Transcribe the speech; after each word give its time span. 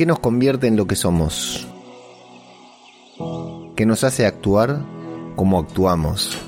¿Qué 0.00 0.06
nos 0.06 0.18
convierte 0.18 0.66
en 0.66 0.78
lo 0.78 0.86
que 0.86 0.96
somos? 0.96 1.68
¿Qué 3.76 3.84
nos 3.84 4.02
hace 4.02 4.24
actuar 4.24 4.80
como 5.36 5.58
actuamos? 5.58 6.38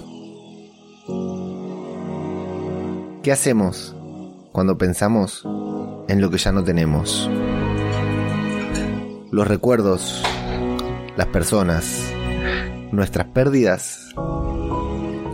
¿Qué 3.23 3.30
hacemos 3.30 3.95
cuando 4.53 4.79
pensamos 4.79 5.46
en 6.09 6.23
lo 6.23 6.30
que 6.30 6.39
ya 6.39 6.50
no 6.50 6.64
tenemos? 6.64 7.29
Los 9.30 9.46
recuerdos, 9.46 10.23
las 11.19 11.27
personas, 11.27 12.11
nuestras 12.91 13.27
pérdidas 13.27 14.14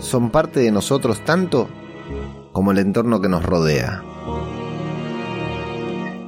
son 0.00 0.30
parte 0.32 0.58
de 0.58 0.72
nosotros 0.72 1.24
tanto 1.24 1.68
como 2.50 2.72
el 2.72 2.78
entorno 2.78 3.20
que 3.20 3.28
nos 3.28 3.44
rodea. 3.44 4.02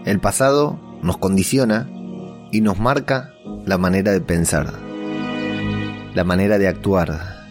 El 0.04 0.20
pasado 0.20 0.89
nos 1.02 1.18
condiciona 1.18 1.88
y 2.52 2.60
nos 2.60 2.78
marca 2.78 3.34
la 3.64 3.78
manera 3.78 4.12
de 4.12 4.20
pensar, 4.20 4.72
la 6.14 6.24
manera 6.24 6.58
de 6.58 6.68
actuar, 6.68 7.46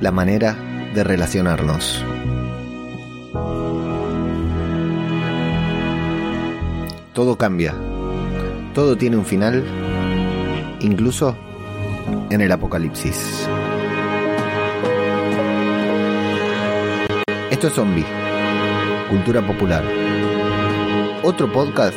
la 0.00 0.12
manera 0.12 0.56
de 0.94 1.04
relacionarnos. 1.04 2.04
Todo 7.12 7.36
cambia, 7.36 7.74
todo 8.74 8.96
tiene 8.96 9.16
un 9.16 9.24
final, 9.24 9.64
incluso 10.80 11.36
en 12.30 12.40
el 12.40 12.52
apocalipsis. 12.52 13.48
Esto 17.50 17.68
es 17.68 17.72
Zombie, 17.72 18.04
cultura 19.08 19.46
popular. 19.46 19.82
Otro 21.22 21.50
podcast 21.50 21.96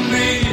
apocalipsis 0.00 0.49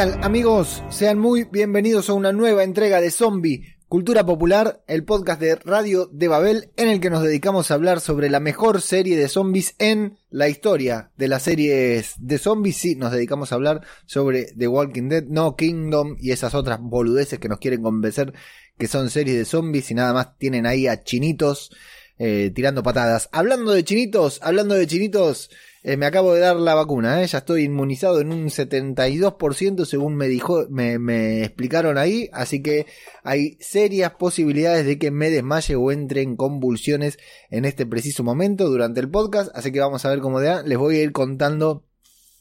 amigos? 0.00 0.82
Sean 0.88 1.18
muy 1.18 1.44
bienvenidos 1.44 2.08
a 2.08 2.14
una 2.14 2.32
nueva 2.32 2.64
entrega 2.64 3.02
de 3.02 3.10
Zombie, 3.10 3.76
Cultura 3.86 4.24
Popular, 4.24 4.82
el 4.86 5.04
podcast 5.04 5.38
de 5.38 5.56
Radio 5.56 6.06
de 6.10 6.26
Babel 6.26 6.70
en 6.78 6.88
el 6.88 7.00
que 7.00 7.10
nos 7.10 7.22
dedicamos 7.22 7.70
a 7.70 7.74
hablar 7.74 8.00
sobre 8.00 8.30
la 8.30 8.40
mejor 8.40 8.80
serie 8.80 9.18
de 9.18 9.28
zombies 9.28 9.74
en 9.78 10.16
la 10.30 10.48
historia 10.48 11.10
de 11.18 11.28
las 11.28 11.42
series 11.42 12.14
de 12.16 12.38
zombies. 12.38 12.78
Sí, 12.78 12.94
nos 12.94 13.12
dedicamos 13.12 13.52
a 13.52 13.56
hablar 13.56 13.82
sobre 14.06 14.44
The 14.56 14.68
Walking 14.68 15.10
Dead, 15.10 15.24
No 15.24 15.54
Kingdom 15.54 16.16
y 16.18 16.30
esas 16.30 16.54
otras 16.54 16.80
boludeces 16.80 17.38
que 17.38 17.50
nos 17.50 17.58
quieren 17.58 17.82
convencer 17.82 18.32
que 18.78 18.88
son 18.88 19.10
series 19.10 19.36
de 19.36 19.44
zombies 19.44 19.90
y 19.90 19.94
nada 19.94 20.14
más 20.14 20.38
tienen 20.38 20.64
ahí 20.64 20.86
a 20.86 21.04
chinitos 21.04 21.72
eh, 22.18 22.50
tirando 22.54 22.82
patadas. 22.82 23.28
Hablando 23.32 23.72
de 23.72 23.84
chinitos, 23.84 24.40
hablando 24.42 24.76
de 24.76 24.86
chinitos... 24.86 25.50
Eh, 25.82 25.96
me 25.96 26.04
acabo 26.04 26.34
de 26.34 26.40
dar 26.40 26.56
la 26.56 26.74
vacuna, 26.74 27.22
¿eh? 27.22 27.26
ya 27.26 27.38
estoy 27.38 27.64
inmunizado 27.64 28.20
en 28.20 28.32
un 28.32 28.50
72% 28.50 29.86
según 29.86 30.14
me 30.14 30.28
dijo, 30.28 30.66
me, 30.68 30.98
me 30.98 31.42
explicaron 31.42 31.96
ahí, 31.96 32.28
así 32.34 32.62
que 32.62 32.84
hay 33.22 33.56
serias 33.60 34.12
posibilidades 34.18 34.84
de 34.84 34.98
que 34.98 35.10
me 35.10 35.30
desmaye 35.30 35.76
o 35.76 35.90
entre 35.90 36.20
en 36.20 36.36
convulsiones 36.36 37.18
en 37.48 37.64
este 37.64 37.86
preciso 37.86 38.22
momento 38.22 38.68
durante 38.68 39.00
el 39.00 39.10
podcast, 39.10 39.50
así 39.54 39.72
que 39.72 39.80
vamos 39.80 40.04
a 40.04 40.10
ver 40.10 40.20
cómo 40.20 40.42
da, 40.42 40.62
les 40.62 40.76
voy 40.76 40.96
a 40.96 41.02
ir 41.02 41.12
contando 41.12 41.86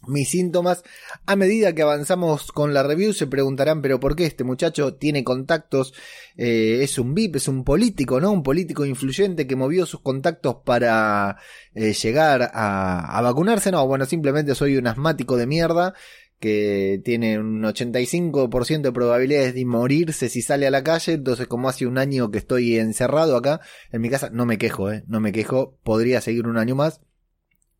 mis 0.08 0.30
síntomas. 0.30 0.84
A 1.26 1.36
medida 1.36 1.74
que 1.74 1.82
avanzamos 1.82 2.52
con 2.52 2.74
la 2.74 2.84
review 2.84 3.14
se 3.14 3.28
preguntarán, 3.28 3.82
pero 3.82 4.00
¿por 4.00 4.16
qué 4.16 4.26
este 4.26 4.44
muchacho 4.44 4.96
tiene 4.96 5.24
contactos? 5.24 5.94
Eh, 6.38 6.80
es 6.84 6.98
un 6.98 7.14
VIP, 7.14 7.38
es 7.38 7.48
un 7.48 7.64
político, 7.64 8.20
¿no? 8.20 8.32
Un 8.32 8.44
político 8.44 8.86
influyente 8.86 9.48
que 9.48 9.56
movió 9.56 9.86
sus 9.86 10.02
contactos 10.02 10.58
para 10.66 11.38
eh, 11.74 11.94
llegar 11.94 12.52
a, 12.54 13.18
a 13.18 13.22
vacunarse. 13.22 13.72
No, 13.72 13.86
bueno, 13.88 14.06
simplemente 14.06 14.56
soy 14.56 14.78
un 14.78 14.88
asmático 14.88 15.38
de 15.38 15.48
mierda 15.48 15.94
que 16.40 17.02
tiene 17.04 17.38
un 17.38 17.62
85% 17.62 18.82
de 18.82 18.92
probabilidades 18.92 19.54
de 19.54 19.66
morirse 19.66 20.30
si 20.30 20.42
sale 20.42 20.68
a 20.68 20.72
la 20.72 20.84
calle, 20.84 21.14
entonces 21.14 21.48
como 21.48 21.68
hace 21.68 21.86
un 21.86 21.98
año 21.98 22.32
que 22.32 22.38
estoy 22.38 22.78
encerrado 22.78 23.36
acá 23.36 23.60
en 23.92 24.02
mi 24.02 24.10
casa, 24.10 24.30
no 24.32 24.46
me 24.46 24.58
quejo, 24.58 24.92
eh, 24.92 25.04
no 25.08 25.20
me 25.20 25.34
quejo, 25.34 25.78
podría 25.84 26.22
seguir 26.22 26.48
un 26.48 26.58
año 26.58 26.76
más, 26.76 27.02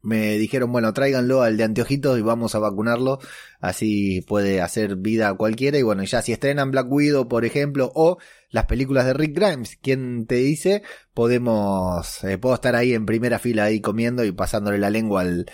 me 0.02 0.38
dijeron, 0.38 0.72
bueno, 0.72 0.94
tráiganlo 0.94 1.42
al 1.42 1.58
de 1.58 1.64
anteojitos 1.64 2.18
y 2.18 2.22
vamos 2.22 2.56
a 2.56 2.60
vacunarlo, 2.60 3.20
así 3.60 4.22
puede 4.22 4.62
hacer 4.62 4.96
vida 4.96 5.30
a 5.30 5.34
cualquiera. 5.34 5.78
Y 5.78 5.84
bueno, 5.84 6.04
ya 6.04 6.22
si 6.22 6.32
estrenan 6.32 6.72
Black 6.72 6.88
Widow, 6.90 7.28
por 7.28 7.46
ejemplo, 7.46 7.92
o 7.94 8.18
las 8.50 8.66
películas 8.66 9.06
de 9.06 9.14
Rick 9.14 9.36
Grimes, 9.36 9.78
quien 9.82 10.26
te 10.26 10.36
dice, 10.36 10.84
podemos, 11.14 12.24
eh, 12.24 12.38
puedo 12.38 12.56
estar 12.56 12.76
ahí 12.76 12.94
en 12.94 13.06
primera 13.06 13.40
fila 13.40 13.66
ahí 13.66 13.82
comiendo 13.82 14.24
y 14.24 14.32
pasándole 14.32 14.78
la 14.78 14.90
lengua 14.90 15.22
al, 15.22 15.46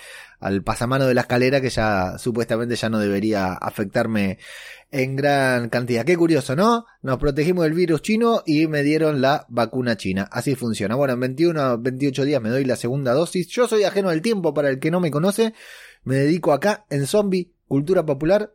al 0.46 0.62
pasamano 0.62 1.08
de 1.08 1.16
la 1.16 1.22
escalera 1.22 1.60
que 1.60 1.72
ya 1.72 2.20
supuestamente 2.20 2.76
ya 2.76 2.88
no 2.88 3.00
debería 3.00 3.54
afectarme 3.54 4.38
en 4.92 5.16
gran 5.16 5.70
cantidad. 5.70 6.06
Qué 6.06 6.16
curioso, 6.16 6.56
¿no? 6.56 6.86
Nos 7.02 7.18
protegimos 7.18 7.64
del 7.64 7.74
virus 7.74 8.04
chino 8.04 8.44
y 8.46 8.68
me 8.68 8.84
dieron 8.84 9.22
la 9.22 9.48
vacuna 9.50 9.98
china. 9.98 10.30
Así 10.32 10.54
funciona. 10.54 10.94
Bueno, 10.94 11.16
en 11.16 11.22
21 11.22 11.80
28 11.80 12.26
días 12.26 12.42
me 12.44 12.50
doy 12.50 12.64
la 12.64 12.76
segunda 12.76 13.14
dosis. 13.14 13.48
Yo 13.48 13.68
soy 13.68 13.86
ajeno 13.86 14.10
al 14.10 14.22
tiempo 14.22 14.54
para 14.54 14.70
el 14.70 14.78
que 14.78 14.92
no 14.92 15.00
me 15.00 15.10
conoce. 15.10 15.56
Me 16.04 16.18
dedico 16.18 16.54
acá 16.54 16.86
en 16.92 17.08
Zombie, 17.08 17.52
Cultura 17.68 18.06
Popular, 18.06 18.54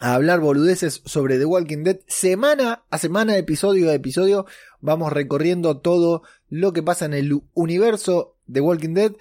a 0.00 0.12
hablar 0.12 0.40
boludeces 0.40 1.00
sobre 1.06 1.38
The 1.38 1.46
Walking 1.46 1.84
Dead. 1.84 2.00
Semana 2.06 2.84
a 2.90 2.98
semana, 2.98 3.38
episodio 3.38 3.88
a 3.88 3.94
episodio, 3.94 4.44
vamos 4.82 5.10
recorriendo 5.10 5.78
todo 5.78 6.22
lo 6.50 6.74
que 6.74 6.82
pasa 6.82 7.06
en 7.06 7.14
el 7.14 7.40
universo 7.54 8.36
de 8.46 8.60
Walking 8.60 8.92
Dead. 8.92 9.12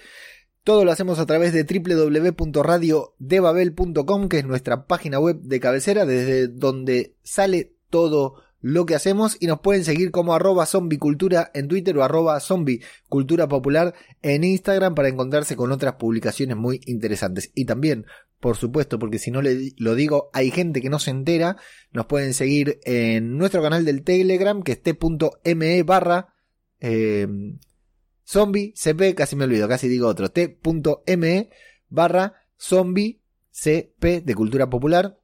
Todo 0.63 0.85
lo 0.85 0.91
hacemos 0.91 1.17
a 1.19 1.25
través 1.25 1.51
de 1.51 1.65
www.radiodebabel.com, 1.65 4.29
que 4.29 4.37
es 4.39 4.45
nuestra 4.45 4.85
página 4.85 5.19
web 5.19 5.41
de 5.41 5.59
cabecera, 5.59 6.05
desde 6.05 6.47
donde 6.47 7.17
sale 7.21 7.73
todo 7.89 8.41
lo 8.61 8.85
que 8.85 8.95
hacemos 8.95 9.35
y 9.41 9.47
nos 9.47 9.59
pueden 9.59 9.83
seguir 9.83 10.11
como 10.11 10.33
arroba 10.33 10.65
zombicultura 10.65 11.51
en 11.53 11.67
Twitter 11.67 11.97
o 11.97 12.03
arroba 12.03 12.39
zombicultura 12.39 13.49
popular 13.49 13.93
en 14.21 14.45
Instagram 14.45 14.95
para 14.95 15.09
encontrarse 15.09 15.57
con 15.57 15.73
otras 15.73 15.95
publicaciones 15.95 16.55
muy 16.55 16.79
interesantes. 16.85 17.51
Y 17.53 17.65
también, 17.65 18.05
por 18.39 18.55
supuesto, 18.55 18.97
porque 18.99 19.19
si 19.19 19.31
no 19.31 19.41
lo 19.41 19.95
digo, 19.95 20.29
hay 20.31 20.49
gente 20.49 20.81
que 20.81 20.89
no 20.89 20.99
se 20.99 21.11
entera, 21.11 21.57
nos 21.91 22.05
pueden 22.05 22.33
seguir 22.33 22.79
en 22.85 23.37
nuestro 23.37 23.61
canal 23.61 23.83
del 23.83 24.03
Telegram 24.03 24.63
que 24.63 24.71
es 24.71 24.81
t.me 24.81 25.83
barra 25.83 26.33
eh, 26.79 27.27
zombie 28.25 28.73
cp, 28.75 29.15
casi 29.15 29.35
me 29.35 29.45
olvido, 29.45 29.67
casi 29.67 29.87
digo 29.87 30.07
otro, 30.07 30.29
t.me 30.29 31.49
barra 31.89 32.33
zombie 32.57 33.21
cp 33.51 34.21
de 34.21 34.35
cultura 34.35 34.69
popular 34.69 35.17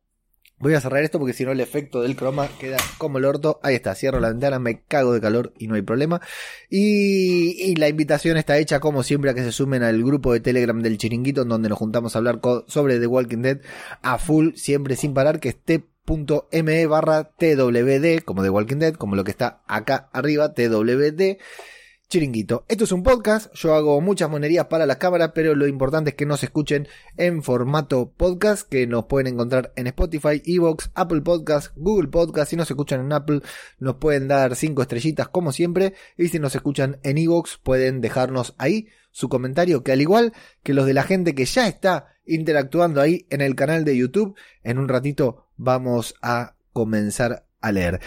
Voy 0.62 0.74
a 0.74 0.82
cerrar 0.82 1.04
esto 1.04 1.20
porque 1.20 1.32
si 1.32 1.46
no 1.46 1.54
el 1.54 1.62
efecto 1.62 2.02
del 2.02 2.18
croma 2.18 2.50
queda 2.60 2.78
como 2.98 3.18
el 3.18 3.24
orto. 3.24 3.62
Ahí 3.64 3.76
está, 3.76 3.96
cierro 3.96 4.20
la 4.20 4.28
ventana, 4.28 4.60
me 4.60 4.82
cago 4.82 5.14
de 5.14 5.22
calor 5.22 5.54
y 5.58 5.68
no 5.68 5.76
hay 5.76 5.84
problema. 5.84 6.20
Y, 6.70 7.76
la 7.76 7.88
invitación 7.88 8.36
está 8.36 8.58
hecha 8.58 8.82
como 8.82 9.04
siempre 9.04 9.32
a 9.32 9.34
que 9.34 9.44
se 9.44 9.54
sumen 9.54 9.84
al 9.84 10.04
grupo 10.04 10.34
de 10.34 10.42
Telegram 10.42 10.82
del 10.82 10.98
Chiringuito 10.98 11.46
donde 11.46 11.70
nos 11.70 11.78
juntamos 11.78 12.14
a 12.14 12.20
hablar 12.20 12.42
sobre 12.68 13.00
The 13.00 13.08
Walking 13.08 13.42
Dead 13.42 13.62
a 14.02 14.18
full, 14.18 14.56
siempre 14.56 14.98
sin 14.98 15.14
parar, 15.14 15.40
que 15.40 15.50
es 15.50 15.64
t.me 15.64 16.86
barra 16.88 17.24
twd, 17.24 18.24
como 18.26 18.44
The 18.44 18.50
Walking 18.50 18.80
Dead, 18.80 18.96
como 18.96 19.16
lo 19.16 19.24
que 19.24 19.32
está 19.32 19.62
acá 19.66 20.10
arriba, 20.12 20.54
twd. 20.54 21.38
Chiringuito. 22.10 22.66
Esto 22.68 22.86
es 22.86 22.92
un 22.92 23.04
podcast, 23.04 23.54
yo 23.54 23.76
hago 23.76 24.02
muchas 24.02 24.32
monerías 24.32 24.66
para 24.66 24.88
las 24.88 24.98
cámaras, 24.98 25.30
pero 25.36 25.54
lo 25.54 25.68
importante 25.68 26.10
es 26.10 26.16
que 26.16 26.26
nos 26.26 26.44
escuchen 26.44 26.88
en 27.18 27.44
formato 27.44 28.12
podcast, 28.18 28.68
que 28.68 28.88
nos 28.88 29.06
pueden 29.06 29.28
encontrar 29.28 29.74
en 29.76 29.86
Spotify, 29.86 30.42
Evox, 30.44 30.90
Apple 30.96 31.22
Podcast, 31.22 31.72
Google 31.76 32.08
Podcast. 32.08 32.50
Si 32.50 32.56
nos 32.56 32.72
escuchan 32.72 33.02
en 33.02 33.14
Apple, 33.14 33.42
nos 33.78 33.98
pueden 33.98 34.28
dar 34.28 34.56
cinco 34.56 34.82
estrellitas 34.82 35.28
como 35.28 35.52
siempre. 35.52 35.94
Y 36.18 36.30
si 36.30 36.40
nos 36.40 36.56
escuchan 36.56 36.98
en 37.04 37.20
Evox, 37.20 37.60
pueden 37.62 38.02
dejarnos 38.02 38.56
ahí 38.58 38.88
su 39.12 39.30
comentario, 39.30 39.84
que 39.84 39.92
al 39.92 40.02
igual 40.02 40.34
que 40.64 40.74
los 40.74 40.88
de 40.88 40.96
la 40.96 41.04
gente 41.04 41.36
que 41.36 41.46
ya 41.46 41.68
está 41.68 42.16
interactuando 42.26 43.02
ahí 43.02 43.28
en 43.30 43.42
el 43.42 43.54
canal 43.54 43.86
de 43.86 43.96
YouTube, 43.96 44.36
en 44.64 44.80
un 44.80 44.88
ratito 44.88 45.46
vamos 45.58 46.16
a 46.24 46.56
comenzar 46.74 47.46
a 47.62 47.72
leer. 47.72 48.00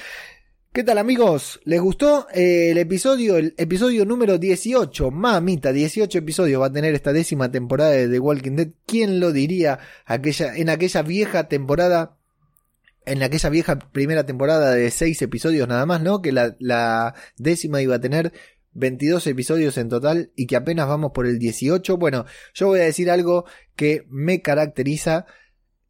¿Qué 0.72 0.84
tal 0.84 0.96
amigos? 0.96 1.60
¿Les 1.64 1.82
gustó 1.82 2.26
eh, 2.32 2.70
el 2.70 2.78
episodio? 2.78 3.36
El 3.36 3.54
episodio 3.58 4.06
número 4.06 4.38
18. 4.38 5.10
Mamita, 5.10 5.70
18 5.70 6.16
episodios 6.16 6.62
va 6.62 6.69
a 6.69 6.72
tener 6.72 6.94
esta 6.94 7.12
décima 7.12 7.52
temporada 7.52 7.90
de 7.90 8.08
The 8.08 8.19
Walking 8.19 8.56
Dead. 8.56 8.69
¿Quién 8.86 9.20
lo 9.20 9.32
diría 9.32 9.80
en 10.08 10.70
aquella 10.70 11.02
vieja 11.02 11.46
temporada? 11.46 12.16
En 13.04 13.22
aquella 13.22 13.50
vieja 13.50 13.78
primera 13.78 14.24
temporada 14.24 14.70
de 14.70 14.90
6 14.90 15.20
episodios 15.20 15.69
nada 15.69 15.84
más, 15.84 16.00
¿no? 16.00 16.22
Que 16.22 16.32
la, 16.32 16.56
la 16.58 17.16
décima 17.36 17.82
iba 17.82 17.96
a 17.96 18.00
tener 18.00 18.32
22 18.72 19.26
episodios 19.26 19.76
en 19.76 19.90
total 19.90 20.32
y 20.36 20.46
que 20.46 20.56
apenas 20.56 20.88
vamos 20.88 21.12
por 21.12 21.26
el 21.26 21.38
18. 21.38 21.98
Bueno, 21.98 22.24
yo 22.54 22.69
voy 22.69 22.80
a 22.80 22.84
decir 22.84 23.10
algo 23.10 23.44
que 23.76 24.06
me 24.08 24.40
caracteriza 24.40 25.26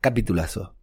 capitulazo. 0.00 0.75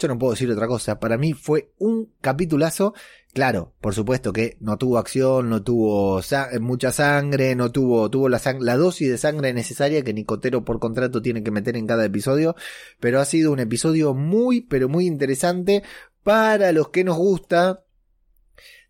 Yo 0.00 0.08
no 0.08 0.18
puedo 0.18 0.32
decir 0.32 0.50
otra 0.50 0.66
cosa. 0.66 0.98
Para 0.98 1.18
mí 1.18 1.34
fue 1.34 1.72
un 1.78 2.10
capitulazo. 2.22 2.94
Claro, 3.34 3.74
por 3.80 3.94
supuesto 3.94 4.32
que 4.32 4.56
no 4.58 4.78
tuvo 4.78 4.96
acción, 4.96 5.50
no 5.50 5.62
tuvo 5.62 6.20
mucha 6.60 6.90
sangre, 6.90 7.54
no 7.54 7.70
tuvo, 7.70 8.10
tuvo 8.10 8.28
la, 8.30 8.40
la 8.60 8.76
dosis 8.76 9.10
de 9.10 9.18
sangre 9.18 9.52
necesaria 9.52 10.02
que 10.02 10.14
Nicotero 10.14 10.64
por 10.64 10.80
contrato 10.80 11.20
tiene 11.20 11.44
que 11.44 11.50
meter 11.50 11.76
en 11.76 11.86
cada 11.86 12.06
episodio. 12.06 12.56
Pero 12.98 13.20
ha 13.20 13.26
sido 13.26 13.52
un 13.52 13.60
episodio 13.60 14.14
muy, 14.14 14.62
pero 14.62 14.88
muy 14.88 15.06
interesante 15.06 15.82
para 16.22 16.72
los 16.72 16.88
que 16.88 17.04
nos 17.04 17.18
gusta 17.18 17.84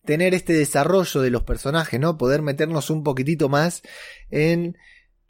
tener 0.05 0.33
este 0.33 0.53
desarrollo 0.53 1.21
de 1.21 1.31
los 1.31 1.43
personajes, 1.43 1.99
¿no? 1.99 2.17
Poder 2.17 2.41
meternos 2.41 2.89
un 2.89 3.03
poquitito 3.03 3.49
más 3.49 3.83
en 4.31 4.77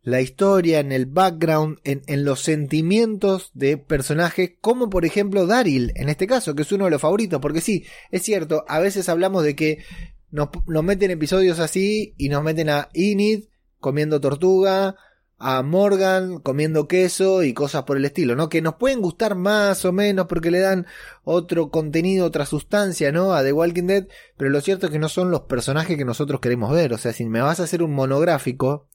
la 0.02 0.20
historia, 0.20 0.80
en 0.80 0.92
el 0.92 1.06
background, 1.06 1.78
en, 1.84 2.24
los 2.24 2.40
sentimientos 2.40 3.50
de 3.54 3.76
personajes, 3.76 4.52
como 4.60 4.88
por 4.88 5.04
ejemplo 5.04 5.46
Daryl, 5.46 5.92
en 5.94 6.08
este 6.08 6.26
caso, 6.26 6.54
que 6.54 6.62
es 6.62 6.72
uno 6.72 6.86
de 6.86 6.90
los 6.90 7.00
favoritos, 7.00 7.40
porque 7.40 7.60
sí, 7.60 7.84
es 8.10 8.22
cierto, 8.22 8.64
a 8.66 8.78
veces 8.78 9.08
hablamos 9.08 9.44
de 9.44 9.54
que 9.54 9.84
nos, 10.30 10.48
nos 10.66 10.84
meten 10.84 11.10
episodios 11.10 11.58
así 11.58 12.14
y 12.16 12.28
nos 12.28 12.42
meten 12.42 12.70
a 12.70 12.88
Enid 12.94 13.44
comiendo 13.78 14.20
tortuga, 14.20 14.96
a 15.42 15.62
Morgan 15.62 16.38
comiendo 16.38 16.86
queso 16.86 17.42
y 17.42 17.54
cosas 17.54 17.84
por 17.84 17.96
el 17.96 18.04
estilo, 18.04 18.36
¿no? 18.36 18.50
Que 18.50 18.60
nos 18.60 18.74
pueden 18.74 19.00
gustar 19.00 19.34
más 19.34 19.86
o 19.86 19.92
menos 19.92 20.26
porque 20.26 20.50
le 20.50 20.60
dan 20.60 20.86
otro 21.24 21.70
contenido, 21.70 22.26
otra 22.26 22.44
sustancia, 22.44 23.10
¿no? 23.10 23.32
A 23.32 23.42
The 23.42 23.52
Walking 23.52 23.86
Dead, 23.86 24.06
pero 24.36 24.50
lo 24.50 24.60
cierto 24.60 24.86
es 24.86 24.92
que 24.92 24.98
no 24.98 25.08
son 25.08 25.30
los 25.30 25.42
personajes 25.42 25.96
que 25.96 26.04
nosotros 26.04 26.40
queremos 26.40 26.70
ver, 26.72 26.92
o 26.92 26.98
sea, 26.98 27.14
si 27.14 27.24
me 27.24 27.40
vas 27.40 27.58
a 27.58 27.64
hacer 27.64 27.82
un 27.82 27.94
monográfico, 27.94 28.86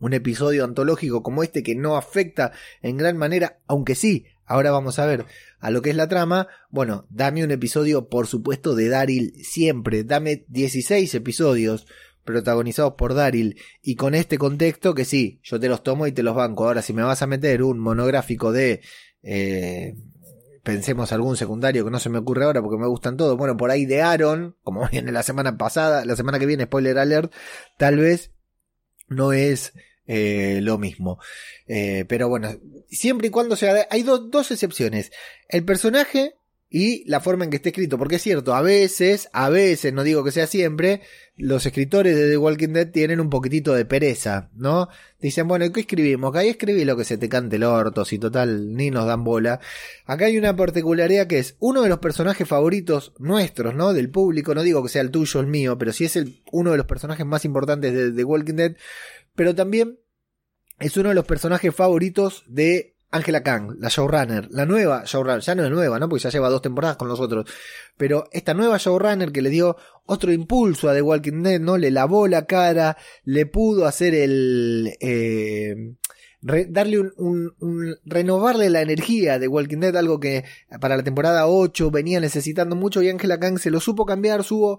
un 0.00 0.12
episodio 0.12 0.64
antológico 0.64 1.22
como 1.22 1.42
este 1.42 1.62
que 1.62 1.74
no 1.74 1.96
afecta 1.96 2.52
en 2.82 2.96
gran 2.96 3.16
manera, 3.16 3.58
aunque 3.66 3.94
sí, 3.94 4.26
ahora 4.44 4.70
vamos 4.70 4.98
a 4.98 5.06
ver 5.06 5.26
a 5.60 5.70
lo 5.70 5.82
que 5.82 5.90
es 5.90 5.96
la 5.96 6.08
trama, 6.08 6.48
bueno, 6.70 7.06
dame 7.10 7.44
un 7.44 7.50
episodio 7.50 8.08
por 8.08 8.26
supuesto 8.26 8.74
de 8.74 8.88
Daryl 8.88 9.34
siempre, 9.42 10.04
dame 10.04 10.44
16 10.48 11.14
episodios 11.14 11.86
protagonizados 12.28 12.92
por 12.92 13.14
Daryl 13.14 13.58
y 13.82 13.96
con 13.96 14.14
este 14.14 14.36
contexto 14.36 14.94
que 14.94 15.06
sí, 15.06 15.40
yo 15.42 15.58
te 15.58 15.68
los 15.68 15.82
tomo 15.82 16.06
y 16.06 16.12
te 16.12 16.22
los 16.22 16.34
banco. 16.36 16.66
Ahora 16.66 16.82
si 16.82 16.92
me 16.92 17.02
vas 17.02 17.22
a 17.22 17.26
meter 17.26 17.62
un 17.62 17.78
monográfico 17.78 18.52
de... 18.52 18.82
Eh, 19.22 19.94
pensemos 20.62 21.10
algún 21.12 21.38
secundario 21.38 21.82
que 21.86 21.90
no 21.90 21.98
se 21.98 22.10
me 22.10 22.18
ocurre 22.18 22.44
ahora 22.44 22.60
porque 22.60 22.76
me 22.76 22.86
gustan 22.86 23.16
todos. 23.16 23.38
Bueno, 23.38 23.56
por 23.56 23.70
ahí 23.70 23.86
de 23.86 24.02
Aaron, 24.02 24.56
como 24.62 24.86
viene 24.92 25.10
la 25.10 25.22
semana 25.22 25.56
pasada, 25.56 26.04
la 26.04 26.16
semana 26.16 26.38
que 26.38 26.44
viene, 26.44 26.64
spoiler 26.64 26.98
alert, 26.98 27.32
tal 27.78 27.96
vez 27.96 28.32
no 29.08 29.32
es 29.32 29.72
eh, 30.08 30.60
lo 30.62 30.78
mismo. 30.78 31.20
Eh, 31.68 32.04
pero 32.08 32.28
bueno, 32.28 32.58
siempre 32.90 33.28
y 33.28 33.30
cuando 33.30 33.54
sea... 33.54 33.86
Hay 33.90 34.02
dos 34.02 34.50
excepciones. 34.50 35.12
El 35.48 35.64
personaje 35.64 36.34
y 36.70 37.08
la 37.08 37.20
forma 37.20 37.44
en 37.44 37.50
que 37.50 37.56
esté 37.56 37.70
escrito. 37.70 37.98
Porque 37.98 38.16
es 38.16 38.22
cierto, 38.22 38.54
a 38.54 38.62
veces, 38.62 39.28
a 39.32 39.48
veces, 39.48 39.92
no 39.92 40.02
digo 40.02 40.24
que 40.24 40.32
sea 40.32 40.46
siempre, 40.46 41.02
los 41.36 41.64
escritores 41.66 42.16
de 42.16 42.28
The 42.30 42.36
Walking 42.36 42.68
Dead 42.68 42.90
tienen 42.90 43.20
un 43.20 43.30
poquitito 43.30 43.74
de 43.74 43.84
pereza, 43.84 44.50
¿no? 44.54 44.88
Dicen, 45.20 45.48
bueno, 45.48 45.70
¿qué 45.72 45.80
escribimos? 45.80 46.30
Acá 46.30 46.40
ahí 46.40 46.48
escribí 46.48 46.84
lo 46.84 46.96
que 46.96 47.04
se 47.04 47.18
te 47.18 47.28
cante 47.28 47.56
el 47.56 47.64
orto, 47.64 48.04
si 48.04 48.18
total 48.18 48.74
ni 48.74 48.90
nos 48.90 49.06
dan 49.06 49.24
bola. 49.24 49.60
Acá 50.04 50.26
hay 50.26 50.36
una 50.36 50.56
particularidad 50.56 51.26
que 51.26 51.38
es 51.38 51.56
uno 51.58 51.82
de 51.82 51.88
los 51.88 51.98
personajes 51.98 52.46
favoritos 52.46 53.12
nuestros, 53.18 53.74
¿no? 53.74 53.92
Del 53.92 54.10
público, 54.10 54.54
no 54.54 54.62
digo 54.62 54.82
que 54.82 54.88
sea 54.88 55.02
el 55.02 55.10
tuyo, 55.10 55.40
el 55.40 55.46
mío, 55.46 55.78
pero 55.78 55.92
sí 55.92 56.04
es 56.04 56.16
el, 56.16 56.42
uno 56.52 56.72
de 56.72 56.76
los 56.76 56.86
personajes 56.86 57.24
más 57.24 57.44
importantes 57.44 57.92
de 57.94 58.12
The 58.12 58.24
Walking 58.24 58.54
Dead 58.54 58.76
pero 59.38 59.54
también 59.54 60.00
es 60.80 60.96
uno 60.96 61.10
de 61.10 61.14
los 61.14 61.24
personajes 61.24 61.72
favoritos 61.72 62.42
de 62.48 62.96
Angela 63.10 63.42
Kang, 63.42 63.76
la 63.78 63.88
showrunner, 63.88 64.48
la 64.50 64.66
nueva 64.66 65.04
showrunner, 65.04 65.40
ya 65.40 65.54
no 65.54 65.64
es 65.64 65.70
nueva, 65.70 65.98
¿no? 65.98 66.08
Porque 66.08 66.24
ya 66.24 66.30
lleva 66.30 66.50
dos 66.50 66.60
temporadas 66.60 66.96
con 66.96 67.08
nosotros, 67.08 67.50
pero 67.96 68.28
esta 68.32 68.52
nueva 68.52 68.76
showrunner 68.76 69.32
que 69.32 69.40
le 69.40 69.48
dio 69.48 69.76
otro 70.04 70.30
impulso 70.32 70.88
a 70.88 70.94
The 70.94 71.02
Walking 71.02 71.42
Dead, 71.42 71.60
¿no? 71.60 71.78
Le 71.78 71.90
lavó 71.90 72.28
la 72.28 72.46
cara, 72.46 72.96
le 73.24 73.46
pudo 73.46 73.86
hacer 73.86 74.14
el... 74.14 74.94
Eh, 75.00 75.94
darle 76.40 77.00
un, 77.16 77.96
renovarle 78.04 78.70
la 78.70 78.82
energía 78.82 79.38
de 79.38 79.48
Walking 79.48 79.78
Dead, 79.78 79.96
algo 79.96 80.20
que 80.20 80.44
para 80.80 80.96
la 80.96 81.02
temporada 81.02 81.48
8 81.48 81.90
venía 81.90 82.20
necesitando 82.20 82.76
mucho 82.76 83.02
y 83.02 83.08
Angela 83.08 83.40
Kang 83.40 83.58
se 83.58 83.70
lo 83.70 83.80
supo 83.80 84.06
cambiar, 84.06 84.44
subo, 84.44 84.78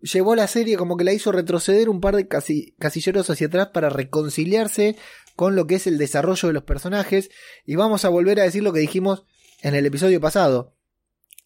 llevó 0.00 0.34
la 0.34 0.46
serie 0.46 0.76
como 0.76 0.96
que 0.96 1.04
la 1.04 1.12
hizo 1.12 1.30
retroceder 1.30 1.88
un 1.88 2.00
par 2.00 2.16
de 2.16 2.26
casilleros 2.26 3.30
hacia 3.30 3.46
atrás 3.46 3.68
para 3.72 3.88
reconciliarse 3.88 4.96
con 5.36 5.54
lo 5.54 5.66
que 5.66 5.76
es 5.76 5.86
el 5.86 5.98
desarrollo 5.98 6.48
de 6.48 6.54
los 6.54 6.64
personajes. 6.64 7.30
Y 7.64 7.76
vamos 7.76 8.04
a 8.04 8.08
volver 8.08 8.40
a 8.40 8.44
decir 8.44 8.62
lo 8.62 8.72
que 8.72 8.80
dijimos 8.80 9.24
en 9.62 9.74
el 9.74 9.86
episodio 9.86 10.20
pasado. 10.20 10.74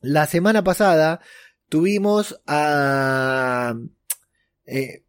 La 0.00 0.26
semana 0.26 0.64
pasada 0.64 1.20
tuvimos 1.68 2.40
a... 2.46 3.74
Eh, 4.64 5.04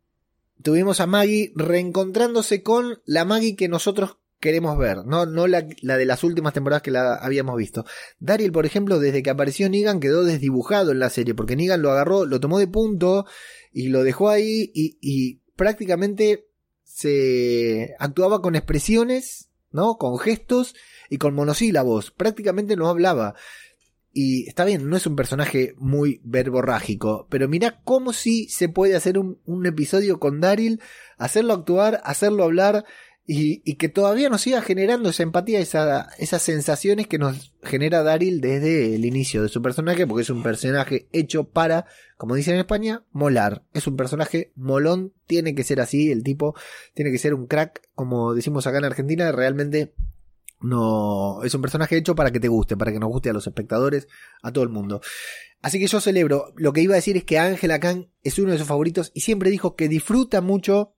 tuvimos 0.61 0.99
a 0.99 1.07
Maggie 1.07 1.53
reencontrándose 1.55 2.63
con 2.63 3.01
la 3.05 3.25
Maggie 3.25 3.55
que 3.55 3.67
nosotros 3.67 4.17
queremos 4.39 4.75
ver, 4.77 5.05
no, 5.05 5.27
no 5.27 5.45
la, 5.45 5.61
de 5.61 6.05
las 6.05 6.23
últimas 6.23 6.53
temporadas 6.53 6.81
que 6.81 6.89
la 6.89 7.15
habíamos 7.15 7.55
visto. 7.57 7.85
Daryl, 8.19 8.51
por 8.51 8.65
ejemplo, 8.65 8.99
desde 8.99 9.21
que 9.21 9.29
apareció 9.29 9.69
Negan 9.69 9.99
quedó 9.99 10.23
desdibujado 10.23 10.91
en 10.91 10.99
la 10.99 11.11
serie, 11.11 11.35
porque 11.35 11.55
Negan 11.55 11.83
lo 11.83 11.91
agarró, 11.91 12.25
lo 12.25 12.39
tomó 12.39 12.57
de 12.57 12.67
punto 12.67 13.27
y 13.71 13.89
lo 13.89 14.03
dejó 14.03 14.29
ahí 14.29 14.71
y 14.73 15.41
prácticamente 15.55 16.50
se 17.01 17.95
actuaba 17.99 18.41
con 18.41 18.55
expresiones, 18.55 19.49
¿no? 19.71 19.97
Con 19.97 20.19
gestos 20.19 20.75
y 21.09 21.17
con 21.17 21.33
monosílabos, 21.33 22.11
prácticamente 22.11 22.75
no 22.75 22.87
hablaba. 22.87 23.35
Y 24.13 24.47
está 24.47 24.65
bien, 24.65 24.89
no 24.89 24.97
es 24.97 25.07
un 25.07 25.15
personaje 25.15 25.73
muy 25.77 26.19
verborrágico, 26.23 27.27
pero 27.29 27.47
mira 27.47 27.81
cómo 27.83 28.11
si 28.11 28.49
se 28.49 28.67
puede 28.67 28.95
hacer 28.95 29.17
un, 29.17 29.39
un 29.45 29.65
episodio 29.65 30.19
con 30.19 30.41
Daryl, 30.41 30.81
hacerlo 31.17 31.53
actuar, 31.53 32.01
hacerlo 32.03 32.43
hablar, 32.43 32.85
y, 33.25 33.75
que 33.75 33.87
todavía 33.87 34.29
nos 34.29 34.41
siga 34.41 34.61
generando 34.61 35.09
esa 35.09 35.23
empatía, 35.23 35.59
esa, 35.59 36.09
esas 36.17 36.41
sensaciones 36.41 37.07
que 37.07 37.17
nos 37.17 37.53
genera 37.63 38.03
Daryl 38.03 38.41
desde 38.41 38.95
el 38.95 39.05
inicio 39.05 39.43
de 39.43 39.49
su 39.49 39.61
personaje, 39.61 40.07
porque 40.07 40.23
es 40.23 40.29
un 40.29 40.43
personaje 40.43 41.07
hecho 41.13 41.45
para, 41.45 41.85
como 42.17 42.35
dicen 42.35 42.55
en 42.55 42.61
España, 42.61 43.05
molar. 43.11 43.63
Es 43.73 43.87
un 43.87 43.95
personaje 43.95 44.51
molón, 44.55 45.13
tiene 45.27 45.55
que 45.55 45.63
ser 45.63 45.79
así, 45.79 46.11
el 46.11 46.23
tipo 46.23 46.55
tiene 46.93 47.11
que 47.11 47.19
ser 47.19 47.33
un 47.33 47.47
crack, 47.47 47.81
como 47.95 48.33
decimos 48.33 48.67
acá 48.67 48.79
en 48.79 48.85
Argentina, 48.85 49.31
realmente 49.31 49.93
no 50.59 51.43
es 51.43 51.53
un 51.55 51.61
personaje 51.61 51.97
hecho 51.97 52.15
para 52.15 52.31
que 52.31 52.39
te 52.39 52.47
guste, 52.47 52.77
para 52.77 52.91
que 52.91 52.99
nos 52.99 53.09
guste 53.09 53.29
a 53.29 53.33
los 53.33 53.47
espectadores, 53.47 54.07
a 54.41 54.51
todo 54.51 54.63
el 54.63 54.69
mundo. 54.69 55.01
Así 55.61 55.79
que 55.79 55.87
yo 55.87 56.01
celebro. 56.01 56.53
Lo 56.55 56.73
que 56.73 56.81
iba 56.81 56.93
a 56.93 56.95
decir 56.95 57.17
es 57.17 57.23
que 57.23 57.39
Ángela 57.39 57.79
Khan 57.79 58.09
es 58.23 58.39
uno 58.39 58.51
de 58.51 58.57
sus 58.57 58.67
favoritos 58.67 59.11
y 59.13 59.21
siempre 59.21 59.51
dijo 59.51 59.75
que 59.75 59.87
disfruta 59.87 60.41
mucho 60.41 60.95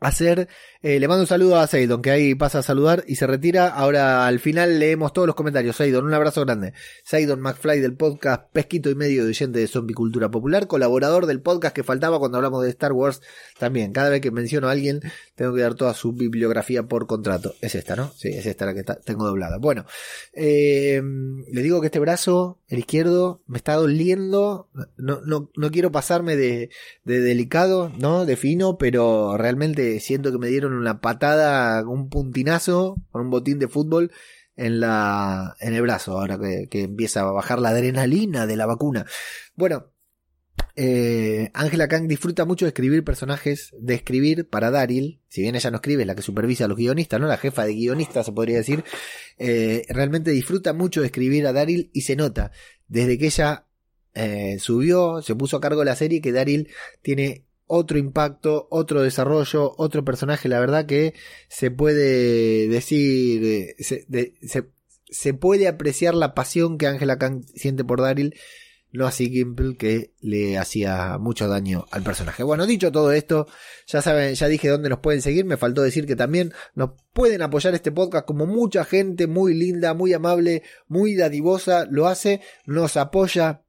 hacer. 0.00 0.48
Eh, 0.80 1.00
le 1.00 1.08
mando 1.08 1.22
un 1.22 1.26
saludo 1.26 1.58
a 1.58 1.66
Seidon, 1.66 2.02
que 2.02 2.10
ahí 2.10 2.34
pasa 2.34 2.60
a 2.60 2.62
saludar 2.62 3.04
y 3.06 3.16
se 3.16 3.26
retira. 3.26 3.68
Ahora 3.68 4.26
al 4.26 4.38
final 4.38 4.78
leemos 4.78 5.12
todos 5.12 5.26
los 5.26 5.34
comentarios. 5.34 5.76
Seidon, 5.76 6.04
un 6.04 6.14
abrazo 6.14 6.44
grande. 6.44 6.72
Seidon 7.04 7.40
McFly 7.40 7.80
del 7.80 7.96
podcast 7.96 8.50
Pesquito 8.52 8.90
y 8.90 8.94
Medio 8.94 9.24
de 9.24 9.30
oyente 9.30 9.58
de 9.58 9.66
Zombie 9.66 9.94
Cultura 9.94 10.30
Popular, 10.30 10.66
colaborador 10.66 11.26
del 11.26 11.40
podcast 11.40 11.74
que 11.74 11.82
faltaba 11.82 12.18
cuando 12.18 12.38
hablamos 12.38 12.62
de 12.62 12.70
Star 12.70 12.92
Wars. 12.92 13.20
También, 13.58 13.92
cada 13.92 14.08
vez 14.08 14.20
que 14.20 14.30
menciono 14.30 14.68
a 14.68 14.72
alguien, 14.72 15.00
tengo 15.34 15.54
que 15.54 15.62
dar 15.62 15.74
toda 15.74 15.94
su 15.94 16.12
bibliografía 16.12 16.84
por 16.84 17.06
contrato. 17.06 17.54
Es 17.60 17.74
esta, 17.74 17.96
¿no? 17.96 18.12
Sí, 18.16 18.28
es 18.28 18.46
esta 18.46 18.66
la 18.66 18.74
que 18.74 18.84
tengo 19.04 19.26
doblada. 19.26 19.58
Bueno, 19.58 19.84
eh, 20.32 21.02
le 21.50 21.62
digo 21.62 21.80
que 21.80 21.86
este 21.86 21.98
brazo, 21.98 22.60
el 22.68 22.78
izquierdo, 22.78 23.42
me 23.46 23.56
está 23.56 23.74
doliendo. 23.74 24.68
No, 24.96 25.20
no, 25.24 25.50
no 25.56 25.70
quiero 25.70 25.90
pasarme 25.90 26.36
de, 26.36 26.70
de 27.04 27.20
delicado, 27.20 27.90
¿no? 27.98 28.26
De 28.26 28.36
fino, 28.36 28.78
pero 28.78 29.36
realmente 29.36 29.87
siento 30.00 30.32
que 30.32 30.38
me 30.38 30.48
dieron 30.48 30.72
una 30.72 31.00
patada, 31.00 31.86
un 31.86 32.08
puntinazo 32.08 32.96
con 33.10 33.22
un 33.22 33.30
botín 33.30 33.58
de 33.58 33.68
fútbol 33.68 34.12
en 34.56 34.80
la 34.80 35.56
en 35.60 35.74
el 35.74 35.82
brazo 35.82 36.18
ahora 36.18 36.38
que, 36.38 36.82
empieza 36.82 37.20
a 37.20 37.32
bajar 37.32 37.60
la 37.60 37.70
adrenalina 37.70 38.46
de 38.46 38.56
la 38.56 38.66
vacuna. 38.66 39.06
Bueno, 39.54 39.92
eh, 40.74 41.50
Angela 41.54 41.88
Kang 41.88 42.08
disfruta 42.08 42.44
mucho 42.44 42.64
de 42.64 42.70
escribir 42.70 43.04
personajes, 43.04 43.74
de 43.78 43.94
escribir 43.94 44.48
para 44.48 44.70
Daryl, 44.70 45.20
si 45.28 45.42
bien 45.42 45.54
ella 45.54 45.70
no 45.70 45.76
escribe, 45.76 46.02
es 46.02 46.06
la 46.06 46.14
que 46.14 46.22
supervisa 46.22 46.64
a 46.64 46.68
los 46.68 46.76
guionistas, 46.76 47.20
¿no? 47.20 47.26
La 47.26 47.38
jefa 47.38 47.64
de 47.64 47.74
guionistas 47.74 48.26
se 48.26 48.32
podría 48.32 48.58
decir, 48.58 48.84
eh, 49.38 49.84
realmente 49.88 50.30
disfruta 50.30 50.72
mucho 50.72 51.00
de 51.00 51.06
escribir 51.06 51.46
a 51.46 51.52
Daryl 51.52 51.90
y 51.92 52.02
se 52.02 52.16
nota 52.16 52.50
desde 52.88 53.18
que 53.18 53.26
ella 53.26 53.66
eh, 54.14 54.58
subió, 54.58 55.22
se 55.22 55.36
puso 55.36 55.56
a 55.56 55.60
cargo 55.60 55.80
de 55.80 55.86
la 55.86 55.96
serie 55.96 56.20
que 56.20 56.32
Daryl 56.32 56.68
tiene 57.02 57.47
otro 57.68 57.98
impacto, 57.98 58.66
otro 58.70 59.02
desarrollo, 59.02 59.74
otro 59.76 60.04
personaje, 60.04 60.48
la 60.48 60.58
verdad 60.58 60.86
que 60.86 61.14
se 61.48 61.70
puede 61.70 62.66
decir, 62.66 63.44
eh, 63.44 63.76
se, 63.78 64.72
se, 65.10 65.34
puede 65.34 65.68
apreciar 65.68 66.14
la 66.14 66.34
pasión 66.34 66.78
que 66.78 66.86
Angela 66.86 67.18
Kang 67.18 67.44
siente 67.54 67.84
por 67.84 68.00
Daryl, 68.00 68.34
no 68.90 69.06
así 69.06 69.30
Gimple 69.30 69.76
que 69.76 70.14
le 70.20 70.56
hacía 70.56 71.18
mucho 71.18 71.46
daño 71.46 71.86
al 71.90 72.02
personaje. 72.02 72.42
Bueno, 72.42 72.66
dicho 72.66 72.90
todo 72.90 73.12
esto, 73.12 73.46
ya 73.86 74.00
saben, 74.00 74.34
ya 74.34 74.48
dije 74.48 74.68
dónde 74.68 74.88
nos 74.88 75.00
pueden 75.00 75.20
seguir, 75.20 75.44
me 75.44 75.58
faltó 75.58 75.82
decir 75.82 76.06
que 76.06 76.16
también 76.16 76.54
nos 76.74 76.92
pueden 77.12 77.42
apoyar 77.42 77.74
este 77.74 77.92
podcast 77.92 78.26
como 78.26 78.46
mucha 78.46 78.84
gente 78.84 79.26
muy 79.26 79.54
linda, 79.54 79.92
muy 79.92 80.14
amable, 80.14 80.62
muy 80.86 81.14
dadivosa 81.14 81.86
lo 81.90 82.06
hace, 82.08 82.40
nos 82.64 82.96
apoya 82.96 83.62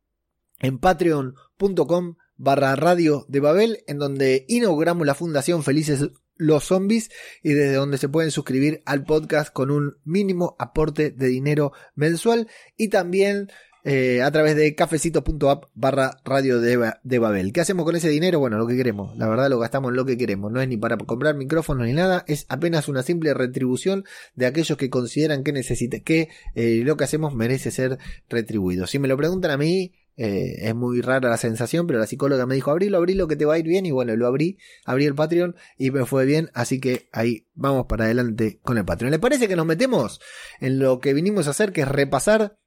en 0.61 0.79
patreon.com 0.79 2.15
barra 2.39 2.75
radio 2.75 3.25
de 3.27 3.41
Babel, 3.41 3.84
en 3.86 4.00
donde 4.00 4.46
inauguramos 4.48 5.05
la 5.05 5.13
fundación 5.13 5.62
Felices 5.62 6.10
los 6.38 6.63
Zombies 6.63 7.12
y 7.43 7.50
desde 7.50 7.74
donde 7.74 7.98
se 7.98 8.08
pueden 8.08 8.31
suscribir 8.31 8.81
al 8.86 9.03
podcast 9.03 9.51
con 9.51 9.69
un 9.69 9.98
mínimo 10.05 10.55
aporte 10.58 11.12
de 11.12 11.27
dinero 11.27 11.74
mensual 11.96 12.48
y 12.77 12.88
también 12.88 13.50
eh, 13.84 14.22
a 14.22 14.31
través 14.31 14.55
de 14.55 14.74
cafecito.app 14.74 15.65
barra 15.74 16.12
radio 16.24 16.62
de, 16.62 16.93
de, 17.03 17.19
Babel. 17.19 17.51
¿Qué 17.51 17.62
hacemos 17.62 17.86
con 17.86 17.96
ese 17.96 18.10
dinero? 18.10 18.39
Bueno, 18.39 18.58
lo 18.58 18.67
que 18.67 18.77
queremos. 18.77 19.17
La 19.17 19.27
verdad 19.27 19.50
lo 19.50 19.60
gastamos 19.60 19.93
lo 19.93 20.05
que 20.05 20.17
queremos. 20.17 20.51
No 20.51 20.62
es 20.62 20.67
ni 20.67 20.77
para 20.77 20.98
comprar 20.98 21.36
micrófonos 21.36 21.88
ni 21.88 21.93
nada. 21.93 22.24
Es 22.27 22.46
apenas 22.50 22.88
una 22.88 23.03
simple 23.03 23.34
retribución 23.34 24.03
de 24.36 24.46
aquellos 24.46 24.77
que 24.77 24.89
consideran 24.89 25.43
que 25.43 25.53
necesite, 25.53 26.03
que 26.03 26.29
eh, 26.55 26.81
lo 26.86 26.98
que 26.98 27.05
hacemos 27.05 27.34
merece 27.36 27.72
ser 27.72 28.00
retribuido. 28.29 28.86
Si 28.86 29.00
me 29.00 29.08
lo 29.08 29.15
preguntan 29.15 29.51
a 29.51 29.58
mí, 29.58 29.93
eh, 30.21 30.67
es 30.67 30.75
muy 30.75 30.99
rara 30.99 31.29
la 31.29 31.38
sensación, 31.38 31.88
pero 31.88 31.97
la 31.97 32.05
psicóloga 32.05 32.45
me 32.45 32.53
dijo, 32.53 32.71
abrilo, 32.71 32.97
abrilo, 32.97 33.29
que 33.29 33.38
te 33.38 33.45
va 33.45 33.53
a 33.53 33.57
ir 33.57 33.65
bien. 33.65 33.85
Y 33.85 33.91
bueno, 33.91 34.13
lo 34.17 34.27
abrí, 34.27 34.57
abrí 34.83 35.05
el 35.05 35.15
Patreon 35.15 35.55
y 35.77 35.91
me 35.91 36.05
fue 36.05 36.25
bien. 36.25 36.49
Así 36.53 36.81
que 36.81 37.07
ahí 37.13 37.47
vamos 37.53 37.85
para 37.88 38.03
adelante 38.03 38.59
con 38.61 38.77
el 38.77 38.83
Patreon. 38.83 39.11
¿Le 39.11 39.19
parece 39.19 39.47
que 39.47 39.55
nos 39.55 39.65
metemos 39.65 40.19
en 40.59 40.77
lo 40.77 40.99
que 40.99 41.13
vinimos 41.13 41.47
a 41.47 41.51
hacer, 41.51 41.71
que 41.71 41.81
es 41.81 41.88
repasar 41.88 42.58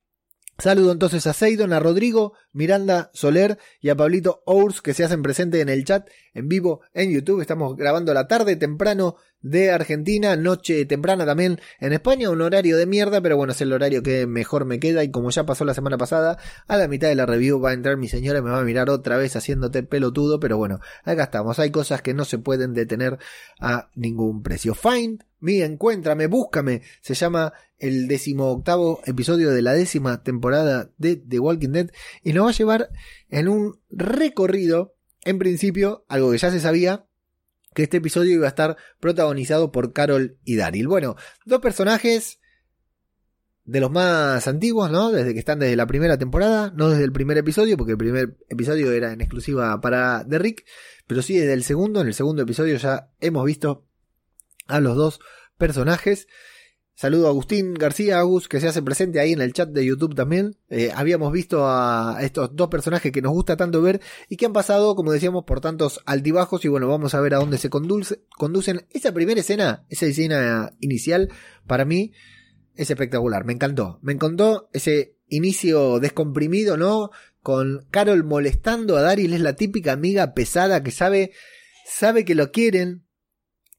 Saludo 0.63 0.93
entonces 0.93 1.27
a 1.27 1.33
Seidon, 1.33 1.73
a 1.73 1.81
Rodrigo, 1.81 2.35
Miranda 2.53 3.11
Soler 3.15 3.59
y 3.81 3.89
a 3.89 3.97
Pablito 3.97 4.45
Ours 4.47 4.81
que 4.81 4.95
se 4.95 5.03
hacen 5.03 5.21
presentes 5.21 5.61
en 5.61 5.69
el 5.69 5.85
chat 5.85 6.09
en 6.35 6.47
vivo 6.49 6.83
en 6.95 7.11
YouTube. 7.11 7.41
Estamos 7.41 7.75
grabando 7.77 8.15
la 8.15 8.29
tarde 8.29 8.55
temprano 8.55 9.17
de 9.41 9.73
Argentina, 9.73 10.37
noche 10.37 10.85
temprana 10.85 11.27
también 11.27 11.61
en 11.81 11.93
España, 11.93 12.31
un 12.31 12.43
horario 12.43 12.77
de 12.77 12.87
mierda, 12.87 13.21
pero 13.21 13.37
bueno, 13.37 13.55
es 13.55 13.61
el 13.61 13.73
horario 13.73 14.05
que 14.05 14.29
mejor 14.29 14.65
me 14.65 14.79
queda 14.79 15.03
y 15.03 15.11
como 15.11 15.31
ya 15.31 15.45
pasó 15.45 15.65
la 15.65 15.75
semana 15.75 15.99
pasada, 15.99 16.39
a 16.69 16.77
la 16.77 16.87
mitad 16.87 17.09
de 17.09 17.17
la 17.17 17.27
review 17.27 17.61
va 17.61 17.71
a 17.71 17.73
entrar 17.75 17.97
mi 17.97 18.07
señora 18.07 18.39
y 18.39 18.43
me 18.43 18.51
va 18.51 18.61
a 18.61 18.65
mirar 18.65 18.89
otra 18.89 19.17
vez 19.17 19.35
haciéndote 19.35 19.83
pelotudo, 19.83 20.39
pero 20.39 20.59
bueno, 20.59 20.79
acá 21.03 21.25
estamos, 21.25 21.59
hay 21.59 21.73
cosas 21.73 22.03
que 22.03 22.15
no 22.15 22.25
se 22.25 22.39
pueden 22.39 22.73
detener 22.73 23.19
a 23.59 23.91
ningún 23.97 24.45
precio. 24.45 24.77
Find 24.77 25.25
me, 25.43 25.65
encuéntrame, 25.65 26.29
búscame, 26.29 26.83
se 27.01 27.15
llama 27.15 27.53
el 27.79 28.07
decimoctavo 28.07 29.01
episodio 29.05 29.51
de 29.51 29.61
la 29.61 29.75
décima 29.75 30.23
temporada 30.23 30.93
de 30.99 31.17
The 31.17 31.41
Walking 31.41 31.71
Dead 31.71 31.91
y 32.23 32.33
nos 32.33 32.47
va 32.47 32.51
a 32.51 32.55
llevar 32.55 32.91
en 33.29 33.49
un 33.49 33.81
recorrido, 33.91 34.95
en 35.25 35.39
principio, 35.39 36.05
algo 36.09 36.31
que 36.31 36.39
ya 36.39 36.53
se 36.53 36.61
sabía, 36.61 37.07
que 37.75 37.83
este 37.83 37.97
episodio 37.97 38.35
iba 38.35 38.47
a 38.47 38.51
estar 38.51 38.77
protagonizado 39.01 39.73
por 39.73 39.93
Carol 39.93 40.39
y 40.45 40.55
Daryl. 40.55 40.87
Bueno, 40.87 41.17
dos 41.45 41.61
personajes 41.61 42.39
de 43.65 43.81
los 43.81 43.91
más 43.91 44.47
antiguos, 44.47 44.93
¿no? 44.93 45.11
Desde 45.11 45.33
que 45.33 45.41
están 45.41 45.59
desde 45.59 45.75
la 45.75 45.87
primera 45.87 46.19
temporada, 46.19 46.73
no 46.77 46.89
desde 46.89 47.05
el 47.05 47.13
primer 47.13 47.39
episodio, 47.39 47.77
porque 47.77 47.93
el 47.93 47.99
primer 47.99 48.37
episodio 48.49 48.93
era 48.93 49.13
en 49.13 49.21
exclusiva 49.21 49.81
para 49.81 50.25
The 50.29 50.39
Rick, 50.39 50.65
pero 51.09 51.21
sí 51.21 51.37
desde 51.37 51.55
el 51.55 51.65
segundo. 51.65 52.01
En 52.01 52.07
el 52.07 52.15
segundo 52.15 52.43
episodio 52.43 52.77
ya 52.77 53.11
hemos 53.21 53.45
visto 53.45 53.89
a 54.67 54.81
los 54.81 54.97
dos 54.97 55.21
personajes. 55.59 56.27
Saludo 56.95 57.27
a 57.27 57.31
Agustín 57.31 57.75
García 57.75 58.19
Agus, 58.19 58.49
que 58.49 58.61
se 58.61 58.69
hace 58.69 58.83
presente 58.83 59.19
ahí 59.19 59.33
en 59.33 59.41
el 59.41 59.53
chat 59.53 59.69
de 59.71 59.85
YouTube 59.85 60.15
también. 60.15 60.57
Eh, 60.69 60.93
habíamos 60.95 61.33
visto 61.33 61.67
a 61.67 62.19
estos 62.21 62.55
dos 62.55 62.69
personajes 62.69 63.11
que 63.11 63.23
nos 63.23 63.33
gusta 63.33 63.57
tanto 63.57 63.81
ver 63.81 64.01
y 64.29 64.37
que 64.37 64.47
han 64.47 64.53
pasado, 64.53 64.95
como 64.95 65.11
decíamos, 65.11 65.45
por 65.45 65.61
tantos 65.61 66.01
altibajos. 66.05 66.65
Y 66.65 66.69
bueno, 66.69 66.87
vamos 66.89 67.15
a 67.15 67.21
ver 67.21 67.35
a 67.35 67.39
dónde 67.39 67.59
se 67.59 67.71
conducen. 67.71 68.87
Esa 68.91 69.13
primera 69.13 69.41
escena, 69.41 69.85
esa 69.89 70.07
escena 70.07 70.75
inicial, 70.81 71.31
para 71.67 71.85
mí 71.85 72.13
es 72.77 72.91
espectacular. 72.91 73.45
Me 73.45 73.55
encantó. 73.55 73.99
Me 74.03 74.13
encantó 74.13 74.69
ese 74.73 75.17
inicio 75.29 75.99
descomprimido, 75.99 76.77
¿no? 76.77 77.11
Con 77.41 77.87
Carol 77.91 78.23
molestando 78.23 78.97
a 78.97 79.03
Daryl, 79.03 79.33
es 79.33 79.41
la 79.41 79.57
típica 79.57 79.93
amiga 79.93 80.35
pesada 80.35 80.83
que 80.83 80.91
sabe, 80.91 81.33
sabe 81.87 82.25
que 82.25 82.35
lo 82.35 82.53
quieren, 82.53 83.02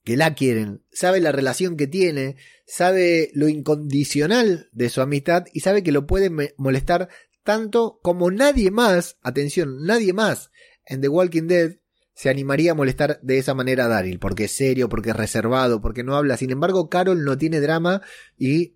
que 0.04 0.18
la 0.18 0.34
quieren, 0.34 0.84
sabe 0.92 1.20
la 1.22 1.32
relación 1.32 1.78
que 1.78 1.88
tiene, 1.88 2.36
sabe 2.66 3.32
lo 3.34 3.48
incondicional 3.48 4.70
de 4.72 4.90
su 4.90 5.02
amistad 5.02 5.46
y 5.54 5.62
sabe 5.62 5.84
que 5.84 5.92
lo 5.92 6.06
puede 6.06 6.30
molestar 6.58 7.10
tanto 7.44 8.00
como 8.02 8.32
nadie 8.32 8.72
más, 8.72 9.18
atención, 9.22 9.86
nadie 9.86 10.14
más 10.14 10.52
en 10.86 11.02
The 11.02 11.10
Walking 11.10 11.48
Dead 11.48 11.78
se 12.14 12.30
animaría 12.30 12.72
a 12.72 12.76
molestar 12.76 13.20
de 13.22 13.40
esa 13.40 13.54
manera 13.54 13.86
a 13.86 13.88
Daryl, 13.88 14.20
porque 14.20 14.46
es 14.46 14.52
serio, 14.52 14.88
porque 14.88 15.10
es 15.12 15.16
reservado, 15.16 15.82
porque 15.82 16.04
no 16.04 16.16
habla. 16.16 16.38
Sin 16.38 16.52
embargo, 16.52 16.90
Carol 16.90 17.24
no 17.24 17.38
tiene 17.38 17.60
drama 17.60 18.02
y 18.38 18.76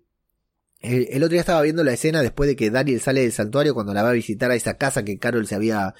el, 0.80 1.22
otro 1.22 1.32
día 1.32 1.40
estaba 1.40 1.62
viendo 1.62 1.82
la 1.82 1.92
escena 1.92 2.22
después 2.22 2.48
de 2.48 2.56
que 2.56 2.70
Daryl 2.70 3.00
sale 3.00 3.22
del 3.22 3.32
santuario 3.32 3.74
cuando 3.74 3.94
la 3.94 4.02
va 4.02 4.10
a 4.10 4.14
visitar 4.14 4.50
a 4.50 4.54
esa 4.54 4.76
casa 4.76 5.04
que 5.04 5.18
Carol 5.18 5.46
se 5.46 5.54
había 5.54 5.94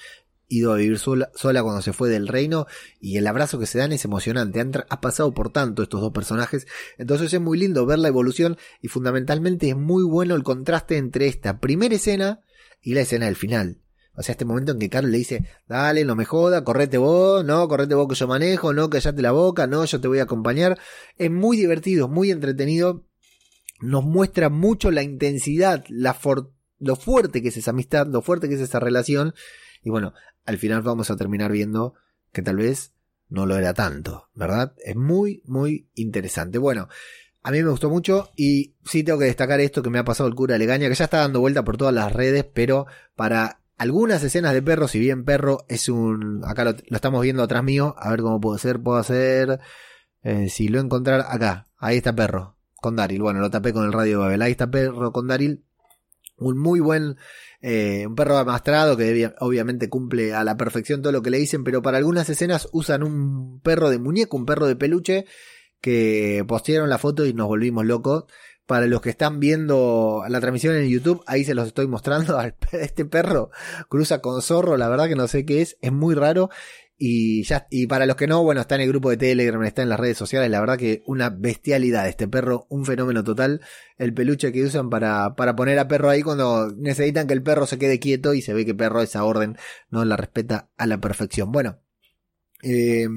ido 0.49 0.73
a 0.73 0.77
vivir 0.77 0.99
sola, 0.99 1.31
sola, 1.35 1.63
cuando 1.63 1.81
se 1.81 1.93
fue 1.93 2.09
del 2.09 2.27
reino 2.27 2.65
y 2.99 3.17
el 3.17 3.27
abrazo 3.27 3.59
que 3.59 3.67
se 3.67 3.77
dan 3.77 3.93
es 3.93 4.03
emocionante. 4.03 4.59
Han, 4.59 4.71
ha 4.89 4.99
pasado 4.99 5.33
por 5.33 5.51
tanto 5.51 5.83
estos 5.83 6.01
dos 6.01 6.11
personajes, 6.11 6.67
entonces 6.97 7.33
es 7.33 7.39
muy 7.39 7.57
lindo 7.57 7.85
ver 7.85 7.99
la 7.99 8.09
evolución 8.09 8.57
y 8.81 8.89
fundamentalmente 8.89 9.69
es 9.69 9.77
muy 9.77 10.03
bueno 10.03 10.35
el 10.35 10.43
contraste 10.43 10.97
entre 10.97 11.27
esta 11.27 11.59
primera 11.59 11.95
escena 11.95 12.41
y 12.81 12.95
la 12.95 13.01
escena 13.01 13.27
del 13.27 13.35
final. 13.35 13.77
O 14.19 14.21
sea, 14.21 14.33
este 14.33 14.43
momento 14.43 14.73
en 14.73 14.79
que 14.79 14.89
Carlos 14.89 15.11
le 15.13 15.17
dice, 15.17 15.45
dale, 15.67 16.03
no 16.03 16.13
me 16.13 16.25
joda, 16.25 16.65
correte 16.65 16.97
vos, 16.97 17.45
no, 17.45 17.65
correte 17.69 17.95
vos 17.95 18.07
que 18.09 18.15
yo 18.15 18.27
manejo, 18.27 18.73
no, 18.73 18.89
callate 18.89 19.21
la 19.21 19.31
boca, 19.31 19.65
no, 19.65 19.85
yo 19.85 20.01
te 20.01 20.09
voy 20.09 20.19
a 20.19 20.23
acompañar. 20.23 20.77
Es 21.17 21.31
muy 21.31 21.55
divertido, 21.55 22.09
muy 22.09 22.29
entretenido. 22.29 23.05
Nos 23.79 24.03
muestra 24.03 24.49
mucho 24.49 24.91
la 24.91 25.03
intensidad, 25.03 25.85
la 25.87 26.19
lo 26.79 26.95
fuerte 26.97 27.41
que 27.41 27.47
es 27.47 27.55
esa 27.55 27.71
amistad, 27.71 28.07
lo 28.07 28.21
fuerte 28.21 28.49
que 28.49 28.55
es 28.55 28.61
esa 28.61 28.81
relación. 28.81 29.33
Y 29.83 29.89
bueno, 29.89 30.13
al 30.49 30.57
final 30.57 30.81
vamos 30.81 31.11
a 31.11 31.15
terminar 31.15 31.51
viendo 31.51 31.93
que 32.31 32.41
tal 32.41 32.55
vez 32.57 32.93
no 33.29 33.45
lo 33.45 33.55
era 33.55 33.75
tanto, 33.75 34.29
¿verdad? 34.33 34.73
Es 34.83 34.95
muy, 34.95 35.43
muy 35.45 35.89
interesante. 35.93 36.57
Bueno, 36.57 36.87
a 37.43 37.51
mí 37.51 37.61
me 37.61 37.69
gustó 37.69 37.87
mucho 37.87 38.31
y 38.35 38.73
sí 38.83 39.03
tengo 39.03 39.19
que 39.19 39.25
destacar 39.25 39.59
esto 39.59 39.83
que 39.83 39.91
me 39.91 39.99
ha 39.99 40.03
pasado 40.03 40.27
el 40.27 40.33
cura 40.33 40.57
Legaña, 40.57 40.89
que 40.89 40.95
ya 40.95 41.05
está 41.05 41.19
dando 41.19 41.39
vuelta 41.39 41.63
por 41.63 41.77
todas 41.77 41.93
las 41.93 42.11
redes, 42.11 42.45
pero 42.51 42.87
para 43.15 43.61
algunas 43.77 44.23
escenas 44.23 44.53
de 44.53 44.63
perro, 44.63 44.87
si 44.87 44.97
bien 44.97 45.23
perro 45.23 45.65
es 45.69 45.87
un... 45.87 46.41
Acá 46.43 46.63
lo, 46.63 46.71
estamos 46.71 47.21
viendo 47.21 47.43
atrás 47.43 47.63
mío, 47.63 47.93
a 47.99 48.09
ver 48.09 48.21
cómo 48.21 48.41
puedo 48.41 48.55
hacer, 48.55 48.81
puedo 48.81 48.97
hacer... 48.97 49.59
Eh, 50.23 50.49
si 50.49 50.67
lo 50.67 50.79
encontrar 50.79 51.25
acá, 51.29 51.67
ahí 51.77 51.97
está 51.97 52.15
perro, 52.15 52.57
con 52.75 52.95
Daryl. 52.95 53.21
Bueno, 53.21 53.39
lo 53.39 53.51
tapé 53.51 53.71
con 53.71 53.85
el 53.85 53.93
radio 53.93 54.13
de 54.13 54.23
Babel, 54.23 54.41
ahí 54.41 54.51
está 54.51 54.69
perro 54.69 55.11
con 55.11 55.27
Daryl. 55.27 55.63
Un 56.37 56.57
muy 56.57 56.79
buen 56.79 57.17
eh, 57.61 58.05
un 58.07 58.15
perro 58.15 58.37
amastrado 58.37 58.95
que 58.95 59.33
obviamente 59.39 59.89
cumple 59.89 60.33
a 60.33 60.43
la 60.43 60.55
perfección 60.55 61.01
todo 61.01 61.11
lo 61.11 61.21
que 61.21 61.29
le 61.29 61.39
dicen, 61.39 61.63
pero 61.63 61.81
para 61.81 61.97
algunas 61.97 62.29
escenas 62.29 62.69
usan 62.71 63.03
un 63.03 63.59
perro 63.61 63.89
de 63.89 63.99
muñeco, 63.99 64.37
un 64.37 64.45
perro 64.45 64.67
de 64.67 64.75
peluche, 64.75 65.25
que 65.81 66.43
postearon 66.47 66.89
la 66.89 66.97
foto 66.97 67.25
y 67.25 67.33
nos 67.33 67.47
volvimos 67.47 67.85
locos. 67.85 68.25
Para 68.65 68.85
los 68.85 69.01
que 69.01 69.09
están 69.09 69.39
viendo 69.39 70.23
la 70.29 70.39
transmisión 70.39 70.75
en 70.75 70.87
YouTube, 70.87 71.23
ahí 71.25 71.43
se 71.43 71.55
los 71.55 71.67
estoy 71.67 71.87
mostrando. 71.87 72.39
Este 72.71 73.03
perro 73.03 73.49
cruza 73.89 74.21
con 74.21 74.41
zorro, 74.43 74.77
la 74.77 74.87
verdad 74.89 75.07
que 75.07 75.15
no 75.15 75.27
sé 75.27 75.43
qué 75.43 75.61
es, 75.61 75.77
es 75.81 75.91
muy 75.91 76.13
raro. 76.13 76.49
Y 77.01 77.43
ya, 77.43 77.65
y 77.69 77.87
para 77.87 78.05
los 78.05 78.17
que 78.17 78.27
no, 78.27 78.43
bueno, 78.43 78.59
está 78.59 78.75
en 78.75 78.81
el 78.81 78.89
grupo 78.89 79.09
de 79.09 79.15
Telegram, 79.15 79.63
está 79.63 79.81
en 79.81 79.87
las 79.87 79.99
redes 79.99 80.17
sociales, 80.17 80.51
la 80.51 80.59
verdad 80.59 80.77
que 80.77 81.01
una 81.05 81.29
bestialidad 81.29 82.09
este 82.09 82.27
perro, 82.27 82.67
un 82.69 82.85
fenómeno 82.85 83.23
total, 83.23 83.61
el 83.97 84.13
peluche 84.13 84.51
que 84.51 84.65
usan 84.65 84.89
para, 84.89 85.33
para 85.35 85.55
poner 85.55 85.79
a 85.79 85.87
perro 85.87 86.09
ahí 86.09 86.21
cuando 86.21 86.69
necesitan 86.75 87.25
que 87.25 87.33
el 87.33 87.41
perro 87.41 87.65
se 87.67 87.79
quede 87.79 87.99
quieto 87.99 88.33
y 88.33 88.41
se 88.41 88.53
ve 88.53 88.65
que 88.65 88.75
perro 88.75 89.01
esa 89.01 89.23
orden 89.23 89.55
no 89.89 90.03
la 90.03 90.17
respeta 90.17 90.71
a 90.75 90.87
la 90.87 90.99
perfección. 90.99 91.53
Bueno, 91.53 91.79
eh, 92.63 93.07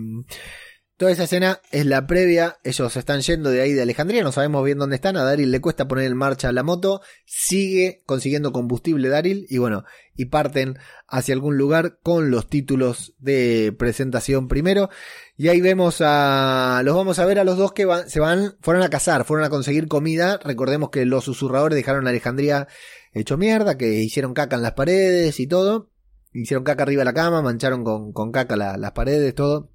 Toda 1.03 1.11
esa 1.11 1.25
escena 1.25 1.61
es 1.73 1.85
la 1.85 2.07
previa, 2.07 2.59
ellos 2.63 2.97
están 2.97 3.23
yendo 3.23 3.51
de 3.51 3.61
ahí 3.61 3.73
de 3.73 3.83
Alejandría, 3.83 4.23
no 4.23 4.31
sabemos 4.31 4.65
bien 4.65 4.79
dónde 4.79 4.95
están, 4.95 5.17
a 5.17 5.25
Daryl 5.25 5.51
le 5.51 5.61
cuesta 5.61 5.89
poner 5.89 6.05
en 6.05 6.17
marcha 6.17 6.53
la 6.53 6.63
moto, 6.63 7.01
sigue 7.25 8.05
consiguiendo 8.07 8.53
combustible 8.53 9.09
Daryl. 9.09 9.45
Y 9.51 9.59
bueno, 9.59 9.83
y 10.15 10.27
parten 10.27 10.79
hacia 11.09 11.35
algún 11.35 11.59
lugar 11.59 11.99
con 12.05 12.31
los 12.31 12.49
títulos 12.49 13.15
de 13.19 13.75
presentación 13.77 14.47
primero. 14.47 14.91
Y 15.37 15.49
ahí 15.49 15.61
vemos 15.61 15.97
a, 16.03 16.83
los 16.85 16.95
vamos 16.95 17.19
a 17.19 17.27
ver 17.27 17.41
a 17.41 17.45
los 17.45 17.59
dos 17.59 17.73
que 17.73 17.85
van, 17.85 18.09
se 18.09 18.21
van, 18.21 18.55
fueron 18.61 18.85
a 18.85 18.89
cazar, 18.89 19.25
fueron 19.25 19.45
a 19.45 19.51
conseguir 19.51 19.89
comida, 19.89 20.39
recordemos 20.45 20.91
que 20.91 21.05
los 21.05 21.25
susurradores 21.25 21.75
dejaron 21.75 22.07
a 22.07 22.11
Alejandría 22.11 22.69
hecho 23.13 23.37
mierda, 23.37 23.77
que 23.77 23.93
hicieron 23.95 24.35
caca 24.35 24.55
en 24.55 24.63
las 24.63 24.75
paredes 24.75 25.41
y 25.41 25.49
todo, 25.49 25.91
hicieron 26.33 26.63
caca 26.63 26.85
arriba 26.85 27.01
de 27.01 27.07
la 27.07 27.13
cama, 27.13 27.43
mancharon 27.43 27.83
con, 27.83 28.13
con 28.13 28.31
caca 28.31 28.55
las 28.55 28.93
paredes, 28.93 29.35
todo 29.35 29.72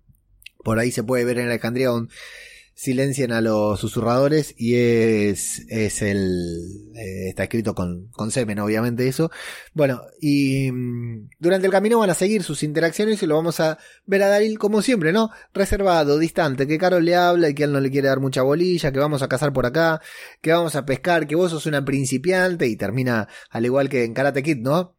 por 0.64 0.80
ahí 0.80 0.92
se 0.92 1.04
puede 1.04 1.26
ver 1.26 1.40
en 1.40 1.48
Alejandría 1.48 1.92
un 1.92 2.10
silencian 2.78 3.32
a 3.32 3.42
los 3.42 3.80
susurradores 3.80 4.54
y 4.56 4.76
es, 4.76 5.66
es 5.68 6.04
el, 6.04 6.92
eh, 6.96 7.30
está 7.30 7.44
escrito 7.44 7.74
con, 7.74 8.10
con 8.12 8.30
semen, 8.30 8.60
obviamente 8.60 9.08
eso. 9.08 9.32
Bueno, 9.74 10.04
y 10.22 10.72
mm, 10.72 11.30
durante 11.40 11.66
el 11.66 11.72
camino 11.72 11.98
van 11.98 12.12
a 12.12 12.14
seguir 12.14 12.44
sus 12.44 12.62
interacciones 12.62 13.24
y 13.24 13.26
lo 13.26 13.36
vamos 13.36 13.60
a 13.60 13.80
ver 14.06 14.22
a 14.22 14.28
Daryl 14.28 14.60
como 14.60 14.84
siempre, 14.84 15.12
¿no? 15.12 15.32
Reservado, 15.56 16.20
distante, 16.20 16.68
que 16.68 16.78
Carol 16.78 17.04
le 17.04 17.16
habla 17.16 17.50
y 17.50 17.56
que 17.56 17.64
él 17.64 17.72
no 17.72 17.80
le 17.80 17.90
quiere 17.90 18.10
dar 18.10 18.20
mucha 18.20 18.44
bolilla, 18.44 18.92
que 18.92 19.00
vamos 19.00 19.24
a 19.24 19.28
cazar 19.28 19.52
por 19.54 19.66
acá, 19.66 20.00
que 20.42 20.52
vamos 20.52 20.76
a 20.76 20.86
pescar, 20.86 21.26
que 21.26 21.36
vos 21.36 21.50
sos 21.50 21.66
una 21.66 21.84
principiante 21.84 22.68
y 22.68 22.76
termina 22.76 23.28
al 23.50 23.66
igual 23.66 23.90
que 23.90 24.04
en 24.04 24.14
Karate 24.14 24.44
Kid, 24.44 24.58
¿no? 24.58 24.97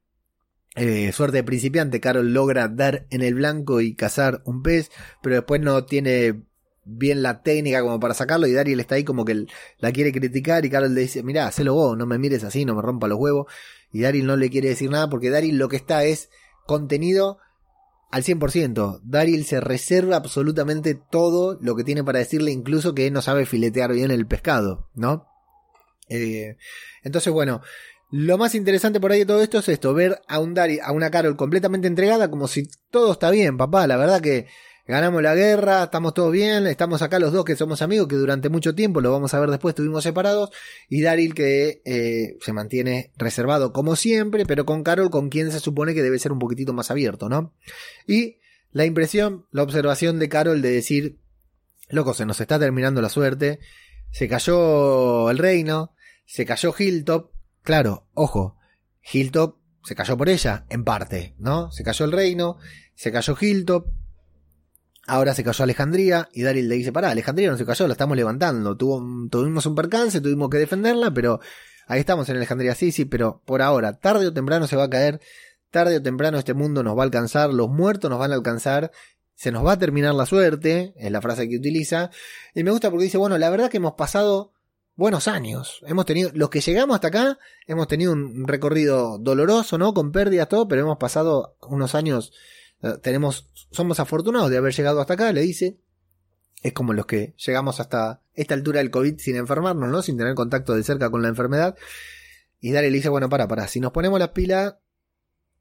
Eh, 0.81 1.11
suerte 1.13 1.39
de 1.39 1.45
principiante, 1.45 2.01
Carol 2.01 2.33
logra 2.33 2.69
dar 2.69 3.07
en 3.11 3.23
el 3.23 3.35
blanco 3.35 3.81
y 3.81 3.95
cazar 3.95 4.43
un 4.45 4.63
pez, 4.63 4.93
pero 5.21 5.35
después 5.35 5.61
no 5.61 5.85
tiene 5.85 6.43
bien 6.85 7.21
la 7.21 7.43
técnica 7.43 7.83
como 7.83 7.99
para 7.99 8.15
sacarlo 8.15 8.47
y 8.47 8.53
Daryl 8.53 8.79
está 8.79 8.95
ahí 8.95 9.03
como 9.03 9.25
que 9.25 9.47
la 9.79 9.93
quiere 9.93 10.13
criticar 10.13 10.65
y 10.65 10.71
Carol 10.71 10.95
le 10.95 11.01
dice, 11.01 11.25
mira, 11.25 11.49
hacelo 11.49 11.75
vos, 11.75 11.99
no 11.99 12.07
me 12.07 12.19
mires 12.19 12.45
así, 12.45 12.65
no 12.65 12.77
me 12.77 12.83
rompa 12.83 13.09
los 13.09 13.19
huevos 13.19 13.53
y 13.93 14.03
Daryl 14.03 14.25
no 14.25 14.37
le 14.37 14.51
quiere 14.51 14.69
decir 14.69 14.89
nada 14.89 15.11
porque 15.11 15.31
Daryl 15.31 15.59
lo 15.59 15.69
que 15.69 15.77
está 15.77 16.05
es 16.05 16.31
contenido 16.65 17.39
al 18.13 18.23
100%. 18.23 19.01
Daryl 19.03 19.45
se 19.45 19.61
reserva 19.61 20.17
absolutamente 20.17 20.95
todo 20.95 21.59
lo 21.61 21.75
que 21.75 21.85
tiene 21.85 22.05
para 22.05 22.21
decirle, 22.21 22.53
incluso 22.53 22.95
que 22.95 23.11
no 23.11 23.21
sabe 23.21 23.47
filetear 23.47 23.93
bien 23.93 24.13
el 24.13 24.27
pescado, 24.27 24.89
¿no? 24.95 25.27
Eh, 26.09 26.57
entonces, 27.03 27.33
bueno, 27.33 27.61
lo 28.11 28.39
más 28.39 28.55
interesante 28.55 29.01
por 29.01 29.13
ahí 29.13 29.21
de 29.21 29.27
todo 29.27 29.43
esto 29.43 29.59
es 29.59 29.69
esto, 29.69 29.93
ver 29.95 30.21
a 30.29 30.39
un 30.39 30.55
Dari, 30.55 30.81
a 30.81 30.93
una 30.93 31.11
Carol 31.11 31.37
completamente 31.37 31.89
entregada 31.89 32.31
como 32.31 32.49
si 32.49 32.69
todo 32.91 33.13
está 33.13 33.31
bien, 33.31 33.57
papá, 33.57 33.87
la 33.87 33.97
verdad 33.97 34.21
que 34.21 34.47
ganamos 34.87 35.23
la 35.23 35.35
guerra, 35.35 35.85
estamos 35.85 36.15
todos 36.15 36.33
bien, 36.33 36.67
estamos 36.67 37.03
acá 37.03 37.19
los 37.19 37.33
dos 37.33 37.45
que 37.45 37.57
somos 37.57 37.83
amigos, 37.83 38.09
que 38.09 38.17
durante 38.17 38.49
mucho 38.49 38.75
tiempo, 38.75 39.03
lo 39.03 39.13
vamos 39.13 39.35
a 39.35 39.41
ver 39.41 39.51
después, 39.51 39.73
estuvimos 39.73 40.03
separados, 40.03 40.51
y 40.89 41.03
Daryl 41.03 41.35
que 41.35 41.83
eh, 41.85 42.39
se 42.41 42.53
mantiene 42.55 43.13
reservado 43.19 43.75
como 43.75 43.97
siempre, 43.97 44.47
pero 44.47 44.65
con 44.65 44.83
Carol 44.83 45.11
con 45.11 45.29
quien 45.29 45.53
se 45.53 45.61
supone 45.61 45.93
que 45.93 46.03
debe 46.03 46.19
ser 46.19 46.33
un 46.33 46.39
poquitito 46.39 46.73
más 46.73 46.91
abierto, 46.91 47.29
¿no? 47.29 47.53
Y 48.07 48.39
la 48.73 48.87
impresión, 48.87 49.45
la 49.51 49.63
observación 49.63 50.19
de 50.19 50.31
Carol 50.31 50.63
de 50.63 50.71
decir, 50.71 51.19
loco, 51.91 52.15
se 52.15 52.25
nos 52.25 52.41
está 52.41 52.59
terminando 52.59 53.03
la 53.03 53.11
suerte, 53.11 53.61
se 54.11 54.27
cayó 54.27 55.29
el 55.31 55.37
reino, 55.37 55.93
se 56.25 56.47
cayó 56.47 56.75
Hilltop, 56.77 57.31
Claro, 57.69 58.07
ojo, 58.15 58.57
Hilltop 59.13 59.59
se 59.85 59.95
cayó 59.95 60.17
por 60.17 60.31
ella, 60.31 60.65
en 60.71 60.85
parte, 60.85 61.35
¿no? 61.37 61.71
Se 61.71 61.85
cayó 61.85 62.07
el 62.07 62.13
reino, 62.13 62.57
se 62.95 63.13
cayó 63.13 63.37
Hilltop, 63.39 63.89
ahora 65.07 65.35
se 65.35 65.45
cayó 65.45 65.65
Alejandría, 65.65 66.31
y 66.33 66.45
Daryl 66.45 66.67
le 66.67 66.77
dice, 66.77 66.93
pará, 66.93 67.11
Alejandría 67.11 67.51
no 67.51 67.59
se 67.59 67.67
cayó, 67.67 67.87
la 67.87 67.93
estamos 67.93 68.17
levantando, 68.17 68.75
Tuvo, 68.75 69.29
tuvimos 69.29 69.67
un 69.67 69.75
percance, 69.75 70.23
tuvimos 70.23 70.49
que 70.49 70.57
defenderla, 70.57 71.13
pero 71.13 71.41
ahí 71.87 72.01
estamos 72.01 72.27
en 72.31 72.37
Alejandría, 72.37 72.75
sí, 72.75 72.91
sí, 72.91 73.05
pero 73.05 73.43
por 73.45 73.61
ahora, 73.61 73.99
tarde 73.99 74.27
o 74.27 74.33
temprano 74.33 74.67
se 74.67 74.75
va 74.75 74.85
a 74.85 74.89
caer, 74.89 75.21
tarde 75.71 75.99
o 75.99 76.03
temprano 76.03 76.39
este 76.39 76.55
mundo 76.55 76.83
nos 76.83 76.97
va 76.97 77.03
a 77.03 77.05
alcanzar, 77.05 77.53
los 77.53 77.69
muertos 77.69 78.09
nos 78.09 78.19
van 78.19 78.33
a 78.33 78.37
alcanzar, 78.37 78.93
se 79.35 79.53
nos 79.53 79.67
va 79.67 79.73
a 79.73 79.79
terminar 79.79 80.15
la 80.15 80.25
suerte, 80.25 80.95
es 80.97 81.13
la 81.13 81.21
frase 81.21 81.47
que 81.51 81.59
utiliza, 81.59 82.09
y 82.55 82.65
me 82.65 82.71
gusta 82.71 82.89
porque 82.89 83.05
dice, 83.05 83.19
bueno, 83.19 83.37
la 83.37 83.51
verdad 83.51 83.69
que 83.69 83.77
hemos 83.77 83.93
pasado 83.93 84.55
buenos 84.99 85.29
años. 85.29 85.81
Hemos 85.87 86.07
tenido, 86.07 86.31
los 86.35 86.51
que 86.51 86.61
llegamos 86.61 86.97
hasta 86.97 87.09
acá, 87.09 87.39
hemos 87.69 87.87
tenido 87.87 88.13
un 88.13 88.49
recorrido 88.49 89.17
doloroso, 89.19 89.79
¿no? 89.79 89.95
Con 89.95 90.11
pérdidas, 90.11 90.49
todo, 90.49 90.67
pero 90.67 90.83
hemos 90.83 90.99
pasado 90.99 91.57
unos 91.69 91.95
años, 91.95 92.33
eh, 92.83 92.95
tenemos, 93.01 93.49
somos 93.71 94.01
afortunados 94.01 94.51
de 94.51 94.57
haber 94.57 94.75
llegado 94.75 95.01
hasta 95.01 95.15
acá, 95.15 95.33
le 95.33 95.41
dice. 95.41 95.79
Es 96.65 96.73
como 96.73 96.93
los 96.93 97.07
que 97.07 97.37
llegamos 97.47 97.79
hasta 97.79 98.23
esta 98.35 98.55
altura 98.55 98.81
del 98.81 98.91
COVID 98.91 99.19
sin 99.19 99.37
enfermarnos, 99.37 99.89
¿no? 99.89 100.03
Sin 100.03 100.19
tener 100.19 100.35
contacto 100.35 100.75
de 100.75 100.83
cerca 100.83 101.09
con 101.09 101.23
la 101.23 101.29
enfermedad. 101.29 101.77
Y 102.59 102.73
Dale 102.73 102.91
le 102.91 102.97
dice, 102.97 103.09
bueno, 103.09 103.29
para, 103.29 103.47
para, 103.47 103.69
si 103.69 103.79
nos 103.79 103.93
ponemos 103.93 104.19
las 104.19 104.31
pilas, 104.31 104.75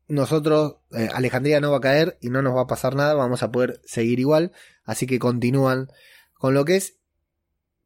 nosotros, 0.08 0.78
eh, 0.91 1.10
Alejandría 1.13 1.60
no 1.60 1.69
va 1.69 1.78
a 1.78 1.82
caer 1.82 2.17
y 2.21 2.32
no 2.32 2.41
nos 2.41 2.56
va 2.56 2.62
a 2.62 2.67
pasar 2.67 2.95
nada, 2.95 3.13
vamos 3.13 3.43
a 3.43 3.52
poder 3.52 3.82
seguir 3.86 4.19
igual. 4.19 4.52
Así 4.84 5.06
que 5.06 5.19
continúan 5.19 5.91
con 6.34 6.56
lo 6.56 6.65
que 6.65 6.78
es 6.78 6.97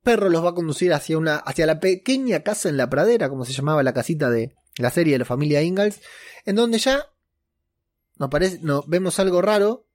perro 0.04 0.30
los 0.30 0.44
va 0.44 0.50
a 0.50 0.56
conducir 0.56 0.94
hacia 0.94 1.18
una, 1.18 1.38
hacia 1.38 1.66
la 1.66 1.80
pequeña 1.80 2.42
casa 2.42 2.70
en 2.70 2.78
la 2.78 2.90
pradera, 2.90 3.30
como 3.30 3.46
se 3.46 3.54
llamaba 3.54 3.84
la 3.84 3.94
casita 3.94 4.30
de 4.30 4.56
la 4.78 4.90
serie 4.90 5.14
de 5.14 5.20
la 5.20 5.26
familia 5.26 5.62
Ingalls, 5.62 6.02
en 6.46 6.56
donde 6.56 6.80
ya 6.80 7.08
nos 8.18 8.30
parece, 8.30 8.60
no, 8.62 8.84
vemos 8.88 9.20
algo 9.20 9.42
raro, 9.42 9.88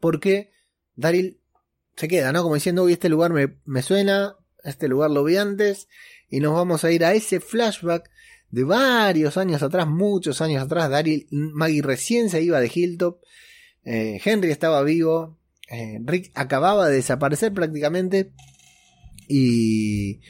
porque 0.00 0.50
Daryl 0.96 1.40
se 1.96 2.08
queda, 2.08 2.32
¿no? 2.32 2.42
Como 2.42 2.54
diciendo, 2.54 2.84
uy, 2.84 2.92
este 2.92 3.08
lugar 3.08 3.32
me, 3.32 3.58
me 3.64 3.82
suena, 3.82 4.36
este 4.64 4.88
lugar 4.88 5.10
lo 5.10 5.24
vi 5.24 5.36
antes, 5.36 5.88
y 6.28 6.40
nos 6.40 6.54
vamos 6.54 6.84
a 6.84 6.90
ir 6.90 7.04
a 7.04 7.14
ese 7.14 7.40
flashback 7.40 8.10
de 8.50 8.64
varios 8.64 9.36
años 9.36 9.62
atrás, 9.62 9.86
muchos 9.86 10.40
años 10.40 10.62
atrás, 10.62 10.90
Daryl, 10.90 11.26
Maggie 11.30 11.82
recién 11.82 12.30
se 12.30 12.42
iba 12.42 12.60
de 12.60 12.70
Hilltop, 12.72 13.20
eh, 13.84 14.20
Henry 14.24 14.50
estaba 14.50 14.82
vivo, 14.82 15.38
eh, 15.70 15.98
Rick 16.02 16.32
acababa 16.34 16.88
de 16.88 16.96
desaparecer 16.96 17.52
prácticamente, 17.52 18.32
y 19.28 20.20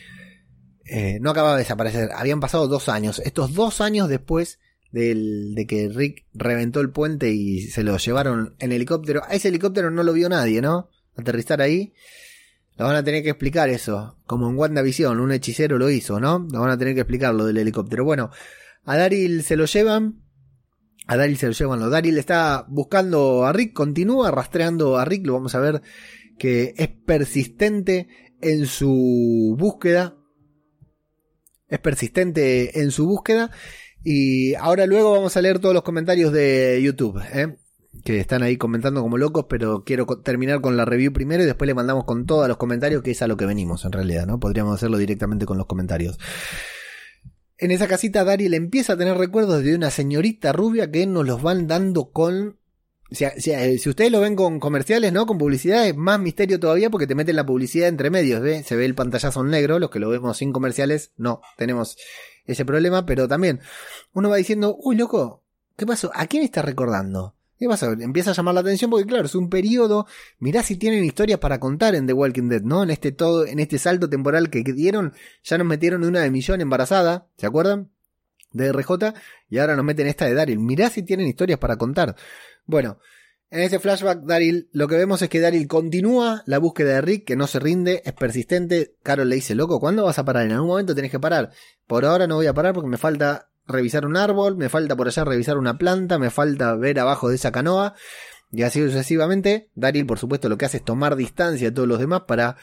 eh, 0.85 1.19
no 1.21 1.31
acababa 1.31 1.55
de 1.55 1.63
desaparecer. 1.63 2.11
Habían 2.15 2.41
pasado 2.41 2.67
dos 2.67 2.89
años. 2.89 3.21
Estos 3.25 3.55
dos 3.55 3.81
años 3.81 4.09
después 4.09 4.59
del, 4.91 5.55
de 5.55 5.67
que 5.67 5.89
Rick 5.89 6.27
reventó 6.33 6.81
el 6.81 6.91
puente 6.91 7.31
y 7.31 7.63
se 7.63 7.83
lo 7.83 7.97
llevaron 7.99 8.55
en 8.59 8.73
helicóptero. 8.73 9.23
A 9.25 9.35
ese 9.35 9.49
helicóptero 9.49 9.91
no 9.91 10.03
lo 10.03 10.13
vio 10.13 10.29
nadie, 10.29 10.61
¿no? 10.61 10.89
Aterrizar 11.17 11.61
ahí. 11.61 11.95
Lo 12.77 12.87
van 12.87 12.97
a 12.97 13.05
tener 13.05 13.23
que 13.23 13.31
explicar 13.31 13.69
eso. 13.69 14.17
Como 14.25 14.49
en 14.49 14.57
WandaVision, 14.57 15.21
un 15.21 15.33
hechicero 15.33 15.79
lo 15.79 15.91
hizo, 15.91 16.21
¿no? 16.21 16.47
Lo 16.51 16.61
van 16.61 16.71
a 16.71 16.79
tener 16.79 16.95
que 16.95 17.01
explicar 17.01 17.35
lo 17.35 17.45
del 17.45 17.59
helicóptero. 17.59 18.05
Bueno, 18.05 18.31
a 18.85 18.97
Daryl 18.97 19.43
se 19.43 19.57
lo 19.57 19.67
llevan. 19.67 20.23
A 21.07 21.17
Daryl 21.17 21.37
se 21.37 21.47
lo 21.47 21.53
llevan. 21.53 21.81
Lo 21.81 21.91
Daryl 21.91 22.17
está 22.17 22.65
buscando 22.69 23.45
a 23.45 23.53
Rick, 23.53 23.73
continúa 23.73 24.31
rastreando 24.31 24.97
a 24.97 25.05
Rick. 25.05 25.27
Lo 25.27 25.35
vamos 25.35 25.55
a 25.55 25.61
ver 25.61 25.83
que 26.39 26.75
es 26.79 26.89
persistente 26.89 28.09
en 28.41 28.67
su 28.67 29.57
búsqueda. 29.59 30.17
Es 31.69 31.79
persistente 31.79 32.81
en 32.81 32.91
su 32.91 33.07
búsqueda. 33.07 33.51
Y 34.05 34.55
ahora 34.55 34.87
luego 34.87 35.13
vamos 35.13 35.37
a 35.37 35.43
leer 35.43 35.59
todos 35.59 35.75
los 35.75 35.83
comentarios 35.83 36.33
de 36.33 36.81
YouTube. 36.83 37.21
¿eh? 37.33 37.57
que 38.05 38.21
están 38.21 38.43
ahí 38.43 38.57
comentando 38.57 39.03
como 39.03 39.19
locos, 39.19 39.47
pero 39.49 39.85
quiero 39.85 40.07
terminar 40.23 40.61
con 40.61 40.77
la 40.77 40.85
review 40.85 41.13
primero 41.13 41.43
y 41.43 41.47
después 41.47 41.67
le 41.67 41.75
mandamos 41.75 42.05
con 42.05 42.27
todos 42.27 42.49
los 42.49 42.57
comentarios, 42.57 43.03
que 43.03 43.11
es 43.11 43.23
a 43.23 43.27
lo 43.27 43.37
que 43.37 43.47
venimos 43.47 43.85
en 43.85 43.93
realidad, 43.93 44.27
¿no? 44.27 44.39
Podríamos 44.39 44.75
hacerlo 44.75 44.99
directamente 44.99 45.47
con 45.47 45.59
los 45.59 45.67
comentarios. 45.67 46.19
En 47.57 47.71
esa 47.71 47.89
casita 47.89 48.25
Daryl 48.25 48.55
empieza 48.55 48.93
a 48.93 48.97
tener 48.97 49.17
recuerdos 49.17 49.65
de 49.65 49.75
una 49.75 49.91
señorita 49.91 50.53
rubia 50.53 50.91
que 50.91 51.07
nos 51.07 51.27
los 51.27 51.43
van 51.43 51.67
dando 51.67 52.11
con... 52.11 52.58
si, 53.11 53.25
si 53.79 53.89
ustedes 53.89 54.13
lo 54.13 54.21
ven 54.21 54.37
con 54.37 54.61
comerciales, 54.61 55.13
¿no? 55.13 55.27
Con 55.27 55.39
publicidad 55.39 55.87
es 55.87 55.97
más 55.97 56.21
misterio 56.21 56.61
todavía 56.61 56.91
porque 56.91 57.07
te 57.07 57.15
meten 57.15 57.37
la 57.37 57.47
publicidad 57.47 57.89
entre 57.89 58.11
medios, 58.11 58.41
¿ve? 58.43 58.63
Se 58.63 58.77
ve 58.77 58.85
el 58.85 58.95
pantallazo 58.95 59.41
en 59.41 59.51
negro, 59.51 59.79
los 59.79 59.91
que 59.91 59.99
lo 59.99 60.11
vemos 60.11 60.37
sin 60.37 60.53
comerciales, 60.53 61.13
no, 61.17 61.41
tenemos 61.57 61.97
ese 62.45 62.65
problema, 62.65 63.07
pero 63.07 63.27
también 63.29 63.61
uno 64.13 64.29
va 64.29 64.37
diciendo, 64.37 64.77
uy, 64.81 64.97
loco, 64.97 65.43
¿qué 65.77 65.87
pasó? 65.87 66.11
¿A 66.15 66.27
quién 66.27 66.43
está 66.43 66.63
recordando? 66.63 67.35
¿Qué 67.59 67.67
pasa? 67.67 67.91
Empieza 67.99 68.31
a 68.31 68.35
llamar 68.35 68.55
la 68.55 68.61
atención 68.61 68.91
porque 68.91 69.07
claro, 69.07 69.27
es 69.27 69.35
un 69.35 69.51
periodo, 69.51 70.07
mirá 70.39 70.63
si 70.63 70.77
tienen 70.77 71.05
historias 71.05 71.41
para 71.41 71.59
contar 71.59 71.97
en 71.97 72.07
The 72.07 72.13
Walking 72.13 72.49
Dead, 72.49 72.63
¿no? 72.63 72.85
En 72.85 72.91
este 72.91 73.11
todo, 73.11 73.47
en 73.47 73.59
este 73.59 73.79
salto 73.79 74.09
temporal 74.09 74.49
que 74.49 74.63
dieron, 74.63 75.13
ya 75.43 75.59
nos 75.59 75.67
metieron 75.67 76.05
una 76.05 76.21
de 76.21 76.31
Millón 76.31 76.61
embarazada, 76.61 77.27
¿se 77.37 77.47
acuerdan? 77.47 77.91
De 78.53 78.73
RJ, 78.73 79.13
y 79.51 79.59
ahora 79.59 79.75
nos 79.75 79.85
meten 79.85 80.07
esta 80.07 80.25
de 80.27 80.35
Daryl. 80.35 80.61
Mirá 80.61 80.89
si 80.89 81.03
tienen 81.03 81.27
historias 81.27 81.59
para 81.59 81.77
contar. 81.77 82.15
Bueno, 82.69 82.99
en 83.49 83.61
este 83.61 83.79
flashback, 83.79 84.25
Daryl, 84.25 84.69
lo 84.73 84.89
que 84.89 84.97
vemos 84.97 85.23
es 85.23 85.31
que 85.31 85.41
Daryl 85.41 85.67
continúa 85.67 86.43
la 86.45 86.59
búsqueda 86.59 86.97
de 86.97 87.01
Rick, 87.01 87.25
que 87.25 87.35
no 87.35 87.47
se 87.47 87.59
rinde, 87.59 88.03
es 88.05 88.13
persistente. 88.13 88.95
Carol 89.03 89.27
le 89.27 89.37
dice, 89.37 89.55
loco, 89.55 89.81
¿cuándo 89.81 90.05
vas 90.05 90.19
a 90.19 90.25
parar? 90.27 90.45
En 90.45 90.53
algún 90.53 90.69
momento 90.69 90.95
tenés 90.95 91.11
que 91.11 91.19
parar. 91.19 91.51
Por 91.87 92.05
ahora 92.05 92.27
no 92.27 92.35
voy 92.35 92.47
a 92.47 92.53
parar 92.53 92.75
porque 92.75 92.91
me 92.91 92.99
falta 92.99 93.49
revisar 93.67 94.05
un 94.05 94.19
árbol, 94.19 94.59
me 94.59 94.69
falta 94.69 94.97
por 94.97 95.07
allá 95.07 95.25
revisar 95.25 95.57
una 95.57 95.79
planta, 95.79 96.19
me 96.19 96.29
falta 96.29 96.75
ver 96.77 97.01
abajo 97.01 97.31
de 97.31 97.37
esa 97.37 97.51
canoa. 97.51 97.95
Y 98.53 98.65
así 98.65 98.83
sucesivamente. 98.83 99.71
Daryl, 99.75 100.05
por 100.05 100.19
supuesto, 100.19 100.51
lo 100.51 100.59
que 100.59 100.67
hace 100.67 100.77
es 100.77 100.85
tomar 100.85 101.17
distancia 101.17 101.71
de 101.71 101.75
todos 101.75 101.89
los 101.89 102.01
demás 102.01 102.25
para. 102.29 102.59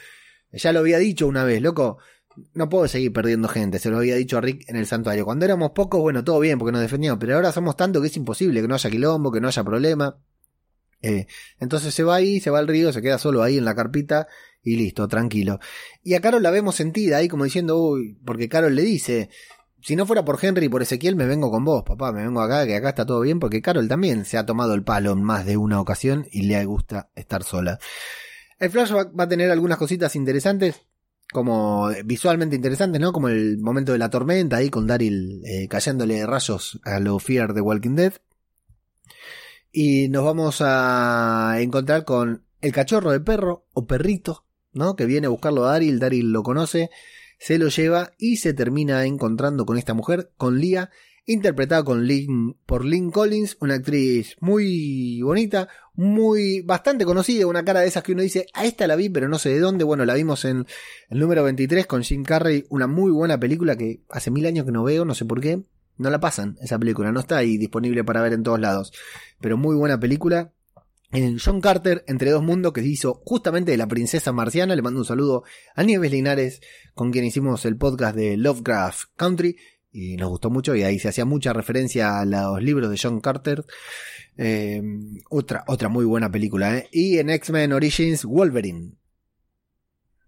Ya 0.52 0.72
lo 0.72 0.78
había 0.78 0.98
dicho 0.98 1.26
una 1.26 1.42
vez, 1.42 1.60
loco. 1.62 1.98
No 2.54 2.68
puedo 2.68 2.86
seguir 2.88 3.12
perdiendo 3.12 3.48
gente, 3.48 3.78
se 3.78 3.90
lo 3.90 3.98
había 3.98 4.16
dicho 4.16 4.38
a 4.38 4.40
Rick 4.40 4.68
en 4.68 4.76
el 4.76 4.86
santuario. 4.86 5.24
Cuando 5.24 5.44
éramos 5.44 5.70
pocos, 5.70 6.00
bueno, 6.00 6.24
todo 6.24 6.40
bien 6.40 6.58
porque 6.58 6.72
nos 6.72 6.80
defendíamos, 6.80 7.18
pero 7.18 7.36
ahora 7.36 7.52
somos 7.52 7.76
tanto 7.76 8.00
que 8.00 8.08
es 8.08 8.16
imposible 8.16 8.60
que 8.60 8.68
no 8.68 8.74
haya 8.74 8.90
quilombo, 8.90 9.32
que 9.32 9.40
no 9.40 9.48
haya 9.48 9.64
problema. 9.64 10.16
Eh, 11.02 11.26
entonces 11.60 11.94
se 11.94 12.02
va 12.02 12.16
ahí, 12.16 12.40
se 12.40 12.50
va 12.50 12.58
al 12.58 12.68
río, 12.68 12.92
se 12.92 13.02
queda 13.02 13.18
solo 13.18 13.42
ahí 13.42 13.58
en 13.58 13.64
la 13.64 13.74
carpita 13.74 14.26
y 14.62 14.76
listo, 14.76 15.06
tranquilo. 15.08 15.60
Y 16.02 16.14
a 16.14 16.20
Carol 16.20 16.42
la 16.42 16.50
vemos 16.50 16.74
sentida 16.74 17.18
ahí 17.18 17.28
como 17.28 17.44
diciendo, 17.44 17.78
uy, 17.78 18.18
porque 18.24 18.48
Carol 18.48 18.74
le 18.74 18.82
dice, 18.82 19.30
si 19.80 19.94
no 19.94 20.06
fuera 20.06 20.24
por 20.24 20.38
Henry 20.42 20.66
y 20.66 20.68
por 20.68 20.82
Ezequiel, 20.82 21.14
me 21.14 21.26
vengo 21.26 21.50
con 21.50 21.64
vos, 21.64 21.84
papá, 21.84 22.10
me 22.12 22.24
vengo 22.24 22.40
acá, 22.40 22.66
que 22.66 22.74
acá 22.74 22.88
está 22.88 23.06
todo 23.06 23.20
bien, 23.20 23.38
porque 23.38 23.62
Carol 23.62 23.86
también 23.86 24.24
se 24.24 24.38
ha 24.38 24.44
tomado 24.44 24.74
el 24.74 24.82
palo 24.82 25.12
en 25.12 25.22
más 25.22 25.46
de 25.46 25.56
una 25.56 25.80
ocasión 25.80 26.26
y 26.32 26.42
le 26.42 26.64
gusta 26.64 27.10
estar 27.14 27.44
sola. 27.44 27.78
El 28.58 28.70
flashback 28.70 29.18
va 29.18 29.24
a 29.24 29.28
tener 29.28 29.50
algunas 29.50 29.78
cositas 29.78 30.16
interesantes, 30.16 30.82
como 31.32 31.88
visualmente 32.04 32.56
interesantes, 32.56 33.00
¿no? 33.00 33.12
Como 33.12 33.28
el 33.28 33.58
momento 33.58 33.92
de 33.92 33.98
la 33.98 34.10
tormenta 34.10 34.56
ahí 34.56 34.70
con 34.70 34.86
Daryl 34.86 35.42
eh, 35.44 35.68
cayéndole 35.68 36.24
rayos 36.26 36.80
a 36.84 37.00
lo 37.00 37.18
Fear 37.18 37.54
de 37.54 37.60
Walking 37.60 37.96
Dead. 37.96 38.12
Y 39.72 40.08
nos 40.08 40.24
vamos 40.24 40.58
a 40.60 41.56
encontrar 41.60 42.04
con 42.04 42.44
el 42.60 42.72
cachorro 42.72 43.10
de 43.10 43.20
perro 43.20 43.66
o 43.72 43.86
perrito, 43.86 44.44
¿no? 44.72 44.96
Que 44.96 45.06
viene 45.06 45.26
a 45.26 45.30
buscarlo 45.30 45.66
a 45.66 45.72
Daryl, 45.72 45.98
Daryl 45.98 46.32
lo 46.32 46.42
conoce 46.42 46.90
se 47.38 47.58
lo 47.58 47.68
lleva 47.68 48.12
y 48.18 48.36
se 48.36 48.54
termina 48.54 49.04
encontrando 49.04 49.66
con 49.66 49.78
esta 49.78 49.94
mujer, 49.94 50.32
con 50.36 50.58
Lia, 50.58 50.90
interpretada 51.26 51.84
con 51.84 52.06
Lynn, 52.06 52.56
por 52.66 52.84
Lynn 52.84 53.10
Collins, 53.10 53.56
una 53.60 53.74
actriz 53.74 54.36
muy 54.40 55.20
bonita, 55.22 55.68
muy 55.94 56.60
bastante 56.62 57.04
conocida, 57.04 57.46
una 57.46 57.64
cara 57.64 57.80
de 57.80 57.88
esas 57.88 58.02
que 58.02 58.12
uno 58.12 58.22
dice, 58.22 58.46
a 58.54 58.64
esta 58.64 58.86
la 58.86 58.96
vi, 58.96 59.08
pero 59.08 59.28
no 59.28 59.38
sé 59.38 59.50
de 59.50 59.58
dónde. 59.58 59.84
Bueno, 59.84 60.04
la 60.04 60.14
vimos 60.14 60.44
en 60.44 60.66
el 61.10 61.18
número 61.18 61.42
23 61.42 61.86
con 61.86 62.02
Jim 62.02 62.22
Carrey, 62.22 62.64
una 62.68 62.86
muy 62.86 63.10
buena 63.10 63.38
película 63.38 63.76
que 63.76 64.00
hace 64.08 64.30
mil 64.30 64.46
años 64.46 64.64
que 64.64 64.72
no 64.72 64.84
veo, 64.84 65.04
no 65.04 65.14
sé 65.14 65.24
por 65.24 65.40
qué. 65.40 65.62
No 65.98 66.10
la 66.10 66.20
pasan 66.20 66.58
esa 66.60 66.78
película, 66.78 67.10
no 67.10 67.20
está 67.20 67.38
ahí 67.38 67.56
disponible 67.56 68.04
para 68.04 68.20
ver 68.20 68.34
en 68.34 68.42
todos 68.42 68.60
lados. 68.60 68.92
Pero 69.40 69.56
muy 69.56 69.74
buena 69.74 69.98
película 69.98 70.52
en 71.12 71.38
John 71.38 71.62
Carter, 71.62 72.04
Entre 72.06 72.30
Dos 72.30 72.42
Mundos, 72.42 72.72
que 72.74 72.82
hizo 72.82 73.22
justamente 73.24 73.70
de 73.70 73.78
la 73.78 73.86
princesa 73.86 74.32
marciana. 74.32 74.76
Le 74.76 74.82
mando 74.82 75.00
un 75.00 75.06
saludo 75.06 75.44
a 75.74 75.82
Nieves 75.82 76.10
Linares, 76.10 76.60
con 76.94 77.12
quien 77.12 77.24
hicimos 77.24 77.64
el 77.64 77.76
podcast 77.76 78.14
de 78.14 78.36
Lovecraft 78.36 79.08
Country. 79.16 79.56
Y 79.98 80.14
nos 80.18 80.28
gustó 80.28 80.50
mucho, 80.50 80.76
y 80.76 80.82
ahí 80.82 80.98
se 80.98 81.08
hacía 81.08 81.24
mucha 81.24 81.54
referencia 81.54 82.20
a 82.20 82.26
los 82.26 82.62
libros 82.62 82.90
de 82.90 82.98
John 83.02 83.18
Carter. 83.18 83.64
Eh, 84.36 84.82
otra, 85.30 85.64
otra 85.68 85.88
muy 85.88 86.04
buena 86.04 86.30
película, 86.30 86.76
¿eh? 86.76 86.88
Y 86.92 87.16
en 87.16 87.30
X-Men 87.30 87.72
Origins, 87.72 88.26
Wolverine. 88.26 88.92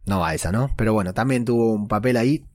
No 0.07 0.21
va 0.21 0.33
esa, 0.33 0.51
¿no? 0.53 0.71
Pero 0.75 0.95
bueno, 0.95 1.13
también 1.13 1.45
tuvo 1.45 1.75
un 1.75 1.87
papel 1.87 2.17
ahí 2.17 2.47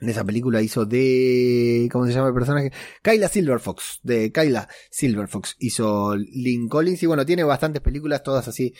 en 0.00 0.08
esa 0.08 0.24
película 0.24 0.62
hizo 0.62 0.86
de. 0.86 1.88
¿Cómo 1.92 2.06
se 2.06 2.12
llama 2.12 2.28
el 2.28 2.34
personaje? 2.34 2.72
Kyla 3.02 3.28
Silverfox. 3.28 4.00
De 4.02 4.32
Kyla 4.32 4.68
Silverfox 4.90 5.56
hizo 5.58 6.16
Lynn 6.16 6.68
Collins. 6.68 7.02
Y 7.02 7.06
bueno, 7.06 7.26
tiene 7.26 7.44
bastantes 7.44 7.82
películas, 7.82 8.22
todas 8.22 8.48
así, 8.48 8.74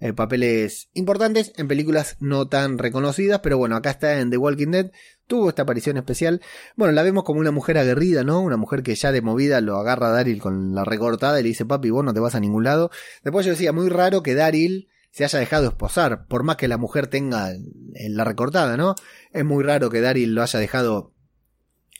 eh, 0.00 0.12
papeles 0.12 0.88
importantes, 0.94 1.52
en 1.56 1.68
películas 1.68 2.16
no 2.20 2.48
tan 2.48 2.78
reconocidas. 2.78 3.40
Pero 3.40 3.56
bueno, 3.58 3.76
acá 3.76 3.90
está 3.90 4.20
en 4.20 4.30
The 4.30 4.36
Walking 4.36 4.70
Dead. 4.72 4.90
Tuvo 5.26 5.48
esta 5.48 5.62
aparición 5.62 5.96
especial. 5.96 6.42
Bueno, 6.76 6.92
la 6.92 7.02
vemos 7.02 7.24
como 7.24 7.40
una 7.40 7.52
mujer 7.52 7.78
aguerrida, 7.78 8.24
¿no? 8.24 8.40
Una 8.40 8.56
mujer 8.56 8.82
que 8.82 8.94
ya 8.94 9.12
de 9.12 9.22
movida 9.22 9.60
lo 9.60 9.76
agarra 9.76 10.08
a 10.08 10.12
Daryl 10.12 10.40
con 10.40 10.74
la 10.74 10.84
recortada 10.84 11.40
y 11.40 11.44
le 11.44 11.48
dice, 11.50 11.64
papi, 11.64 11.90
vos 11.90 12.04
no 12.04 12.12
te 12.12 12.20
vas 12.20 12.34
a 12.34 12.40
ningún 12.40 12.64
lado. 12.64 12.90
Después 13.22 13.46
yo 13.46 13.52
decía, 13.52 13.72
muy 13.72 13.88
raro 13.88 14.22
que 14.22 14.34
Daryl 14.34 14.88
se 15.14 15.22
haya 15.22 15.38
dejado 15.38 15.68
esposar, 15.68 16.26
por 16.26 16.42
más 16.42 16.56
que 16.56 16.66
la 16.66 16.76
mujer 16.76 17.06
tenga 17.06 17.52
la 17.92 18.24
recortada, 18.24 18.76
¿no? 18.76 18.96
Es 19.32 19.44
muy 19.44 19.62
raro 19.62 19.88
que 19.88 20.00
Daryl 20.00 20.34
lo 20.34 20.42
haya 20.42 20.58
dejado, 20.58 21.14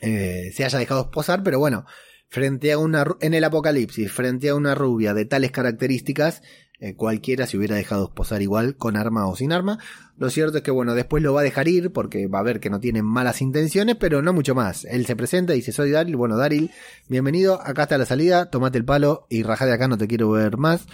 eh, 0.00 0.50
se 0.52 0.64
haya 0.64 0.80
dejado 0.80 1.02
esposar, 1.02 1.44
pero 1.44 1.60
bueno, 1.60 1.86
frente 2.28 2.72
a 2.72 2.78
una, 2.78 3.06
en 3.20 3.34
el 3.34 3.44
apocalipsis, 3.44 4.10
frente 4.10 4.48
a 4.48 4.56
una 4.56 4.74
rubia 4.74 5.14
de 5.14 5.26
tales 5.26 5.52
características, 5.52 6.42
eh, 6.80 6.96
cualquiera 6.96 7.46
se 7.46 7.56
hubiera 7.56 7.76
dejado 7.76 8.06
esposar 8.06 8.42
igual, 8.42 8.76
con 8.76 8.96
arma 8.96 9.28
o 9.28 9.36
sin 9.36 9.52
arma. 9.52 9.78
Lo 10.16 10.28
cierto 10.28 10.56
es 10.56 10.64
que 10.64 10.72
bueno, 10.72 10.96
después 10.96 11.22
lo 11.22 11.32
va 11.32 11.42
a 11.42 11.44
dejar 11.44 11.68
ir 11.68 11.92
porque 11.92 12.26
va 12.26 12.40
a 12.40 12.42
ver 12.42 12.58
que 12.58 12.68
no 12.68 12.80
tiene 12.80 13.04
malas 13.04 13.40
intenciones, 13.42 13.94
pero 13.94 14.22
no 14.22 14.32
mucho 14.32 14.56
más. 14.56 14.84
Él 14.86 15.06
se 15.06 15.14
presenta 15.14 15.52
y 15.52 15.58
dice, 15.58 15.70
soy 15.70 15.92
Daryl, 15.92 16.16
bueno, 16.16 16.36
Daryl, 16.36 16.72
bienvenido, 17.08 17.62
acá 17.62 17.84
está 17.84 17.96
la 17.96 18.06
salida, 18.06 18.50
tomate 18.50 18.76
el 18.76 18.84
palo 18.84 19.28
y 19.30 19.44
rajá 19.44 19.66
de 19.66 19.72
acá, 19.74 19.86
no 19.86 19.98
te 19.98 20.08
quiero 20.08 20.30
ver 20.30 20.56
más. 20.56 20.88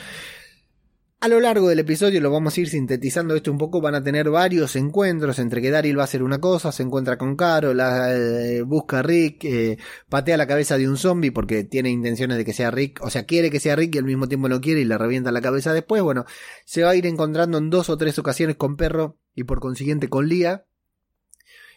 A 1.23 1.29
lo 1.29 1.39
largo 1.39 1.69
del 1.69 1.81
episodio 1.81 2.19
lo 2.23 2.31
vamos 2.31 2.57
a 2.57 2.61
ir 2.63 2.71
sintetizando 2.71 3.35
esto 3.35 3.53
un 3.53 3.59
poco, 3.59 3.83
van 3.83 3.95
a 3.95 4.03
tener 4.03 4.31
varios 4.31 4.75
encuentros 4.75 5.39
entre 5.39 5.61
que 5.61 5.71
Daryl 5.71 5.99
va 5.99 6.01
a 6.01 6.05
hacer 6.05 6.23
una 6.23 6.41
cosa, 6.41 6.73
se 6.73 6.83
encuentra 6.83 7.19
con 7.19 7.37
Carol, 7.37 7.79
eh, 7.79 8.63
busca 8.63 9.01
a 9.01 9.03
Rick, 9.03 9.45
eh, 9.45 9.77
patea 10.09 10.39
la 10.39 10.47
cabeza 10.47 10.79
de 10.79 10.89
un 10.89 10.97
zombie 10.97 11.31
porque 11.31 11.65
tiene 11.65 11.91
intenciones 11.91 12.39
de 12.39 12.47
que 12.47 12.55
sea 12.55 12.71
Rick, 12.71 13.03
o 13.03 13.11
sea, 13.11 13.27
quiere 13.27 13.51
que 13.51 13.61
sea 13.61 13.77
Rick 13.77 13.97
y 13.97 13.99
al 13.99 14.05
mismo 14.05 14.29
tiempo 14.29 14.49
no 14.49 14.63
quiere 14.63 14.81
y 14.81 14.87
le 14.87 14.97
revienta 14.97 15.31
la 15.31 15.43
cabeza 15.43 15.75
después, 15.75 16.01
bueno, 16.01 16.25
se 16.65 16.85
va 16.85 16.91
a 16.91 16.97
ir 16.97 17.05
encontrando 17.05 17.59
en 17.59 17.69
dos 17.69 17.91
o 17.91 17.99
tres 17.99 18.19
ocasiones 18.19 18.57
con 18.57 18.79
Perro 18.79 19.19
y 19.35 19.45
por 19.45 19.61
consiguiente 19.61 20.09
con 20.09 20.27
Lía. 20.27 20.65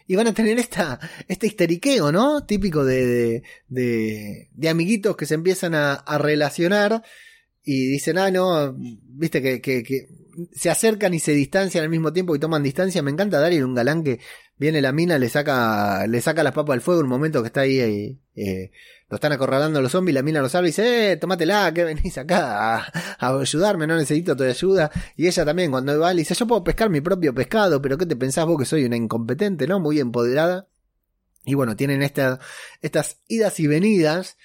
Y 0.06 0.16
van 0.16 0.26
a 0.26 0.34
tener 0.34 0.58
esta, 0.58 1.00
este 1.28 1.46
histeriqueo, 1.46 2.12
¿no? 2.12 2.44
Típico 2.44 2.84
de, 2.84 3.42
de, 3.68 4.50
de, 4.52 4.68
amiguitos 4.68 5.16
que 5.16 5.24
se 5.24 5.34
empiezan 5.34 5.74
a 5.74 6.18
relacionar 6.18 7.02
y 7.64 7.86
dicen, 7.86 8.18
ah, 8.18 8.30
no, 8.30 8.74
viste 8.76 9.40
que, 9.40 9.60
que, 9.60 9.82
que, 9.82 10.06
se 10.52 10.68
acercan 10.68 11.14
y 11.14 11.20
se 11.20 11.32
distancian 11.32 11.84
al 11.84 11.90
mismo 11.90 12.12
tiempo 12.12 12.34
y 12.34 12.38
toman 12.38 12.62
distancia. 12.62 13.02
Me 13.02 13.10
encanta 13.10 13.40
Daryl, 13.40 13.64
un 13.64 13.74
galán 13.74 14.02
que 14.02 14.20
viene 14.56 14.82
la 14.82 14.92
mina, 14.92 15.18
le 15.18 15.28
saca, 15.28 16.06
le 16.06 16.20
saca 16.20 16.42
las 16.42 16.52
papas 16.52 16.74
al 16.74 16.80
fuego 16.80 17.00
un 17.00 17.08
momento 17.08 17.42
que 17.42 17.46
está 17.48 17.62
ahí, 17.62 17.80
eh, 17.80 18.18
eh, 18.36 18.70
lo 19.08 19.16
están 19.16 19.32
acorralando 19.32 19.80
los 19.80 19.92
zombies, 19.92 20.14
la 20.14 20.22
mina 20.22 20.40
lo 20.40 20.48
salva 20.48 20.68
y 20.68 20.70
dice, 20.70 21.12
eh, 21.12 21.16
tómatela, 21.16 21.72
que 21.72 21.84
venís 21.84 22.18
acá 22.18 22.76
a, 22.76 22.92
a, 23.18 23.40
ayudarme, 23.40 23.86
no 23.86 23.96
necesito 23.96 24.36
tu 24.36 24.44
ayuda. 24.44 24.90
Y 25.16 25.26
ella 25.26 25.44
también, 25.44 25.70
cuando 25.70 25.98
va, 25.98 26.12
le 26.12 26.20
dice, 26.20 26.34
yo 26.34 26.46
puedo 26.46 26.64
pescar 26.64 26.90
mi 26.90 27.00
propio 27.00 27.34
pescado, 27.34 27.80
pero 27.80 27.96
¿qué 27.96 28.06
te 28.06 28.16
pensás 28.16 28.46
vos 28.46 28.58
que 28.58 28.64
soy 28.64 28.84
una 28.84 28.96
incompetente, 28.96 29.66
no? 29.66 29.80
Muy 29.80 30.00
empoderada. 30.00 30.68
Y 31.46 31.54
bueno, 31.54 31.76
tienen 31.76 32.02
esta, 32.02 32.40
estas 32.80 33.18
idas 33.28 33.60
y 33.60 33.66
venidas 33.66 34.36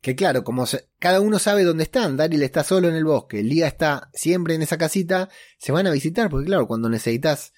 que 0.00 0.16
claro, 0.16 0.44
como 0.44 0.64
cada 0.98 1.20
uno 1.20 1.38
sabe 1.38 1.64
dónde 1.64 1.84
están, 1.84 2.16
Daryl 2.16 2.42
está 2.42 2.64
solo 2.64 2.88
en 2.88 2.94
el 2.94 3.04
bosque, 3.04 3.42
Lía 3.42 3.66
está 3.66 4.10
siempre 4.14 4.54
en 4.54 4.62
esa 4.62 4.78
casita, 4.78 5.28
se 5.58 5.72
van 5.72 5.86
a 5.86 5.90
visitar, 5.90 6.30
porque 6.30 6.46
claro, 6.46 6.66
cuando 6.66 6.88
necesitas 6.88 7.52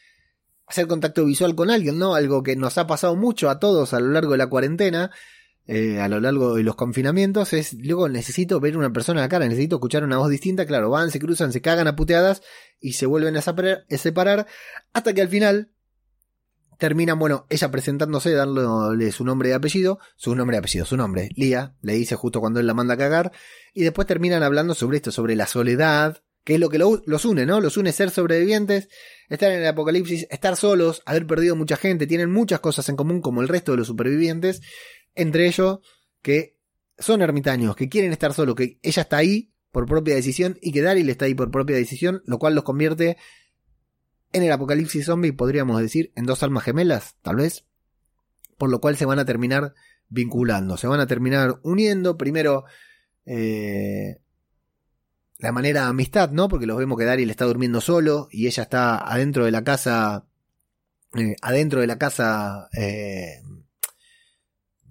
hacer 0.66 0.86
contacto 0.86 1.24
visual 1.24 1.54
con 1.54 1.70
alguien, 1.70 1.98
¿no? 1.98 2.14
Algo 2.14 2.42
que 2.42 2.56
nos 2.56 2.78
ha 2.78 2.86
pasado 2.86 3.14
mucho 3.14 3.48
a 3.48 3.60
todos 3.60 3.94
a 3.94 4.00
lo 4.00 4.08
largo 4.08 4.32
de 4.32 4.38
la 4.38 4.48
cuarentena, 4.48 5.10
eh, 5.66 6.00
a 6.00 6.08
lo 6.08 6.18
largo 6.18 6.54
de 6.54 6.64
los 6.64 6.74
confinamientos, 6.74 7.52
es 7.52 7.74
luego 7.74 8.08
necesito 8.08 8.58
ver 8.58 8.76
una 8.76 8.92
persona 8.92 9.20
a 9.20 9.24
la 9.24 9.28
cara, 9.28 9.46
necesito 9.46 9.76
escuchar 9.76 10.02
una 10.02 10.18
voz 10.18 10.28
distinta, 10.28 10.66
claro, 10.66 10.90
van, 10.90 11.12
se 11.12 11.20
cruzan, 11.20 11.52
se 11.52 11.60
cagan 11.60 11.86
a 11.86 11.94
puteadas 11.94 12.42
y 12.80 12.94
se 12.94 13.06
vuelven 13.06 13.36
a 13.36 13.42
separar, 13.42 14.46
hasta 14.92 15.14
que 15.14 15.22
al 15.22 15.28
final 15.28 15.70
terminan, 16.82 17.16
bueno, 17.16 17.46
ella 17.48 17.70
presentándose, 17.70 18.32
dándole 18.32 19.12
su 19.12 19.24
nombre 19.24 19.50
y 19.50 19.52
apellido, 19.52 20.00
su 20.16 20.34
nombre 20.34 20.56
y 20.56 20.58
apellido, 20.58 20.84
su 20.84 20.96
nombre, 20.96 21.28
Lía, 21.36 21.76
le 21.80 21.92
dice 21.92 22.16
justo 22.16 22.40
cuando 22.40 22.58
él 22.58 22.66
la 22.66 22.74
manda 22.74 22.94
a 22.94 22.96
cagar, 22.96 23.30
y 23.72 23.84
después 23.84 24.08
terminan 24.08 24.42
hablando 24.42 24.74
sobre 24.74 24.96
esto, 24.96 25.12
sobre 25.12 25.36
la 25.36 25.46
soledad, 25.46 26.24
que 26.42 26.54
es 26.54 26.60
lo 26.60 26.70
que 26.70 26.78
los 26.78 27.24
une, 27.24 27.46
¿no? 27.46 27.60
Los 27.60 27.76
une 27.76 27.92
ser 27.92 28.10
sobrevivientes, 28.10 28.88
estar 29.28 29.52
en 29.52 29.60
el 29.60 29.68
apocalipsis, 29.68 30.26
estar 30.28 30.56
solos, 30.56 31.02
haber 31.06 31.24
perdido 31.24 31.54
mucha 31.54 31.76
gente, 31.76 32.08
tienen 32.08 32.32
muchas 32.32 32.58
cosas 32.58 32.88
en 32.88 32.96
común 32.96 33.20
como 33.20 33.42
el 33.42 33.48
resto 33.48 33.70
de 33.70 33.78
los 33.78 33.86
supervivientes, 33.86 34.60
entre 35.14 35.46
ellos 35.46 35.78
que 36.20 36.58
son 36.98 37.22
ermitaños, 37.22 37.76
que 37.76 37.88
quieren 37.88 38.10
estar 38.10 38.34
solos, 38.34 38.56
que 38.56 38.80
ella 38.82 39.02
está 39.02 39.18
ahí 39.18 39.52
por 39.70 39.86
propia 39.86 40.16
decisión 40.16 40.58
y 40.60 40.72
que 40.72 40.82
Daryl 40.82 41.08
está 41.08 41.26
ahí 41.26 41.34
por 41.36 41.52
propia 41.52 41.76
decisión, 41.76 42.24
lo 42.26 42.40
cual 42.40 42.56
los 42.56 42.64
convierte 42.64 43.18
en 44.32 44.42
el 44.42 44.52
apocalipsis 44.52 45.06
zombie, 45.06 45.32
podríamos 45.32 45.80
decir, 45.80 46.12
en 46.16 46.26
dos 46.26 46.42
almas 46.42 46.64
gemelas, 46.64 47.16
tal 47.22 47.36
vez, 47.36 47.64
por 48.58 48.70
lo 48.70 48.80
cual 48.80 48.96
se 48.96 49.04
van 49.04 49.18
a 49.18 49.24
terminar 49.24 49.74
vinculando, 50.08 50.76
se 50.76 50.86
van 50.86 51.00
a 51.00 51.06
terminar 51.06 51.58
uniendo, 51.62 52.16
primero 52.16 52.64
eh, 53.24 54.20
la 55.38 55.52
manera 55.52 55.82
de 55.82 55.86
amistad, 55.88 56.30
¿no? 56.30 56.48
Porque 56.48 56.66
los 56.66 56.78
vemos 56.78 56.98
que 56.98 57.04
Daryl 57.04 57.30
está 57.30 57.44
durmiendo 57.44 57.80
solo 57.80 58.28
y 58.30 58.46
ella 58.46 58.62
está 58.62 58.98
adentro 58.98 59.44
de 59.44 59.50
la 59.50 59.64
casa, 59.64 60.26
eh, 61.14 61.34
adentro 61.42 61.80
de 61.80 61.86
la 61.86 61.98
casa, 61.98 62.68
eh, 62.78 63.42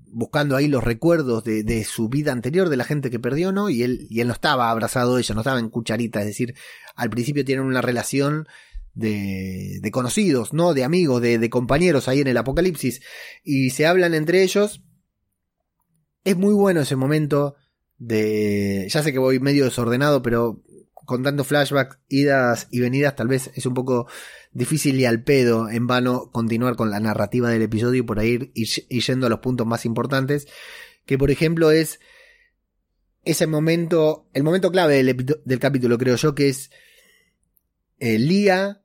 buscando 0.08 0.58
ahí 0.58 0.67
los 0.67 0.84
recuerdos 0.84 1.43
de, 1.45 1.63
de, 1.63 1.86
su 1.86 2.10
vida 2.10 2.34
anterior, 2.34 2.67
de 2.67 2.77
la 2.77 2.84
gente 2.84 3.10
que 3.10 3.19
perdió, 3.19 3.54
¿no? 3.54 3.69
Y 3.69 3.84
él, 3.84 4.08
y 4.10 4.19
él 4.19 4.27
no 4.27 4.34
estaba 4.34 4.69
abrazado 4.69 5.15
de 5.15 5.21
ella, 5.21 5.36
no 5.36 5.41
estaba 5.41 5.60
en 5.60 5.69
cucharita, 5.69 6.19
es 6.19 6.25
decir, 6.25 6.56
al 6.95 7.10
principio 7.10 7.45
tienen 7.45 7.65
una 7.65 7.82
relación 7.82 8.47
de, 8.93 9.89
conocidos, 9.91 10.54
¿no? 10.54 10.73
De 10.73 10.84
amigos, 10.84 11.21
de, 11.21 11.49
compañeros 11.49 12.08
ahí 12.08 12.21
en 12.21 12.27
el 12.27 12.38
apocalipsis, 12.38 13.01
y 13.43 13.69
se 13.71 13.86
hablan 13.86 14.13
entre 14.13 14.43
ellos. 14.43 14.84
Es 16.23 16.38
muy 16.38 16.54
bueno 16.54 16.82
ese 16.82 16.95
momento 16.95 17.56
de... 17.97 18.88
Ya 18.89 19.01
sé 19.01 19.12
que 19.12 19.19
voy 19.19 19.39
medio 19.39 19.65
desordenado, 19.65 20.21
pero 20.21 20.63
con 21.06 21.23
tantos 21.23 21.47
flashbacks, 21.47 21.97
idas 22.10 22.67
y 22.71 22.80
venidas, 22.80 23.15
tal 23.15 23.27
vez 23.27 23.51
es 23.56 23.65
un 23.65 23.73
poco 23.73 24.08
difícil 24.51 24.99
y 24.99 25.06
al 25.06 25.23
pedo, 25.23 25.69
en 25.69 25.88
vano, 25.88 26.30
continuar 26.32 26.75
con 26.75 26.91
la 26.91 26.99
narrativa 26.99 27.49
del 27.49 27.63
episodio 27.63 28.01
y 28.01 28.06
por 28.06 28.19
ahí 28.19 28.51
ir, 28.54 28.67
yendo 28.67 29.27
a 29.27 29.30
los 29.30 29.39
puntos 29.39 29.65
más 29.65 29.86
importantes, 29.86 30.47
que 31.06 31.17
por 31.17 31.32
ejemplo 31.32 31.71
es 31.71 31.99
ese 33.23 33.47
momento, 33.47 34.30
el 34.34 34.43
momento 34.43 34.71
clave 34.71 35.04
del, 35.04 35.41
del 35.43 35.60
capítulo, 35.60 35.97
creo 35.97 36.15
yo, 36.15 36.36
que 36.36 36.49
es 36.49 36.69
eh, 37.99 38.17
Lía 38.17 38.81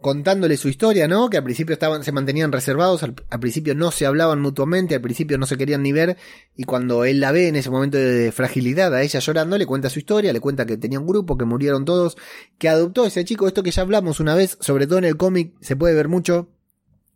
contándole 0.00 0.56
su 0.56 0.68
historia, 0.68 1.08
¿no? 1.08 1.28
Que 1.28 1.38
al 1.38 1.44
principio 1.44 1.72
estaban, 1.72 2.04
se 2.04 2.12
mantenían 2.12 2.52
reservados, 2.52 3.02
al, 3.02 3.14
principio 3.14 3.74
no 3.74 3.90
se 3.90 4.06
hablaban 4.06 4.40
mutuamente, 4.40 4.94
al 4.94 5.00
principio 5.00 5.38
no 5.38 5.46
se 5.46 5.56
querían 5.56 5.82
ni 5.82 5.92
ver, 5.92 6.16
y 6.54 6.64
cuando 6.64 7.04
él 7.04 7.20
la 7.20 7.32
ve 7.32 7.48
en 7.48 7.56
ese 7.56 7.70
momento 7.70 7.98
de 7.98 8.30
fragilidad, 8.30 8.94
a 8.94 9.02
ella 9.02 9.18
llorando, 9.18 9.58
le 9.58 9.66
cuenta 9.66 9.90
su 9.90 9.98
historia, 9.98 10.32
le 10.32 10.40
cuenta 10.40 10.66
que 10.66 10.76
tenía 10.76 11.00
un 11.00 11.06
grupo, 11.06 11.36
que 11.36 11.44
murieron 11.44 11.84
todos, 11.84 12.16
que 12.58 12.68
adoptó 12.68 13.06
ese 13.06 13.24
chico, 13.24 13.48
esto 13.48 13.64
que 13.64 13.72
ya 13.72 13.82
hablamos 13.82 14.20
una 14.20 14.36
vez, 14.36 14.56
sobre 14.60 14.86
todo 14.86 14.98
en 14.98 15.04
el 15.04 15.16
cómic 15.16 15.54
se 15.60 15.74
puede 15.74 15.94
ver 15.94 16.06
mucho, 16.06 16.48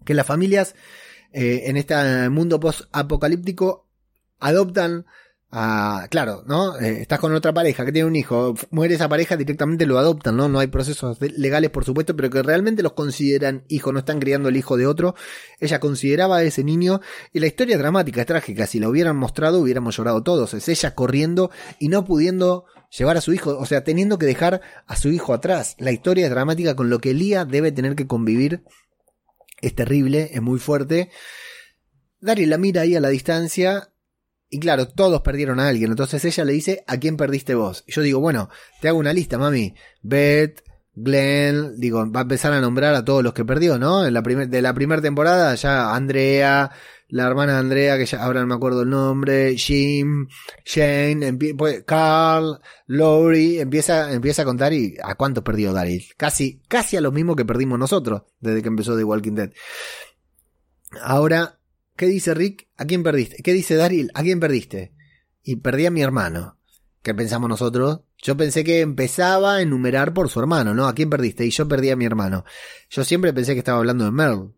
que 0.04 0.14
las 0.14 0.26
familias 0.26 0.74
eh, 1.32 1.62
en 1.66 1.76
este 1.76 2.28
mundo 2.30 2.58
post-apocalíptico 2.58 3.86
adoptan 4.40 5.06
Ah, 5.54 6.06
claro, 6.10 6.42
¿no? 6.46 6.78
Eh, 6.78 7.02
estás 7.02 7.20
con 7.20 7.34
otra 7.34 7.52
pareja 7.52 7.84
que 7.84 7.92
tiene 7.92 8.08
un 8.08 8.16
hijo, 8.16 8.54
muere 8.70 8.94
esa 8.94 9.06
pareja, 9.06 9.36
directamente 9.36 9.84
lo 9.84 9.98
adoptan, 9.98 10.34
¿no? 10.34 10.48
No 10.48 10.58
hay 10.60 10.68
procesos 10.68 11.18
legales, 11.20 11.68
por 11.68 11.84
supuesto, 11.84 12.16
pero 12.16 12.30
que 12.30 12.42
realmente 12.42 12.82
los 12.82 12.94
consideran 12.94 13.62
hijo, 13.68 13.92
no 13.92 13.98
están 13.98 14.18
criando 14.18 14.48
el 14.48 14.56
hijo 14.56 14.78
de 14.78 14.86
otro. 14.86 15.14
Ella 15.60 15.78
consideraba 15.78 16.38
a 16.38 16.42
ese 16.42 16.64
niño 16.64 17.02
y 17.34 17.40
la 17.40 17.48
historia 17.48 17.76
dramática, 17.76 18.22
es 18.22 18.26
trágica. 18.26 18.66
Si 18.66 18.80
lo 18.80 18.88
hubieran 18.88 19.16
mostrado, 19.16 19.58
hubiéramos 19.58 19.94
llorado 19.94 20.22
todos. 20.22 20.54
Es 20.54 20.70
ella 20.70 20.94
corriendo 20.94 21.50
y 21.78 21.88
no 21.88 22.06
pudiendo 22.06 22.64
llevar 22.88 23.18
a 23.18 23.20
su 23.20 23.34
hijo, 23.34 23.58
o 23.58 23.66
sea, 23.66 23.84
teniendo 23.84 24.18
que 24.18 24.24
dejar 24.24 24.62
a 24.86 24.96
su 24.96 25.10
hijo 25.10 25.34
atrás. 25.34 25.76
La 25.78 25.92
historia 25.92 26.24
es 26.24 26.30
dramática 26.30 26.76
con 26.76 26.88
lo 26.88 26.98
que 26.98 27.12
Lía 27.12 27.44
debe 27.44 27.72
tener 27.72 27.94
que 27.94 28.06
convivir. 28.06 28.64
Es 29.60 29.74
terrible, 29.74 30.30
es 30.32 30.40
muy 30.40 30.58
fuerte. 30.58 31.10
Daryl 32.22 32.48
la 32.48 32.56
mira 32.56 32.80
ahí 32.80 32.96
a 32.96 33.00
la 33.00 33.10
distancia 33.10 33.91
y 34.52 34.60
claro, 34.60 34.86
todos 34.86 35.22
perdieron 35.22 35.58
a 35.60 35.68
alguien. 35.68 35.90
Entonces 35.90 36.22
ella 36.26 36.44
le 36.44 36.52
dice, 36.52 36.84
¿a 36.86 36.98
quién 36.98 37.16
perdiste 37.16 37.54
vos? 37.54 37.84
Y 37.86 37.92
yo 37.92 38.02
digo, 38.02 38.20
bueno, 38.20 38.50
te 38.82 38.88
hago 38.88 38.98
una 38.98 39.14
lista, 39.14 39.38
mami. 39.38 39.74
Beth, 40.02 40.62
Glenn, 40.94 41.80
digo, 41.80 42.04
va 42.12 42.20
a 42.20 42.22
empezar 42.24 42.52
a 42.52 42.60
nombrar 42.60 42.94
a 42.94 43.02
todos 43.02 43.24
los 43.24 43.32
que 43.32 43.46
perdió, 43.46 43.78
¿no? 43.78 44.04
En 44.04 44.12
la 44.12 44.22
primer, 44.22 44.50
de 44.50 44.60
la 44.60 44.74
primera 44.74 45.00
temporada 45.00 45.54
ya 45.54 45.94
Andrea, 45.94 46.70
la 47.08 47.26
hermana 47.26 47.54
de 47.54 47.58
Andrea, 47.60 47.96
que 47.96 48.04
ya 48.04 48.22
ahora 48.22 48.42
no 48.42 48.46
me 48.46 48.54
acuerdo 48.54 48.82
el 48.82 48.90
nombre, 48.90 49.56
Jim, 49.56 50.28
Shane, 50.66 51.32
pues, 51.56 51.84
Carl, 51.86 52.60
Lori, 52.88 53.58
empieza, 53.58 54.12
empieza 54.12 54.42
a 54.42 54.44
contar 54.44 54.74
y 54.74 54.96
a 55.02 55.14
cuántos 55.14 55.42
perdió 55.42 55.72
Daryl. 55.72 56.04
Casi, 56.18 56.60
casi 56.68 56.98
a 56.98 57.00
lo 57.00 57.10
mismo 57.10 57.34
que 57.36 57.46
perdimos 57.46 57.78
nosotros 57.78 58.24
desde 58.38 58.60
que 58.60 58.68
empezó 58.68 58.98
The 58.98 59.04
Walking 59.04 59.32
Dead. 59.32 59.50
Ahora 61.00 61.58
¿Qué 61.96 62.06
dice 62.06 62.34
Rick? 62.34 62.68
¿A 62.76 62.84
quién 62.84 63.02
perdiste? 63.02 63.42
¿Qué 63.42 63.52
dice 63.52 63.74
Daryl? 63.74 64.10
¿A 64.14 64.22
quién 64.22 64.40
perdiste? 64.40 64.92
Y 65.42 65.56
perdí 65.56 65.86
a 65.86 65.90
mi 65.90 66.02
hermano. 66.02 66.58
¿Qué 67.02 67.14
pensamos 67.14 67.48
nosotros? 67.48 68.00
Yo 68.18 68.36
pensé 68.36 68.62
que 68.62 68.80
empezaba 68.80 69.56
a 69.56 69.62
enumerar 69.62 70.14
por 70.14 70.28
su 70.28 70.38
hermano, 70.40 70.74
¿no? 70.74 70.86
¿A 70.86 70.94
quién 70.94 71.10
perdiste? 71.10 71.44
Y 71.44 71.50
yo 71.50 71.66
perdí 71.66 71.90
a 71.90 71.96
mi 71.96 72.04
hermano. 72.04 72.44
Yo 72.88 73.04
siempre 73.04 73.32
pensé 73.32 73.54
que 73.54 73.58
estaba 73.58 73.78
hablando 73.78 74.04
de 74.04 74.12
Merle. 74.12 74.52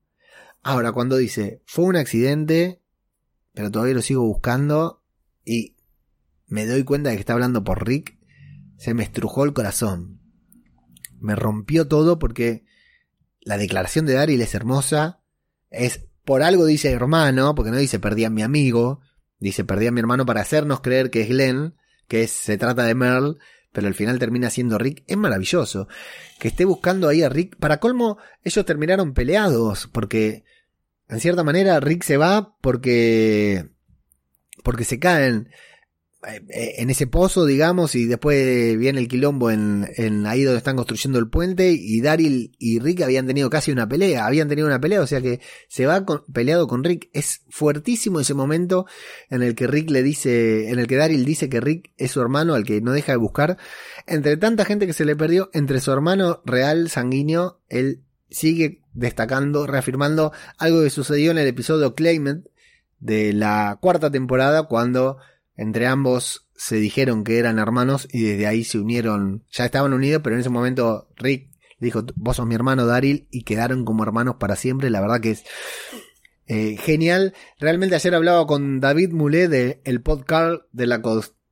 Ahora, 0.62 0.92
cuando 0.92 1.16
dice, 1.16 1.62
fue 1.64 1.86
un 1.86 1.96
accidente, 1.96 2.82
pero 3.52 3.70
todavía 3.70 3.94
lo 3.94 4.02
sigo 4.02 4.22
buscando, 4.22 5.02
y 5.44 5.76
me 6.46 6.66
doy 6.66 6.84
cuenta 6.84 7.10
de 7.10 7.16
que 7.16 7.20
está 7.20 7.32
hablando 7.32 7.64
por 7.64 7.86
Rick, 7.86 8.18
se 8.76 8.94
me 8.94 9.02
estrujó 9.02 9.44
el 9.44 9.52
corazón. 9.52 10.20
Me 11.18 11.34
rompió 11.34 11.88
todo 11.88 12.18
porque 12.18 12.64
la 13.40 13.56
declaración 13.56 14.04
de 14.06 14.14
Daryl 14.14 14.40
es 14.40 14.54
hermosa, 14.54 15.22
es 15.70 16.06
por 16.24 16.42
algo 16.42 16.66
dice 16.66 16.90
hermano, 16.90 17.54
porque 17.54 17.70
no 17.70 17.76
dice 17.76 17.98
perdí 17.98 18.24
a 18.24 18.30
mi 18.30 18.42
amigo, 18.42 19.00
dice 19.38 19.64
perdí 19.64 19.86
a 19.86 19.92
mi 19.92 20.00
hermano 20.00 20.26
para 20.26 20.40
hacernos 20.40 20.80
creer 20.80 21.10
que 21.10 21.22
es 21.22 21.28
Glenn, 21.28 21.74
que 22.08 22.26
se 22.28 22.58
trata 22.58 22.84
de 22.84 22.94
Merle, 22.94 23.36
pero 23.72 23.88
al 23.88 23.94
final 23.94 24.18
termina 24.18 24.50
siendo 24.50 24.78
Rick. 24.78 25.04
Es 25.06 25.16
maravilloso 25.16 25.88
que 26.38 26.48
esté 26.48 26.64
buscando 26.64 27.08
ahí 27.08 27.22
a 27.22 27.28
Rick. 27.28 27.56
Para 27.56 27.80
colmo, 27.80 28.18
ellos 28.42 28.64
terminaron 28.64 29.14
peleados, 29.14 29.88
porque 29.92 30.44
en 31.08 31.20
cierta 31.20 31.42
manera 31.42 31.80
Rick 31.80 32.04
se 32.04 32.16
va 32.16 32.56
porque 32.60 33.70
porque 34.62 34.84
se 34.84 34.98
caen 34.98 35.50
en 36.26 36.90
ese 36.90 37.06
pozo, 37.06 37.46
digamos, 37.46 37.94
y 37.94 38.06
después 38.06 38.78
viene 38.78 39.00
el 39.00 39.08
quilombo 39.08 39.50
en, 39.50 39.88
en, 39.96 40.26
ahí 40.26 40.42
donde 40.42 40.58
están 40.58 40.76
construyendo 40.76 41.18
el 41.18 41.28
puente, 41.28 41.72
y 41.72 42.00
Daryl 42.00 42.54
y 42.58 42.78
Rick 42.78 43.02
habían 43.02 43.26
tenido 43.26 43.50
casi 43.50 43.72
una 43.72 43.88
pelea, 43.88 44.26
habían 44.26 44.48
tenido 44.48 44.66
una 44.66 44.80
pelea, 44.80 45.00
o 45.00 45.06
sea 45.06 45.20
que 45.20 45.40
se 45.68 45.86
va 45.86 46.04
peleado 46.32 46.66
con 46.66 46.84
Rick. 46.84 47.10
Es 47.12 47.42
fuertísimo 47.48 48.20
ese 48.20 48.34
momento 48.34 48.86
en 49.30 49.42
el 49.42 49.54
que 49.54 49.66
Rick 49.66 49.90
le 49.90 50.02
dice, 50.02 50.70
en 50.70 50.78
el 50.78 50.86
que 50.86 50.96
Daryl 50.96 51.24
dice 51.24 51.48
que 51.48 51.60
Rick 51.60 51.92
es 51.96 52.12
su 52.12 52.20
hermano 52.20 52.54
al 52.54 52.64
que 52.64 52.80
no 52.80 52.92
deja 52.92 53.12
de 53.12 53.18
buscar. 53.18 53.58
Entre 54.06 54.36
tanta 54.36 54.64
gente 54.64 54.86
que 54.86 54.92
se 54.92 55.04
le 55.04 55.16
perdió, 55.16 55.50
entre 55.52 55.80
su 55.80 55.92
hermano 55.92 56.42
real 56.44 56.90
sanguíneo, 56.90 57.60
él 57.68 58.02
sigue 58.30 58.82
destacando, 58.92 59.66
reafirmando 59.66 60.32
algo 60.58 60.82
que 60.82 60.90
sucedió 60.90 61.30
en 61.30 61.38
el 61.38 61.46
episodio 61.46 61.94
Claimant 61.94 62.46
de 62.98 63.32
la 63.32 63.78
cuarta 63.80 64.10
temporada 64.10 64.64
cuando 64.64 65.18
entre 65.56 65.86
ambos 65.86 66.48
se 66.56 66.76
dijeron 66.76 67.24
que 67.24 67.38
eran 67.38 67.58
hermanos 67.58 68.08
y 68.12 68.22
desde 68.22 68.46
ahí 68.46 68.64
se 68.64 68.78
unieron, 68.78 69.44
ya 69.50 69.64
estaban 69.64 69.92
unidos, 69.92 70.22
pero 70.22 70.36
en 70.36 70.40
ese 70.40 70.50
momento 70.50 71.08
Rick 71.16 71.50
dijo, 71.80 72.04
vos 72.16 72.36
sos 72.36 72.46
mi 72.46 72.54
hermano 72.54 72.86
Daryl 72.86 73.28
y 73.30 73.42
quedaron 73.42 73.84
como 73.84 74.02
hermanos 74.02 74.36
para 74.38 74.56
siempre, 74.56 74.90
la 74.90 75.00
verdad 75.00 75.20
que 75.20 75.32
es 75.32 75.44
eh, 76.46 76.76
genial. 76.76 77.34
Realmente 77.58 77.94
ayer 77.94 78.14
hablaba 78.14 78.46
con 78.46 78.80
David 78.80 79.12
Moulet 79.12 79.48
de 79.48 79.80
el 79.84 80.02
podcast 80.02 80.62
de 80.72 80.86
la, 80.86 81.02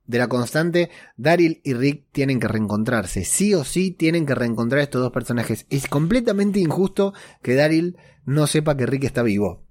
de 0.07 0.19
la 0.19 0.29
constante, 0.29 0.91
Daryl 1.17 1.61
y 1.65 1.75
Rick 1.75 2.07
tienen 2.13 2.41
que 2.41 2.49
reencontrarse, 2.49 3.25
sí 3.25 3.55
o 3.55 3.65
sí 3.65 3.91
tienen 3.91 4.27
que 4.27 4.35
reencontrar 4.35 4.83
estos 4.83 5.03
dos 5.03 5.13
personajes. 5.13 5.67
Es 5.71 5.87
completamente 5.89 6.61
injusto 6.61 7.15
que 7.43 7.55
Daryl 7.55 7.97
no 8.25 8.47
sepa 8.47 8.77
que 8.77 8.87
Rick 8.87 9.05
está 9.05 9.23
vivo. 9.23 9.65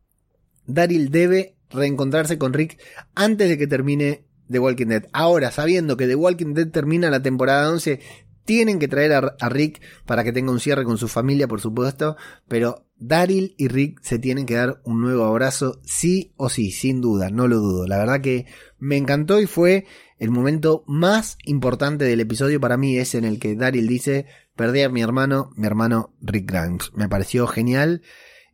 Daryl 0.66 1.10
debe 1.10 1.58
reencontrarse 1.72 2.38
con 2.38 2.54
Rick 2.54 2.80
antes 3.16 3.50
de 3.50 3.58
que 3.58 3.68
termine 3.68 4.26
The 4.50 4.60
Walking 4.60 4.88
Dead. 4.88 5.08
Ahora, 5.14 5.52
sabiendo 5.52 5.98
que 5.98 6.08
The 6.08 6.16
Walking 6.16 6.54
Dead 6.54 6.70
termina 6.70 7.10
la 7.10 7.22
temporada 7.22 7.70
11, 7.70 8.00
tienen 8.46 8.80
que 8.80 8.88
traer 8.88 9.14
a, 9.14 9.50
Rick 9.50 9.82
para 10.06 10.24
que 10.24 10.34
tenga 10.34 10.52
un 10.52 10.60
cierre 10.60 10.84
con 10.84 10.98
su 10.98 11.08
familia, 11.08 11.48
por 11.48 11.62
supuesto, 11.62 12.18
pero 12.48 12.86
Daryl 12.98 13.56
y 13.58 13.68
Rick 13.68 14.02
se 14.02 14.20
tienen 14.20 14.46
que 14.46 14.56
dar 14.56 14.82
un 14.84 15.02
nuevo 15.02 15.24
abrazo, 15.24 15.80
sí 15.84 16.34
o 16.38 16.50
sí, 16.50 16.72
sin 16.72 17.02
duda, 17.02 17.30
no 17.30 17.48
lo 17.48 17.58
dudo. 17.58 17.88
La 17.88 17.98
verdad 17.98 18.22
que 18.22 18.46
me 18.78 18.98
encantó 18.98 19.40
y 19.40 19.46
fue 19.46 19.86
el 20.18 20.32
momento 20.32 20.84
más 20.86 21.38
importante 21.46 22.06
del 22.06 22.20
episodio 22.20 22.60
para 22.60 22.78
mí, 22.78 22.98
es 22.98 23.16
en 23.16 23.26
el 23.26 23.40
que 23.40 23.56
Daryl 23.56 23.88
dice, 23.88 24.26
perdí 24.56 24.82
a 24.82 24.90
mi 24.90 25.02
hermano, 25.02 25.52
mi 25.56 25.66
hermano 25.68 26.14
Rick 26.22 26.52
Grimes. 26.52 26.92
Me 26.94 27.10
pareció 27.10 27.48
genial 27.48 28.02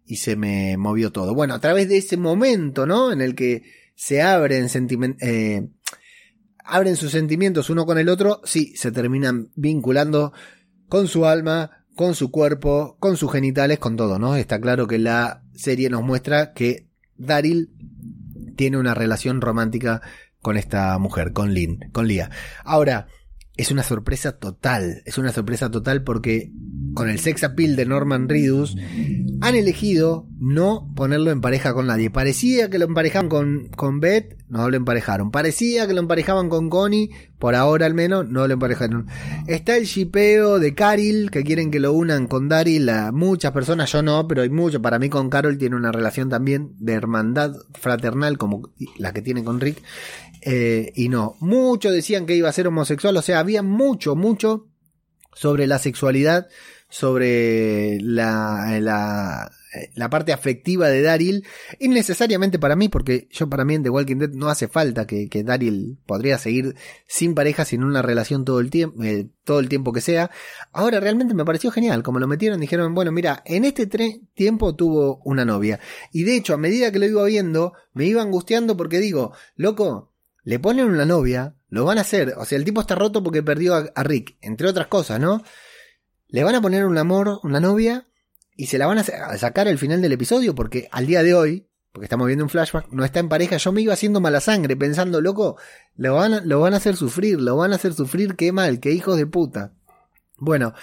y 0.07 0.17
se 0.17 0.35
me 0.35 0.77
movió 0.77 1.11
todo. 1.11 1.35
Bueno, 1.35 1.53
a 1.53 1.59
través 1.59 1.89
de 1.89 1.97
ese 1.97 2.17
momento, 2.17 2.85
¿no? 2.85 3.11
En 3.11 3.21
el 3.21 3.35
que 3.35 3.63
se 3.95 4.21
abren 4.21 4.67
eh, 5.21 5.67
abren 6.63 6.95
sus 6.95 7.11
sentimientos 7.11 7.69
uno 7.69 7.85
con 7.85 7.97
el 7.97 8.09
otro, 8.09 8.41
sí, 8.45 8.73
se 8.75 8.91
terminan 8.91 9.51
vinculando 9.55 10.33
con 10.87 11.07
su 11.07 11.25
alma, 11.25 11.85
con 11.95 12.15
su 12.15 12.31
cuerpo, 12.31 12.95
con 12.99 13.17
sus 13.17 13.31
genitales, 13.31 13.79
con 13.79 13.97
todo, 13.97 14.17
¿no? 14.17 14.35
Está 14.35 14.61
claro 14.61 14.87
que 14.87 14.97
la 14.97 15.43
serie 15.53 15.89
nos 15.89 16.03
muestra 16.03 16.53
que 16.53 16.87
Daryl 17.17 17.71
tiene 18.55 18.77
una 18.77 18.93
relación 18.93 19.41
romántica 19.41 20.01
con 20.41 20.55
esta 20.55 20.97
mujer, 20.99 21.33
con 21.33 21.53
Lynn, 21.53 21.89
con 21.91 22.07
Lia. 22.07 22.29
Ahora, 22.63 23.07
es 23.57 23.71
una 23.71 23.83
sorpresa 23.83 24.33
total, 24.33 25.01
es 25.05 25.17
una 25.17 25.31
sorpresa 25.31 25.69
total 25.69 26.03
porque 26.03 26.51
con 26.97 27.09
el 27.09 27.19
sex 27.19 27.43
appeal 27.43 27.75
de 27.75 27.85
Norman 27.85 28.27
Reedus, 28.27 28.75
han 29.41 29.55
elegido 29.55 30.25
no 30.39 30.91
ponerlo 30.95 31.29
en 31.29 31.41
pareja 31.41 31.75
con 31.75 31.85
nadie. 31.85 32.09
Parecía 32.09 32.71
que 32.71 32.79
lo 32.79 32.85
emparejaban 32.85 33.29
con, 33.29 33.67
con 33.67 33.99
Beth, 33.99 34.35
no 34.49 34.67
lo 34.67 34.77
emparejaron. 34.77 35.29
Parecía 35.29 35.87
que 35.87 35.93
lo 35.93 36.01
emparejaban 36.01 36.49
con 36.49 36.71
Connie, 36.71 37.11
por 37.37 37.53
ahora 37.53 37.85
al 37.85 37.93
menos, 37.93 38.27
no 38.27 38.47
lo 38.47 38.53
emparejaron. 38.55 39.05
Está 39.45 39.77
el 39.77 39.85
shipeo 39.85 40.57
de 40.57 40.73
Carol, 40.73 41.29
que 41.31 41.43
quieren 41.43 41.69
que 41.69 41.79
lo 41.79 41.93
unan 41.93 42.25
con 42.25 42.49
Daryl. 42.49 42.89
muchas 43.13 43.51
personas, 43.51 43.91
yo 43.91 44.01
no, 44.01 44.27
pero 44.27 44.41
hay 44.41 44.49
muchos. 44.49 44.81
Para 44.81 44.97
mí 44.97 45.07
con 45.07 45.29
Carol 45.29 45.59
tiene 45.59 45.75
una 45.75 45.91
relación 45.91 46.29
también 46.29 46.71
de 46.79 46.93
hermandad 46.93 47.55
fraternal 47.73 48.39
como 48.39 48.71
la 48.97 49.13
que 49.13 49.21
tiene 49.21 49.43
con 49.43 49.59
Rick. 49.61 49.83
Eh, 50.49 50.93
y 50.95 51.09
no, 51.09 51.35
muchos 51.41 51.91
decían 51.91 52.25
que 52.25 52.35
iba 52.35 52.47
a 52.47 52.53
ser 52.53 52.67
homosexual, 52.67 53.17
o 53.17 53.21
sea, 53.21 53.39
había 53.39 53.63
mucho, 53.63 54.15
mucho 54.15 54.69
sobre 55.33 55.67
la 55.67 55.77
sexualidad 55.77 56.47
sobre 56.89 57.99
la, 57.99 58.79
la, 58.79 59.51
la 59.95 60.09
parte 60.09 60.31
afectiva 60.31 60.87
de 60.87 61.01
Daryl, 61.01 61.45
innecesariamente 61.79 62.59
para 62.59 62.77
mí, 62.77 62.87
porque 62.87 63.27
yo 63.29 63.49
para 63.49 63.65
mí 63.65 63.75
en 63.75 63.83
The 63.83 63.89
Walking 63.89 64.15
Dead 64.17 64.29
no 64.29 64.47
hace 64.47 64.69
falta 64.69 65.05
que, 65.05 65.27
que 65.27 65.43
Daryl 65.43 65.97
podría 66.05 66.37
seguir 66.37 66.75
sin 67.05 67.35
pareja, 67.35 67.65
sin 67.65 67.83
una 67.83 68.01
relación 68.01 68.45
todo 68.45 68.61
el 68.61 68.69
tiempo, 68.69 69.03
eh, 69.03 69.27
todo 69.43 69.59
el 69.59 69.67
tiempo 69.67 69.91
que 69.91 69.99
sea. 69.99 70.31
Ahora 70.71 71.01
realmente 71.01 71.33
me 71.33 71.43
pareció 71.43 71.71
genial, 71.71 72.03
como 72.03 72.19
lo 72.19 72.27
metieron, 72.27 72.61
dijeron, 72.61 72.95
bueno, 72.95 73.11
mira, 73.11 73.43
en 73.45 73.65
este 73.65 73.85
tiempo 74.33 74.75
tuvo 74.75 75.19
una 75.25 75.43
novia. 75.43 75.81
Y 76.13 76.23
de 76.23 76.37
hecho, 76.37 76.53
a 76.53 76.57
medida 76.57 76.89
que 76.91 76.99
lo 76.99 77.05
iba 77.05 77.25
viendo, 77.25 77.73
me 77.93 78.05
iba 78.05 78.21
angustiando 78.21 78.77
porque 78.77 78.99
digo, 78.99 79.33
loco, 79.57 80.13
le 80.47 80.59
ponen 80.59 80.85
una 80.85 81.05
novia, 81.05 81.55
lo 81.69 81.83
van 81.83 81.97
a 81.97 82.01
hacer, 82.01 82.33
o 82.37 82.45
sea, 82.45 82.57
el 82.57 82.63
tipo 82.63 82.79
está 82.79 82.95
roto 82.95 83.21
porque 83.21 83.43
perdió 83.43 83.75
a 83.75 84.03
Rick, 84.03 84.37
entre 84.41 84.67
otras 84.69 84.87
cosas, 84.87 85.19
¿no? 85.19 85.43
le 86.29 86.43
van 86.43 86.55
a 86.55 86.61
poner 86.61 86.85
un 86.85 86.97
amor, 86.97 87.39
una 87.43 87.59
novia, 87.59 88.07
y 88.55 88.67
se 88.67 88.77
la 88.77 88.87
van 88.87 88.97
a 88.97 89.03
sacar 89.37 89.67
al 89.67 89.77
final 89.77 90.01
del 90.01 90.11
episodio, 90.11 90.55
porque 90.55 90.89
al 90.91 91.05
día 91.05 91.23
de 91.23 91.33
hoy, 91.33 91.67
porque 91.91 92.05
estamos 92.05 92.27
viendo 92.27 92.43
un 92.43 92.49
flashback, 92.49 92.89
no 92.91 93.05
está 93.05 93.19
en 93.19 93.29
pareja. 93.29 93.57
Yo 93.57 93.71
me 93.71 93.81
iba 93.81 93.93
haciendo 93.93 94.19
mala 94.19 94.39
sangre, 94.39 94.75
pensando, 94.75 95.21
loco, 95.21 95.57
lo 95.95 96.15
van 96.15 96.33
a, 96.33 96.41
lo 96.41 96.59
van 96.59 96.73
a 96.73 96.77
hacer 96.77 96.95
sufrir, 96.95 97.39
lo 97.39 97.55
van 97.55 97.71
a 97.71 97.75
hacer 97.75 97.93
sufrir, 97.93 98.35
qué 98.35 98.51
mal, 98.51 98.79
qué 98.79 98.91
hijos 98.91 99.17
de 99.17 99.27
puta. 99.27 99.73
Bueno, 100.37 100.73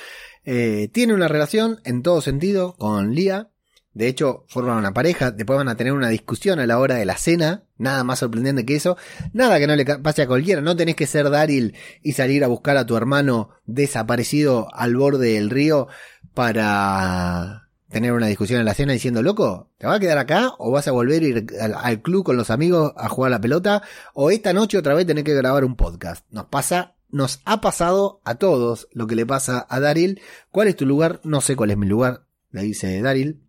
eh, 0.45 0.89
tiene 0.93 1.15
una 1.15 1.29
relación 1.29 1.81
en 1.85 2.03
todo 2.03 2.21
sentido 2.21 2.75
con 2.77 3.15
Lía, 3.15 3.51
de 3.95 4.09
hecho, 4.09 4.45
forman 4.49 4.77
una 4.77 4.93
pareja, 4.93 5.31
después 5.31 5.57
van 5.57 5.69
a 5.69 5.77
tener 5.77 5.93
una 5.93 6.09
discusión 6.09 6.59
a 6.59 6.67
la 6.67 6.81
hora 6.81 6.97
de 6.97 7.05
la 7.05 7.17
cena, 7.17 7.63
nada 7.79 8.03
más 8.03 8.19
sorprendente 8.19 8.67
que 8.67 8.75
eso, 8.75 8.97
nada 9.33 9.61
que 9.61 9.69
no 9.69 9.77
le 9.77 9.85
pase 9.85 10.23
a 10.23 10.27
cualquiera, 10.27 10.61
no 10.61 10.75
tenés 10.75 10.97
que 10.97 11.07
ser 11.07 11.31
Daryl 11.31 11.77
y 12.03 12.13
salir 12.13 12.43
a 12.43 12.49
buscar 12.49 12.77
a 12.77 12.87
tu 12.87 12.97
hermano 12.97 13.51
desaparecido 13.67 14.67
al 14.75 14.97
borde 14.97 15.35
del 15.35 15.49
río 15.49 15.87
para 16.35 17.69
tener 17.89 18.13
una 18.13 18.27
discusión 18.27 18.59
en 18.59 18.67
la 18.67 18.75
cena 18.75 18.93
diciendo, 18.93 19.23
loco, 19.23 19.71
¿te 19.79 19.87
vas 19.87 19.99
a 19.99 20.01
quedar 20.01 20.19
acá 20.19 20.55
o 20.59 20.73
vas 20.73 20.89
a 20.89 20.93
volver 20.93 21.23
a 21.23 21.27
ir 21.27 21.47
al, 21.61 22.03
club 22.03 22.25
con 22.25 22.37
los 22.37 22.51
amigos 22.51 22.93
a 22.97 23.09
jugar 23.09 23.29
a 23.29 23.37
la 23.37 23.41
pelota 23.41 23.83
o 24.13 24.33
esta 24.33 24.53
noche 24.53 24.77
otra 24.77 24.95
vez 24.95 25.07
tenés 25.07 25.23
que 25.23 25.35
grabar 25.35 25.65
un 25.65 25.77
podcast? 25.77 26.27
Nos 26.33 26.47
pasa 26.47 26.97
nos 27.11 27.41
ha 27.45 27.61
pasado 27.61 28.21
a 28.25 28.35
todos 28.35 28.89
lo 28.91 29.07
que 29.07 29.15
le 29.15 29.25
pasa 29.25 29.65
a 29.71 29.79
Daryl. 29.79 30.21
¿Cuál 30.51 30.67
es 30.67 30.75
tu 30.75 30.85
lugar? 30.85 31.21
No 31.23 31.41
sé 31.41 31.55
cuál 31.55 31.71
es 31.71 31.77
mi 31.77 31.87
lugar, 31.87 32.27
le 32.51 32.63
dice 32.63 33.01
Daryl. 33.01 33.44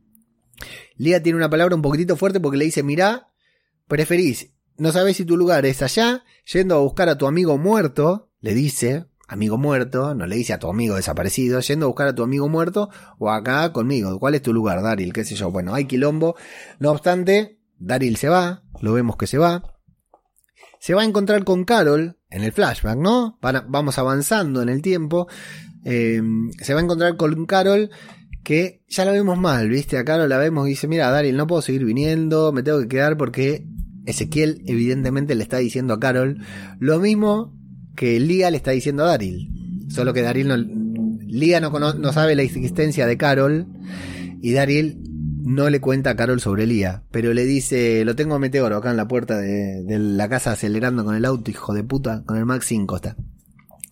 Lía 0.96 1.22
tiene 1.22 1.38
una 1.38 1.50
palabra 1.50 1.76
un 1.76 1.82
poquitito 1.82 2.16
fuerte 2.16 2.40
porque 2.40 2.58
le 2.58 2.66
dice, 2.66 2.84
mirá, 2.84 3.30
preferís, 3.88 4.54
no 4.78 4.92
sabes 4.92 5.18
si 5.18 5.26
tu 5.26 5.38
lugar 5.38 5.66
es 5.66 5.82
allá, 5.82 6.24
yendo 6.52 6.76
a 6.76 6.80
buscar 6.80 7.10
a 7.10 7.18
tu 7.18 7.28
amigo 7.28 7.58
muerto, 7.58 8.30
le 8.40 8.54
dice, 8.54 9.06
amigo 9.28 9.58
muerto, 9.58 10.14
no 10.16 10.26
le 10.26 10.36
dice 10.36 10.54
a 10.54 10.60
tu 10.60 10.70
amigo 10.70 10.96
desaparecido, 10.96 11.60
yendo 11.60 11.86
a 11.86 11.88
buscar 11.88 12.08
a 12.08 12.16
tu 12.16 12.24
amigo 12.24 12.50
muerto, 12.50 12.90
o 13.18 13.32
acá 13.32 13.72
conmigo, 13.72 14.20
¿cuál 14.20 14.36
es 14.36 14.42
tu 14.42 14.54
lugar, 14.54 14.82
Daryl? 14.82 15.14
¿Qué 15.14 15.24
sé 15.24 15.36
yo? 15.36 15.52
Bueno, 15.52 15.74
hay 15.74 15.86
quilombo. 15.86 16.36
No 16.80 16.92
obstante, 16.92 17.60
Daryl 17.80 18.18
se 18.18 18.30
va, 18.30 18.64
lo 18.82 18.94
vemos 18.94 19.18
que 19.18 19.28
se 19.28 19.38
va. 19.38 19.64
Se 20.80 20.94
va 20.94 21.02
a 21.02 21.06
encontrar 21.06 21.44
con 21.46 21.64
Carol 21.64 22.20
en 22.30 22.44
el 22.44 22.52
flashback, 22.52 22.98
¿no? 22.98 23.40
vamos 23.42 23.98
avanzando 23.98 24.62
en 24.62 24.70
el 24.70 24.82
tiempo. 24.82 25.28
Eh, 25.84 26.22
se 26.62 26.74
va 26.74 26.80
a 26.80 26.84
encontrar 26.84 27.16
con 27.16 27.46
Carol 27.46 27.90
que 28.46 28.84
ya 28.88 29.04
la 29.04 29.12
vemos 29.12 29.38
mal, 29.38 29.68
¿viste? 29.68 29.98
Acá 29.98 30.18
lo 30.18 30.28
la 30.28 30.38
vemos 30.38 30.68
y 30.68 30.70
dice, 30.70 30.88
mira, 30.88 31.10
Daryl, 31.10 31.36
no 31.36 31.48
puedo 31.48 31.64
seguir 31.64 31.84
viniendo, 31.84 32.54
me 32.54 32.64
tengo 32.64 32.80
que 32.80 32.88
quedar 32.88 33.18
porque 33.18 33.68
Ezequiel 34.06 34.62
evidentemente 34.68 35.36
le 35.36 35.44
está 35.44 35.58
diciendo 35.58 35.96
a 35.96 36.00
Carol 36.00 36.38
lo 36.80 37.00
mismo 37.00 37.58
que 37.96 38.20
Lía 38.20 38.52
le 38.52 38.58
está 38.58 38.72
diciendo 38.72 39.04
a 39.04 39.08
Daryl. 39.08 39.50
Solo 39.90 40.14
que 40.14 40.22
Daryl 40.22 40.48
no... 40.48 40.58
Lía 40.58 41.60
no, 41.60 41.72
no 41.72 42.14
sabe 42.14 42.36
la 42.36 42.44
existencia 42.44 43.08
de 43.08 43.18
Carol 43.18 43.66
y 44.42 44.54
Daryl 44.54 45.02
no 45.42 45.70
le 45.70 45.82
cuenta 45.82 46.12
a 46.12 46.16
Carol 46.16 46.40
sobre 46.40 46.68
Lía, 46.68 47.04
pero 47.12 47.34
le 47.34 47.46
dice, 47.46 48.06
lo 48.06 48.16
tengo 48.16 48.36
a 48.36 48.40
Meteoro 48.40 48.78
acá 48.78 48.92
en 48.92 48.98
la 48.98 49.08
puerta 49.08 49.38
de, 49.38 49.84
de, 49.84 50.00
la 50.00 50.30
casa 50.30 50.52
acelerando 50.52 51.04
con 51.04 51.16
el 51.16 51.26
auto, 51.26 51.52
hijo 51.52 51.74
de 51.74 51.84
puta, 51.84 52.24
con 52.26 52.38
el 52.38 52.46
Max 52.46 52.68
5 52.68 52.96
está. 52.96 53.18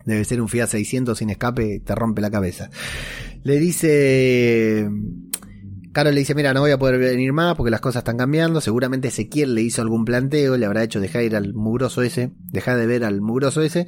Debe 0.06 0.26
ser 0.26 0.42
un 0.42 0.50
Fiat 0.50 0.68
600 0.68 1.18
sin 1.18 1.30
escape, 1.30 1.82
te 1.84 1.96
rompe 1.96 2.22
la 2.22 2.32
cabeza. 2.32 2.70
Le 3.44 3.60
dice... 3.60 4.89
Carol 5.94 6.16
le 6.16 6.22
dice, 6.22 6.34
mira, 6.34 6.56
no 6.56 6.62
voy 6.62 6.72
a 6.72 6.80
poder 6.80 6.98
venir 6.98 7.34
más 7.34 7.56
porque 7.56 7.70
las 7.70 7.80
cosas 7.80 8.00
están 8.00 8.18
cambiando. 8.18 8.62
Seguramente 8.62 9.10
Ezequiel 9.10 9.54
le 9.54 9.62
hizo 9.62 9.82
algún 9.84 10.06
planteo, 10.06 10.58
le 10.58 10.66
habrá 10.66 10.84
hecho 10.84 11.00
dejar 11.00 11.24
ir 11.24 11.36
al 11.36 11.54
mugroso 11.54 12.02
ese, 12.02 12.32
dejar 12.52 12.78
de 12.80 12.88
ver 12.88 13.04
al 13.04 13.22
mugroso 13.22 13.62
ese. 13.62 13.86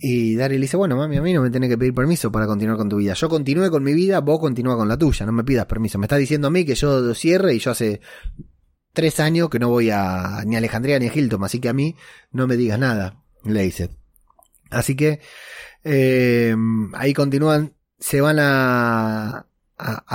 Y 0.00 0.36
Daryl 0.36 0.60
dice, 0.60 0.76
bueno, 0.76 0.96
mami, 0.96 1.18
a 1.18 1.22
mí 1.22 1.34
no 1.34 1.42
me 1.42 1.50
tiene 1.50 1.68
que 1.68 1.76
pedir 1.76 1.92
permiso 1.92 2.32
para 2.32 2.46
continuar 2.46 2.78
con 2.78 2.88
tu 2.88 2.96
vida. 2.96 3.12
Yo 3.12 3.28
continúe 3.28 3.68
con 3.70 3.82
mi 3.82 3.92
vida, 3.92 4.20
vos 4.20 4.38
continúa 4.40 4.76
con 4.76 4.88
la 4.88 4.96
tuya, 4.96 5.26
no 5.26 5.32
me 5.32 5.44
pidas 5.44 5.66
permiso. 5.66 5.98
Me 5.98 6.06
estás 6.06 6.18
diciendo 6.18 6.48
a 6.48 6.50
mí 6.50 6.64
que 6.64 6.74
yo 6.74 7.14
cierre 7.14 7.54
y 7.54 7.58
yo 7.58 7.72
hace 7.72 8.00
tres 8.94 9.20
años 9.20 9.50
que 9.50 9.58
no 9.58 9.68
voy 9.68 9.90
a 9.90 10.44
ni 10.46 10.54
a 10.54 10.58
Alejandría 10.58 10.98
ni 10.98 11.08
a 11.08 11.14
Hilton, 11.14 11.44
así 11.44 11.60
que 11.60 11.68
a 11.68 11.72
mí 11.72 11.94
no 12.30 12.46
me 12.46 12.56
digas 12.56 12.78
nada, 12.78 13.22
le 13.44 13.62
dice. 13.62 13.90
Así 14.70 14.96
que 14.96 15.20
eh, 15.84 16.54
ahí 16.94 17.14
continúan, 17.14 17.74
se 17.98 18.20
van 18.20 18.38
a, 18.40 19.46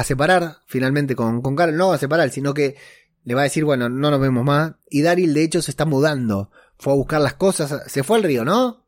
separar 0.03 0.57
finalmente 0.67 1.15
con, 1.15 1.41
con 1.41 1.55
Carol, 1.55 1.77
no 1.77 1.93
a 1.93 1.97
separar, 1.97 2.29
sino 2.29 2.53
que 2.53 2.75
le 3.23 3.35
va 3.35 3.41
a 3.41 3.45
decir, 3.45 3.63
bueno, 3.63 3.89
no 3.89 4.11
nos 4.11 4.19
vemos 4.19 4.43
más. 4.43 4.73
Y 4.89 5.01
Daryl 5.01 5.33
de 5.33 5.43
hecho 5.43 5.61
se 5.61 5.71
está 5.71 5.85
mudando, 5.85 6.51
fue 6.77 6.93
a 6.93 6.95
buscar 6.95 7.21
las 7.21 7.35
cosas, 7.35 7.83
se 7.91 8.03
fue 8.03 8.17
al 8.17 8.23
río, 8.23 8.45
¿no? 8.45 8.85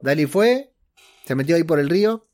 Daryl 0.00 0.28
fue, 0.28 0.72
se 1.24 1.34
metió 1.34 1.56
ahí 1.56 1.64
por 1.64 1.78
el 1.78 1.88
río, 1.88 2.26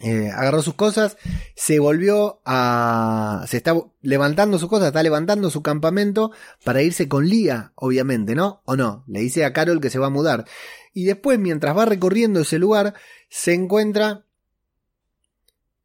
eh, 0.00 0.30
agarró 0.30 0.60
sus 0.60 0.74
cosas, 0.74 1.16
se 1.54 1.78
volvió 1.78 2.40
a... 2.44 3.44
se 3.48 3.56
está 3.56 3.74
levantando 4.02 4.58
sus 4.58 4.68
cosas, 4.68 4.88
está 4.88 5.02
levantando 5.02 5.50
su 5.50 5.62
campamento 5.62 6.32
para 6.64 6.82
irse 6.82 7.08
con 7.08 7.26
Lía, 7.26 7.72
obviamente, 7.76 8.34
¿no? 8.34 8.62
¿O 8.66 8.76
no? 8.76 9.04
Le 9.06 9.20
dice 9.20 9.44
a 9.44 9.52
Carol 9.52 9.80
que 9.80 9.90
se 9.90 9.98
va 9.98 10.08
a 10.08 10.10
mudar. 10.10 10.44
Y 10.92 11.04
después, 11.04 11.38
mientras 11.38 11.76
va 11.76 11.86
recorriendo 11.86 12.40
ese 12.40 12.58
lugar, 12.58 12.94
se 13.28 13.54
encuentra 13.54 14.26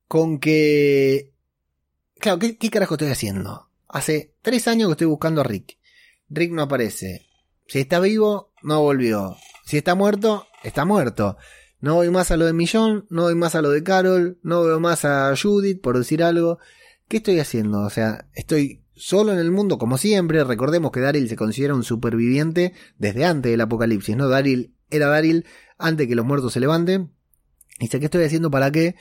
con 0.07 0.39
que... 0.39 1.31
Claro, 2.19 2.37
¿qué, 2.39 2.69
carajo 2.69 2.95
estoy 2.95 3.09
haciendo? 3.09 3.69
Hace 3.87 4.33
tres 4.41 4.67
años 4.67 4.89
que 4.89 4.91
estoy 4.91 5.07
buscando 5.07 5.39
a 5.39 5.45
Rick. 5.45 5.77
Rick 6.29 6.51
no 6.51 6.63
aparece. 6.63 7.27
Si 7.65 7.79
está 7.79 7.99
vivo, 7.99 8.51
no 8.61 8.81
volvió. 8.81 9.37
Si 9.65 9.77
está 9.77 9.95
muerto, 9.95 10.47
está 10.63 10.83
muerto. 10.83 11.37
No 11.81 11.95
voy 11.95 12.09
más 12.11 12.31
a 12.31 12.37
lo 12.37 12.45
de 12.45 12.53
Millón, 12.53 13.05
no 13.09 13.23
voy 13.23 13.35
más 13.35 13.55
a 13.55 13.61
lo 13.61 13.71
de 13.71 13.83
Carol, 13.83 14.37
no 14.43 14.63
veo 14.63 14.79
más 14.79 15.03
a 15.03 15.33
Judith, 15.35 15.81
por 15.81 15.97
decir 15.97 16.23
algo. 16.23 16.59
¿Qué 17.07 17.17
estoy 17.17 17.39
haciendo? 17.39 17.81
O 17.81 17.89
sea, 17.89 18.27
estoy 18.33 18.83
solo 18.95 19.33
en 19.33 19.39
el 19.39 19.51
mundo, 19.51 19.79
como 19.79 19.97
siempre. 19.97 20.43
Recordemos 20.43 20.91
que 20.91 20.99
Daryl 20.99 21.27
se 21.27 21.35
considera 21.35 21.73
un 21.73 21.83
superviviente 21.83 22.73
desde 22.99 23.25
antes 23.25 23.51
del 23.51 23.61
apocalipsis, 23.61 24.15
¿no? 24.15 24.29
Daryl 24.29 24.75
era 24.91 25.07
Daryl 25.07 25.45
antes 25.79 26.07
que 26.07 26.15
los 26.15 26.25
muertos 26.25 26.53
se 26.53 26.59
levanten. 26.59 27.11
Y 27.79 27.85
dice, 27.85 27.99
¿qué 27.99 28.05
estoy 28.05 28.23
haciendo 28.25 28.51
para 28.51 28.71
qué? 28.71 28.95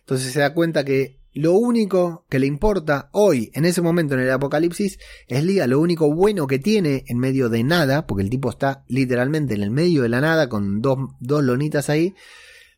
Entonces 0.00 0.30
se 0.32 0.40
da 0.40 0.52
cuenta 0.52 0.84
que 0.84 1.18
lo 1.36 1.52
único 1.52 2.24
que 2.30 2.38
le 2.38 2.46
importa 2.46 3.10
hoy, 3.12 3.50
en 3.54 3.66
ese 3.66 3.82
momento 3.82 4.14
en 4.14 4.20
el 4.20 4.30
apocalipsis, 4.30 4.98
es 5.28 5.44
Lía. 5.44 5.66
Lo 5.66 5.80
único 5.80 6.12
bueno 6.14 6.46
que 6.46 6.58
tiene 6.58 7.04
en 7.08 7.18
medio 7.18 7.50
de 7.50 7.62
nada, 7.62 8.06
porque 8.06 8.22
el 8.22 8.30
tipo 8.30 8.48
está 8.48 8.84
literalmente 8.88 9.54
en 9.54 9.62
el 9.62 9.70
medio 9.70 10.02
de 10.02 10.08
la 10.08 10.22
nada 10.22 10.48
con 10.48 10.80
dos, 10.80 10.98
dos 11.20 11.44
lonitas 11.44 11.90
ahí, 11.90 12.14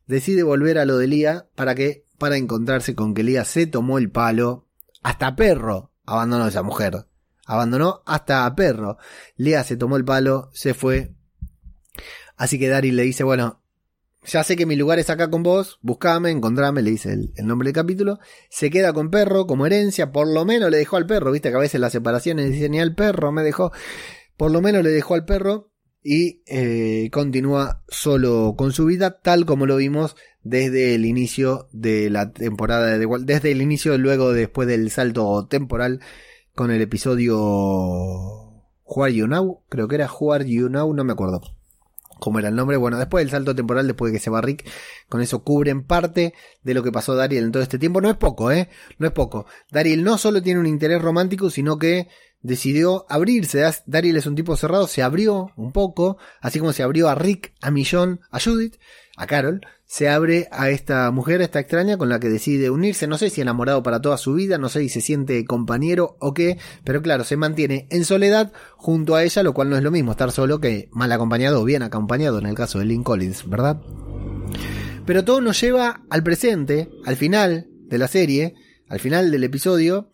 decide 0.09 0.43
volver 0.43 0.79
a 0.79 0.85
lo 0.85 0.99
de 0.99 1.07
Lía 1.07 1.47
para 1.55 1.77
que, 1.77 2.05
para 2.19 2.37
encontrarse 2.37 2.97
con 2.97 3.15
que 3.15 3.23
Lía 3.23 3.45
se 3.45 3.69
tomó 3.69 3.99
el 3.99 4.11
palo, 4.11 4.67
hasta 5.03 5.37
perro 5.37 5.93
abandonó 6.05 6.49
esa 6.49 6.65
mujer. 6.65 7.07
Abandonó 7.47 8.03
hasta 8.07 8.45
a 8.45 8.55
perro. 8.55 8.99
Lea 9.37 9.65
se 9.65 9.77
tomó 9.77 9.97
el 9.97 10.05
palo, 10.05 10.51
se 10.53 10.75
fue. 10.75 11.15
Así 12.37 12.59
que 12.59 12.69
Daryl 12.69 12.97
le 12.97 13.05
dice, 13.05 13.25
bueno, 13.25 13.63
ya 14.29 14.45
sé 14.45 14.57
que 14.57 14.67
mi 14.67 14.77
lugar 14.77 14.99
es 14.99 15.11
acá 15.11 15.31
con 15.31 15.43
vos, 15.43 15.79
buscame, 15.83 16.31
encontrame, 16.31 16.83
le 16.83 16.91
dice 16.91 17.13
el, 17.13 17.47
nombre 17.47 17.69
del 17.69 17.75
capítulo. 17.75 18.19
Se 18.51 18.71
queda 18.71 18.93
con 18.93 19.11
perro 19.11 19.47
como 19.47 19.67
herencia, 19.67 20.13
por 20.13 20.29
lo 20.29 20.45
menos 20.45 20.71
le 20.71 20.77
dejó 20.77 20.97
al 20.97 21.07
perro, 21.07 21.33
viste 21.33 21.51
que 21.51 21.57
a 21.57 21.61
veces 21.61 21.81
las 21.81 21.93
separaciones 21.93 22.51
dicen 22.51 22.73
ni 22.73 22.81
al 22.81 22.95
perro 22.95 23.33
me 23.33 23.43
dejó, 23.43 23.73
por 24.37 24.51
lo 24.51 24.61
menos 24.61 24.83
le 24.83 24.91
dejó 24.91 25.15
al 25.15 25.25
perro 25.25 25.73
y 26.03 26.43
eh, 26.47 27.09
continúa 27.11 27.83
solo 27.89 28.55
con 28.57 28.73
su 28.73 28.85
vida, 28.85 29.21
tal 29.21 29.47
como 29.47 29.67
lo 29.67 29.77
vimos 29.77 30.15
desde 30.43 30.95
el 30.95 31.07
inicio 31.07 31.69
de 31.73 32.11
la 32.11 32.33
temporada 32.33 32.99
de 32.99 33.07
desde 33.25 33.51
el 33.51 33.63
inicio 33.63 33.97
luego 33.99 34.33
después 34.33 34.69
del 34.69 34.91
salto 34.91 35.47
temporal 35.49 36.01
con 36.55 36.71
el 36.71 36.83
episodio 36.83 37.39
Who 38.85 39.09
You 39.09 39.27
Now, 39.27 39.65
creo 39.69 39.89
que 39.89 39.97
era 39.97 40.11
Who 40.11 40.39
You 40.45 40.69
Now, 40.69 40.93
no 40.95 41.05
me 41.05 41.13
acuerdo 41.13 41.58
cómo 42.19 42.39
era 42.39 42.49
el 42.49 42.55
nombre. 42.55 42.77
Bueno, 42.77 42.99
después 42.99 43.25
del 43.25 43.31
salto 43.31 43.55
temporal, 43.55 43.87
después 43.87 44.13
de 44.13 44.19
que 44.19 44.23
se 44.23 44.31
va 44.31 44.41
Rick, 44.41 44.69
con 45.09 45.21
eso 45.21 45.43
cubren 45.43 45.85
parte 45.85 46.35
de 46.63 46.75
lo 46.75 46.83
que 46.83 46.93
pasó 46.93 47.15
Daryl 47.15 47.45
en 47.45 47.53
todo 47.53 47.63
este 47.63 47.79
tiempo. 47.79 48.01
No 48.01 48.11
es 48.11 48.17
poco, 48.17 48.53
¿eh? 48.53 48.69
No 48.99 49.07
es 49.07 49.13
poco. 49.13 49.47
Daryl 49.71 50.05
no 50.05 50.19
solo 50.19 50.43
tiene 50.43 50.61
un 50.61 50.67
interés 50.67 51.01
romántico, 51.01 51.51
sino 51.51 51.79
que 51.79 52.09
decidió 52.43 53.07
abrirse. 53.09 53.65
Daryl 53.87 54.17
es 54.17 54.27
un 54.27 54.35
tipo 54.35 54.57
cerrado, 54.57 54.87
se 54.87 55.03
abrió 55.03 55.53
un 55.57 55.73
poco, 55.73 56.19
así 56.41 56.59
como 56.59 56.73
se 56.73 56.83
abrió 56.83 57.09
a 57.09 57.15
Rick, 57.15 57.55
a 57.61 57.71
Millón, 57.71 58.21
a 58.31 58.41
Judith, 58.41 58.77
a 59.17 59.27
Carol, 59.27 59.61
se 59.89 60.11
abre 60.11 60.49
a 60.53 60.69
esta 60.69 61.11
mujer, 61.11 61.41
esta 61.41 61.61
extraña, 61.61 61.97
con 61.97 62.11
la 62.11 62.21
que 62.21 62.29
decide 62.29 62.69
unirse. 62.69 63.07
No 63.07 63.17
sé 63.17 63.31
si 63.31 63.41
enamorado 63.41 63.83
para 63.83 64.03
toda 64.03 64.19
su 64.19 64.35
vida, 64.35 64.59
no 64.59 64.69
sé 64.69 64.81
si 64.81 64.91
se 64.91 65.01
siente 65.01 65.43
compañero 65.47 66.19
o 66.21 66.35
qué, 66.35 66.59
pero 66.85 67.01
claro, 67.01 67.25
se 67.25 67.39
mantiene 67.39 67.87
en 67.91 68.05
soledad 68.05 68.53
junto 68.77 69.17
a 69.17 69.25
ella, 69.25 69.43
lo 69.43 69.55
cual 69.55 69.71
no 69.71 69.79
es 69.79 69.83
lo 69.83 69.91
mismo 69.91 70.13
estar 70.13 70.31
solo 70.31 70.61
que 70.61 70.91
mal 70.93 71.11
acompañado 71.11 71.63
o 71.63 71.65
bien 71.65 71.83
acompañado 71.83 72.39
en 72.39 72.45
el 72.45 72.55
caso 72.55 72.79
de 72.79 72.85
Lynn 72.85 73.03
Collins, 73.03 73.49
¿verdad? 73.49 73.81
Pero 75.07 75.25
todo 75.25 75.41
nos 75.41 75.59
lleva 75.59 76.03
al 76.11 76.23
presente, 76.23 76.91
al 77.07 77.17
final 77.17 77.69
de 77.87 77.97
la 77.97 78.09
serie, 78.09 78.55
al 78.89 79.01
final 79.01 79.31
del 79.31 79.45
episodio, 79.45 80.11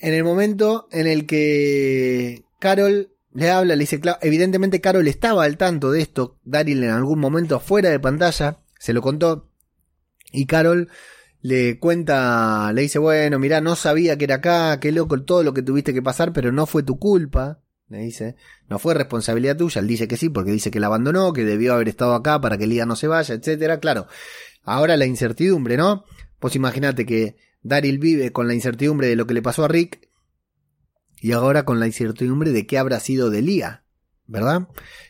en 0.00 0.12
el 0.12 0.22
momento 0.22 0.86
en 0.92 1.06
el 1.06 1.24
que 1.24 2.44
Carol 2.58 3.10
le 3.32 3.50
habla, 3.50 3.74
le 3.74 3.80
dice, 3.80 4.02
evidentemente 4.20 4.82
Carol 4.82 5.08
estaba 5.08 5.44
al 5.44 5.56
tanto 5.56 5.90
de 5.92 6.02
esto, 6.02 6.36
Daryl 6.44 6.84
en 6.84 6.90
algún 6.90 7.20
momento 7.20 7.58
fuera 7.58 7.88
de 7.88 8.00
pantalla, 8.00 8.58
se 8.78 8.92
lo 8.92 9.02
contó, 9.02 9.50
y 10.32 10.46
Carol 10.46 10.88
le 11.40 11.78
cuenta, 11.78 12.72
le 12.72 12.82
dice, 12.82 12.98
bueno, 12.98 13.38
mira, 13.38 13.60
no 13.60 13.76
sabía 13.76 14.18
que 14.18 14.24
era 14.24 14.36
acá, 14.36 14.80
qué 14.80 14.92
loco 14.92 15.22
todo 15.22 15.42
lo 15.42 15.54
que 15.54 15.62
tuviste 15.62 15.94
que 15.94 16.02
pasar, 16.02 16.32
pero 16.32 16.52
no 16.52 16.66
fue 16.66 16.82
tu 16.82 16.98
culpa, 16.98 17.60
le 17.88 17.98
dice, 17.98 18.36
no 18.68 18.78
fue 18.78 18.94
responsabilidad 18.94 19.56
tuya, 19.56 19.80
él 19.80 19.86
dice 19.86 20.08
que 20.08 20.16
sí, 20.16 20.28
porque 20.28 20.50
dice 20.50 20.70
que 20.70 20.80
la 20.80 20.88
abandonó, 20.88 21.32
que 21.32 21.44
debió 21.44 21.74
haber 21.74 21.88
estado 21.88 22.14
acá 22.14 22.40
para 22.40 22.58
que 22.58 22.66
Lía 22.66 22.86
no 22.86 22.96
se 22.96 23.06
vaya, 23.06 23.34
etcétera, 23.34 23.80
claro, 23.80 24.06
ahora 24.62 24.96
la 24.96 25.06
incertidumbre, 25.06 25.76
¿no? 25.76 26.04
Pues 26.38 26.54
imagínate 26.54 27.06
que 27.06 27.36
Daryl 27.62 27.98
vive 27.98 28.32
con 28.32 28.46
la 28.46 28.54
incertidumbre 28.54 29.08
de 29.08 29.16
lo 29.16 29.26
que 29.26 29.34
le 29.34 29.42
pasó 29.42 29.64
a 29.64 29.68
Rick 29.68 30.08
y 31.20 31.32
ahora 31.32 31.64
con 31.64 31.80
la 31.80 31.86
incertidumbre 31.86 32.52
de 32.52 32.66
qué 32.66 32.78
habrá 32.78 33.00
sido 33.00 33.30
de 33.30 33.42
Lía, 33.42 33.84
¿verdad? 34.26 34.68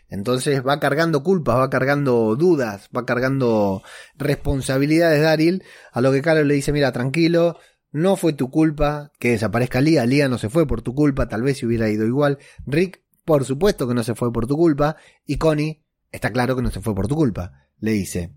Entonces 0.09 0.67
va 0.67 0.81
cargando 0.81 1.23
culpas, 1.23 1.57
va 1.59 1.71
cargando 1.71 2.35
dudas, 2.37 2.89
va 2.97 3.05
cargando 3.05 3.83
responsabilidades 4.17 5.23
Daryl, 5.23 5.63
a 5.93 6.01
lo 6.01 6.13
que 6.13 6.23
Carol 6.23 6.49
le 6.49 6.55
dice, 6.55 6.73
mira, 6.73 6.93
tranquilo, 6.93 7.59
no 7.91 8.17
fue 8.17 8.33
tu 8.33 8.51
culpa 8.51 9.13
que 9.19 9.31
desaparezca 9.31 9.81
Lía, 9.81 10.07
Lía 10.07 10.29
no 10.29 10.39
se 10.39 10.49
fue 10.49 10.67
por 10.67 10.83
tu 10.83 10.95
culpa, 10.95 11.29
tal 11.29 11.43
vez 11.43 11.59
si 11.59 11.67
hubiera 11.67 11.91
ido 11.91 12.07
igual, 12.07 12.39
Rick, 12.67 13.03
por 13.25 13.45
supuesto 13.45 13.87
que 13.87 13.95
no 13.95 14.03
se 14.03 14.15
fue 14.15 14.33
por 14.33 14.47
tu 14.47 14.57
culpa, 14.57 14.97
y 15.27 15.37
Connie, 15.37 15.85
está 16.11 16.33
claro 16.33 16.57
que 16.57 16.63
no 16.63 16.71
se 16.71 16.81
fue 16.81 16.95
por 16.95 17.07
tu 17.07 17.15
culpa, 17.15 17.69
le 17.79 17.93
dice. 17.93 18.33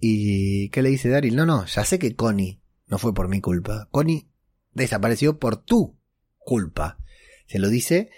¿Y 0.00 0.68
qué 0.70 0.82
le 0.82 0.90
dice 0.90 1.08
Daryl? 1.08 1.36
No, 1.36 1.46
no, 1.46 1.64
ya 1.66 1.84
sé 1.84 1.98
que 1.98 2.16
Connie 2.16 2.60
no 2.86 2.98
fue 2.98 3.14
por 3.14 3.28
mi 3.28 3.40
culpa. 3.40 3.88
Connie 3.90 4.28
desapareció 4.72 5.38
por 5.38 5.56
tu 5.56 5.98
culpa. 6.38 6.98
Se 7.46 7.58
lo 7.58 7.68
dice. 7.68 8.10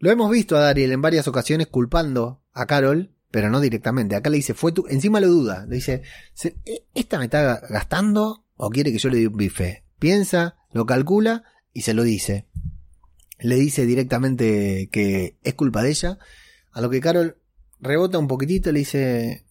Lo 0.00 0.10
hemos 0.10 0.30
visto 0.30 0.56
a 0.56 0.60
Daryl 0.60 0.92
en 0.92 1.02
varias 1.02 1.26
ocasiones 1.26 1.66
culpando 1.66 2.42
a 2.52 2.66
Carol, 2.66 3.14
pero 3.30 3.50
no 3.50 3.60
directamente. 3.60 4.14
Acá 4.14 4.30
le 4.30 4.36
dice, 4.36 4.54
fue 4.54 4.72
tú. 4.72 4.86
Encima 4.88 5.20
lo 5.20 5.26
duda. 5.28 5.66
Le 5.68 5.76
dice, 5.76 6.02
¿e-, 6.64 6.84
¿esta 6.94 7.18
me 7.18 7.24
está 7.24 7.60
gastando 7.68 8.44
o 8.56 8.70
quiere 8.70 8.92
que 8.92 8.98
yo 8.98 9.08
le 9.08 9.18
dé 9.18 9.26
un 9.26 9.36
bife? 9.36 9.84
Piensa, 9.98 10.56
lo 10.72 10.86
calcula 10.86 11.42
y 11.72 11.82
se 11.82 11.94
lo 11.94 12.04
dice. 12.04 12.46
Le 13.40 13.56
dice 13.56 13.86
directamente 13.86 14.88
que 14.92 15.36
es 15.42 15.54
culpa 15.54 15.82
de 15.82 15.90
ella. 15.90 16.18
A 16.72 16.80
lo 16.80 16.90
que 16.90 17.00
Carol 17.00 17.38
rebota 17.80 18.18
un 18.18 18.28
poquitito 18.28 18.70
y 18.70 18.74
le 18.74 18.78
dice, 18.80 19.44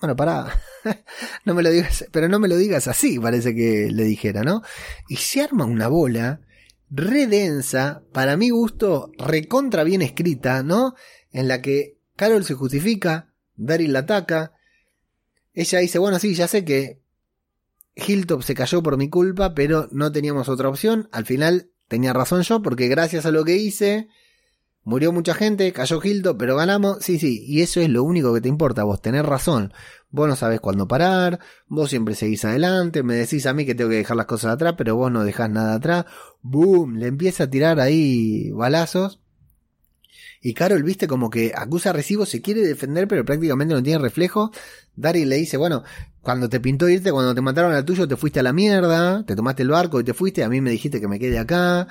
bueno, 0.00 0.16
pará, 0.16 0.58
no 1.44 1.54
me 1.54 1.62
lo 1.62 1.70
digas, 1.70 2.06
pero 2.12 2.28
no 2.28 2.38
me 2.38 2.48
lo 2.48 2.56
digas 2.56 2.88
así, 2.88 3.18
parece 3.18 3.54
que 3.54 3.90
le 3.90 4.04
dijera, 4.04 4.42
¿no? 4.42 4.62
Y 5.08 5.16
se 5.16 5.42
arma 5.42 5.64
una 5.64 5.88
bola 5.88 6.40
redensa, 6.94 8.02
para 8.12 8.36
mi 8.36 8.50
gusto, 8.50 9.10
recontra 9.16 9.82
bien 9.82 10.02
escrita, 10.02 10.62
¿no? 10.62 10.94
En 11.30 11.48
la 11.48 11.62
que 11.62 11.98
Carol 12.16 12.44
se 12.44 12.54
justifica, 12.54 13.32
Daryl 13.56 13.94
la 13.94 14.00
ataca, 14.00 14.52
ella 15.54 15.78
dice, 15.78 15.98
bueno, 15.98 16.18
sí, 16.18 16.34
ya 16.34 16.46
sé 16.48 16.64
que 16.64 17.00
Hilltop 17.94 18.42
se 18.42 18.54
cayó 18.54 18.82
por 18.82 18.98
mi 18.98 19.08
culpa, 19.08 19.54
pero 19.54 19.88
no 19.90 20.12
teníamos 20.12 20.50
otra 20.50 20.68
opción, 20.68 21.08
al 21.12 21.24
final 21.24 21.70
tenía 21.88 22.12
razón 22.12 22.42
yo, 22.42 22.60
porque 22.60 22.88
gracias 22.88 23.24
a 23.24 23.30
lo 23.30 23.44
que 23.44 23.56
hice, 23.56 24.08
Murió 24.84 25.12
mucha 25.12 25.34
gente, 25.34 25.72
cayó 25.72 26.00
Gildo, 26.00 26.36
pero 26.36 26.56
ganamos. 26.56 26.98
Sí, 27.00 27.18
sí, 27.18 27.44
y 27.46 27.62
eso 27.62 27.80
es 27.80 27.88
lo 27.88 28.02
único 28.02 28.34
que 28.34 28.40
te 28.40 28.48
importa, 28.48 28.82
vos 28.82 29.00
tenés 29.00 29.24
razón. 29.24 29.72
Vos 30.10 30.28
no 30.28 30.36
sabés 30.36 30.60
cuándo 30.60 30.88
parar, 30.88 31.38
vos 31.68 31.88
siempre 31.88 32.14
seguís 32.14 32.44
adelante, 32.44 33.02
me 33.02 33.14
decís 33.14 33.46
a 33.46 33.54
mí 33.54 33.64
que 33.64 33.74
tengo 33.74 33.90
que 33.90 33.96
dejar 33.96 34.16
las 34.16 34.26
cosas 34.26 34.52
atrás, 34.52 34.74
pero 34.76 34.96
vos 34.96 35.10
no 35.10 35.24
dejás 35.24 35.50
nada 35.50 35.74
atrás. 35.74 36.06
Boom, 36.42 36.96
le 36.96 37.06
empieza 37.06 37.44
a 37.44 37.50
tirar 37.50 37.80
ahí 37.80 38.50
balazos. 38.50 39.20
Y 40.44 40.54
Carol, 40.54 40.82
viste, 40.82 41.06
como 41.06 41.30
que 41.30 41.52
acusa 41.54 41.92
recibo, 41.92 42.26
se 42.26 42.42
quiere 42.42 42.62
defender, 42.62 43.06
pero 43.06 43.24
prácticamente 43.24 43.74
no 43.74 43.82
tiene 43.82 44.00
reflejo. 44.00 44.50
Daryl 44.96 45.28
le 45.28 45.36
dice, 45.36 45.56
bueno, 45.56 45.84
cuando 46.20 46.48
te 46.48 46.58
pintó 46.58 46.88
irte, 46.88 47.12
cuando 47.12 47.32
te 47.34 47.40
mataron 47.40 47.72
al 47.72 47.84
tuyo, 47.84 48.08
te 48.08 48.16
fuiste 48.16 48.40
a 48.40 48.42
la 48.42 48.52
mierda, 48.52 49.24
te 49.24 49.36
tomaste 49.36 49.62
el 49.62 49.68
barco 49.68 50.00
y 50.00 50.04
te 50.04 50.12
fuiste, 50.12 50.42
a 50.42 50.48
mí 50.48 50.60
me 50.60 50.70
dijiste 50.72 51.00
que 51.00 51.06
me 51.06 51.20
quede 51.20 51.38
acá. 51.38 51.86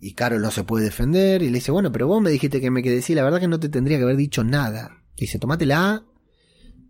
Y 0.00 0.14
Carol 0.14 0.40
no 0.40 0.50
se 0.50 0.64
puede 0.64 0.86
defender 0.86 1.42
y 1.42 1.50
le 1.50 1.58
dice, 1.58 1.70
bueno, 1.70 1.92
pero 1.92 2.06
vos 2.06 2.22
me 2.22 2.30
dijiste 2.30 2.60
que 2.60 2.70
me 2.70 2.82
quedé, 2.82 3.02
sí, 3.02 3.14
la 3.14 3.22
verdad 3.22 3.38
que 3.38 3.48
no 3.48 3.60
te 3.60 3.68
tendría 3.68 3.98
que 3.98 4.04
haber 4.04 4.16
dicho 4.16 4.42
nada. 4.42 5.02
Dice, 5.16 5.38
tomátela. 5.38 6.04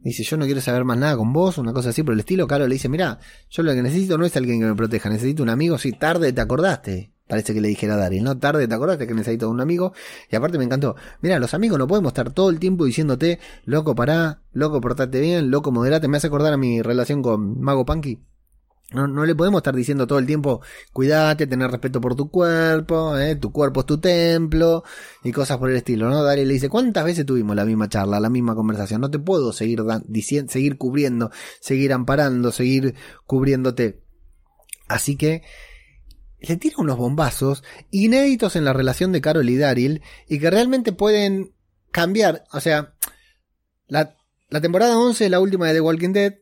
Dice, 0.03 0.23
yo 0.23 0.37
no 0.37 0.47
quiero 0.47 0.61
saber 0.61 0.85
más 0.85 0.97
nada 0.97 1.17
con 1.17 1.33
vos, 1.33 1.59
una 1.59 1.73
cosa 1.73 1.91
así 1.91 2.03
por 2.03 2.15
el 2.15 2.21
estilo. 2.21 2.47
Carol 2.47 2.69
le 2.69 2.77
dice, 2.77 2.89
mira, 2.89 3.19
yo 3.51 3.63
lo 3.63 3.75
que 3.75 3.83
necesito 3.83 4.17
no 4.17 4.25
es 4.25 4.35
alguien 4.37 4.61
que 4.61 4.67
me 4.67 4.75
proteja, 4.75 5.11
necesito 5.11 5.43
un 5.43 5.51
amigo. 5.51 5.77
Sí, 5.77 5.93
tarde 5.93 6.33
te 6.33 6.41
acordaste. 6.41 7.13
Parece 7.29 7.53
que 7.53 7.61
le 7.61 7.69
dijera 7.69 7.95
a 7.95 7.97
Daryl, 7.97 8.25
¿no? 8.25 8.39
Tarde 8.39 8.67
te 8.67 8.75
acordaste 8.75 9.07
que 9.07 9.15
necesito 9.15 9.51
un 9.51 9.61
amigo. 9.61 9.93
Y 10.31 10.37
aparte 10.37 10.59
me 10.59 10.65
encantó. 10.65 10.97
Mira, 11.21 11.39
los 11.39 11.53
amigos 11.53 11.79
no 11.79 11.87
podemos 11.87 12.11
estar 12.11 12.33
todo 12.33 12.51
el 12.51 12.59
tiempo 12.59 12.85
diciéndote, 12.85 13.39
loco, 13.65 13.95
pará, 13.95 14.43
loco, 14.53 14.81
portate 14.81 15.21
bien, 15.21 15.51
loco, 15.51 15.71
moderate. 15.71 16.09
Me 16.09 16.17
hace 16.17 16.29
acordar 16.29 16.53
a 16.53 16.57
mi 16.57 16.81
relación 16.83 17.23
con 17.23 17.61
Mago 17.61 17.85
Punky. 17.85 18.21
No, 18.93 19.07
no, 19.07 19.25
le 19.25 19.37
podemos 19.37 19.61
estar 19.61 19.75
diciendo 19.75 20.07
todo 20.09 20.19
el 20.19 20.27
tiempo, 20.27 20.63
cuídate, 20.93 21.47
tener 21.47 21.71
respeto 21.71 22.01
por 22.01 22.17
tu 22.17 22.29
cuerpo, 22.29 23.17
¿eh? 23.17 23.37
tu 23.37 23.53
cuerpo 23.53 23.81
es 23.81 23.87
tu 23.87 23.99
templo, 23.99 24.83
y 25.23 25.31
cosas 25.31 25.59
por 25.59 25.71
el 25.71 25.77
estilo, 25.77 26.11
¿no? 26.11 26.25
Daryl 26.25 26.49
le 26.49 26.55
dice, 26.55 26.69
¿cuántas 26.69 27.05
veces 27.05 27.25
tuvimos 27.25 27.55
la 27.55 27.65
misma 27.65 27.89
charla, 27.89 28.19
la 28.19 28.31
misma 28.31 28.57
conversación? 28.57 29.01
No 29.01 29.09
te 29.09 29.21
puedo 29.21 29.53
seguir 29.53 29.83
diciendo, 30.09 30.51
seguir 30.51 30.77
cubriendo, 30.77 31.31
seguir 31.61 31.93
amparando, 31.93 32.51
seguir 32.51 32.97
cubriéndote. 33.27 34.03
Así 34.89 35.17
que, 35.17 35.43
le 36.41 36.57
tira 36.57 36.77
unos 36.79 36.97
bombazos 36.97 37.63
inéditos 37.93 38.57
en 38.57 38.65
la 38.65 38.73
relación 38.73 39.13
de 39.13 39.21
Carol 39.21 39.49
y 39.49 39.57
Daryl, 39.57 40.03
y 40.29 40.41
que 40.41 40.51
realmente 40.51 40.93
pueden 40.93 41.55
cambiar, 41.93 42.43
o 42.53 42.59
sea, 42.59 42.95
la, 43.87 44.17
la 44.49 44.61
temporada 44.61 44.99
11, 44.99 45.29
la 45.29 45.39
última 45.39 45.69
de 45.69 45.75
The 45.75 45.81
Walking 45.81 46.13
Dead, 46.13 46.35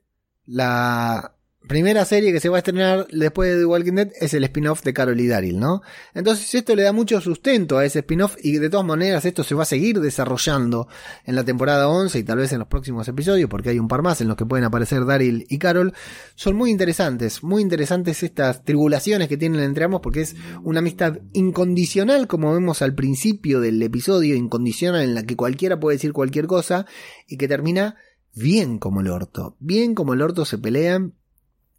la 0.46 1.34
primera 1.66 2.04
serie 2.04 2.32
que 2.32 2.40
se 2.40 2.48
va 2.48 2.56
a 2.56 2.58
estrenar 2.60 3.06
después 3.12 3.50
de 3.50 3.58
The 3.58 3.66
Walking 3.66 3.92
Dead 3.92 4.10
es 4.20 4.32
el 4.32 4.44
spin-off 4.44 4.82
de 4.82 4.94
Carol 4.94 5.20
y 5.20 5.26
Daryl, 5.26 5.58
¿no? 5.58 5.82
Entonces 6.14 6.54
esto 6.54 6.74
le 6.74 6.82
da 6.82 6.92
mucho 6.92 7.20
sustento 7.20 7.76
a 7.76 7.84
ese 7.84 7.98
spin-off 7.98 8.36
y 8.42 8.52
de 8.52 8.70
todas 8.70 8.86
maneras 8.86 9.24
esto 9.24 9.44
se 9.44 9.54
va 9.54 9.64
a 9.64 9.66
seguir 9.66 10.00
desarrollando 10.00 10.88
en 11.24 11.34
la 11.34 11.44
temporada 11.44 11.88
11 11.88 12.18
y 12.18 12.22
tal 12.22 12.38
vez 12.38 12.52
en 12.52 12.60
los 12.60 12.68
próximos 12.68 13.06
episodios 13.08 13.50
porque 13.50 13.70
hay 13.70 13.78
un 13.78 13.88
par 13.88 14.02
más 14.02 14.20
en 14.20 14.28
los 14.28 14.36
que 14.36 14.46
pueden 14.46 14.64
aparecer 14.64 15.04
Daryl 15.04 15.46
y 15.48 15.58
Carol. 15.58 15.92
Son 16.34 16.56
muy 16.56 16.70
interesantes, 16.70 17.42
muy 17.42 17.60
interesantes 17.60 18.22
estas 18.22 18.64
tribulaciones 18.64 19.28
que 19.28 19.36
tienen 19.36 19.60
entre 19.60 19.84
ambos 19.84 20.00
porque 20.00 20.22
es 20.22 20.36
una 20.62 20.78
amistad 20.78 21.18
incondicional 21.32 22.28
como 22.28 22.54
vemos 22.54 22.82
al 22.82 22.94
principio 22.94 23.60
del 23.60 23.82
episodio, 23.82 24.36
incondicional 24.36 25.02
en 25.02 25.14
la 25.14 25.24
que 25.24 25.36
cualquiera 25.36 25.78
puede 25.78 25.96
decir 25.96 26.12
cualquier 26.12 26.46
cosa 26.46 26.86
y 27.26 27.36
que 27.36 27.48
termina 27.48 27.96
bien 28.34 28.78
como 28.78 29.00
el 29.00 29.08
orto, 29.08 29.56
bien 29.58 29.94
como 29.94 30.14
el 30.14 30.22
orto 30.22 30.44
se 30.44 30.58
pelean 30.58 31.17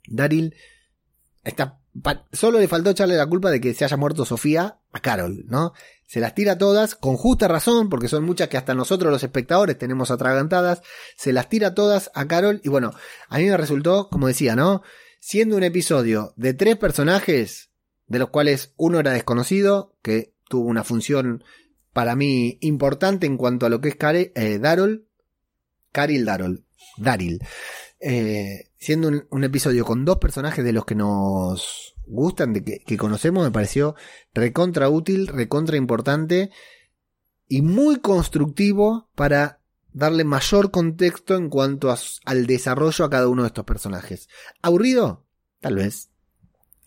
Daryl 0.10 0.56
está 1.44 1.80
solo 2.32 2.60
le 2.60 2.68
faltó 2.68 2.92
echarle 2.92 3.18
la 3.18 3.28
culpa 3.28 3.50
de 3.50 3.60
que 3.60 3.74
se 3.74 3.84
haya 3.84 3.98
muerto 3.98 4.26
Sofía 4.26 4.80
a 4.92 5.00
Carol, 5.00 5.46
¿no? 5.48 5.74
Se 6.08 6.20
las 6.20 6.34
tira 6.34 6.58
todas, 6.58 6.96
con 6.96 7.18
justa 7.18 7.48
razón, 7.48 7.90
porque 7.90 8.08
son 8.08 8.24
muchas 8.24 8.48
que 8.48 8.58
hasta 8.58 8.74
nosotros 8.74 9.12
los 9.12 9.24
espectadores 9.24 9.78
tenemos 9.78 10.10
atragantadas, 10.12 10.82
se 11.16 11.34
las 11.34 11.50
tira 11.50 11.76
todas 11.76 12.12
a 12.16 12.28
Carol, 12.28 12.62
y 12.64 12.70
bueno, 12.70 12.94
a 13.28 13.38
mí 13.38 13.46
me 13.46 13.58
resultó, 13.58 14.10
como 14.10 14.28
decía, 14.28 14.56
¿no? 14.56 14.82
Siendo 15.20 15.58
un 15.58 15.64
episodio 15.64 16.34
de 16.36 16.54
tres 16.54 16.78
personajes, 16.78 17.70
de 18.08 18.20
los 18.20 18.30
cuales 18.30 18.74
uno 18.78 19.00
era 19.00 19.12
desconocido, 19.12 19.96
que 20.02 20.34
tuvo 20.48 20.68
una 20.68 20.84
función 20.84 21.44
para 21.94 22.16
mí 22.16 22.58
importante 22.62 23.28
en 23.28 23.38
cuanto 23.38 23.66
a 23.66 23.70
lo 23.70 23.82
que 23.82 23.90
es 23.90 23.98
eh, 24.02 24.60
Darol, 24.60 25.08
Caril 25.92 26.26
Darol, 26.26 26.66
Daril. 26.98 27.40
Eh, 28.00 28.69
siendo 28.80 29.12
un, 29.30 29.44
episodio 29.44 29.86
con 29.86 30.06
dos 30.06 30.18
personajes 30.18 30.64
de 30.64 30.72
los 30.72 30.86
que 30.86 30.96
nos 30.96 31.96
gustan, 32.08 32.54
de 32.54 32.64
que, 32.64 32.98
conocemos, 32.98 33.44
me 33.44 33.52
pareció 33.52 33.96
recontra 34.34 34.90
útil, 34.90 35.28
recontra 35.28 35.78
importante 35.78 36.50
y 37.48 37.62
muy 37.62 37.98
constructivo 37.98 39.10
para 39.16 39.60
darle 39.92 40.24
mayor 40.24 40.72
contexto 40.72 41.36
en 41.36 41.50
cuanto 41.50 41.94
al 42.26 42.48
desarrollo 42.48 43.06
a 43.06 43.10
cada 43.10 43.28
uno 43.28 43.44
de 43.44 43.48
estos 43.48 43.66
personajes. 43.66 44.30
¿Aburrido? 44.62 45.26
Tal 45.60 45.76
vez. 45.76 46.10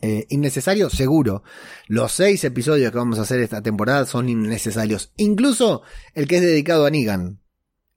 Eh, 0.01 0.27
¿Innecesario? 0.31 0.89
Seguro. 0.89 1.43
Los 1.89 2.13
seis 2.13 2.43
episodios 2.45 2.91
que 2.91 2.99
vamos 2.99 3.19
a 3.19 3.23
hacer 3.23 3.41
esta 3.41 3.63
temporada 3.63 4.07
son 4.07 4.29
innecesarios. 4.29 5.13
Incluso 5.17 5.83
el 6.15 6.27
que 6.27 6.37
es 6.37 6.43
dedicado 6.43 6.87
a 6.87 6.91
Negan. 6.91 7.41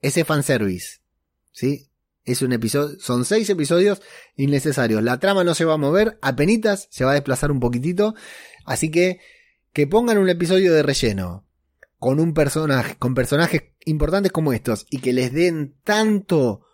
Ese 0.02 0.26
fanservice. 0.26 1.00
¿Sí? 1.52 1.90
Es 2.26 2.42
un 2.42 2.54
episodio, 2.54 3.00
son 3.00 3.24
seis 3.24 3.50
episodios 3.50 4.02
innecesarios. 4.36 5.04
La 5.04 5.20
trama 5.20 5.44
no 5.44 5.54
se 5.54 5.64
va 5.64 5.76
a 5.76 5.78
mover, 5.78 6.18
apenitas 6.22 6.88
se 6.90 7.06
va 7.06 7.12
a 7.12 7.16
desplazar 7.16 7.52
un 7.52 7.60
poquitito. 7.60 8.16
Así 8.66 8.90
que, 8.90 9.20
que 9.72 9.86
pongan 9.88 10.18
un 10.18 10.30
episodio 10.30 10.74
de 10.74 10.84
relleno 10.84 11.46
con 12.00 12.20
un 12.20 12.34
personaje, 12.34 12.96
con 12.98 13.14
personajes 13.14 13.64
importantes 13.86 14.32
como 14.32 14.54
estos 14.54 14.86
y 14.90 15.00
que 15.00 15.14
les 15.14 15.34
den 15.34 15.76
tanto 15.84 16.66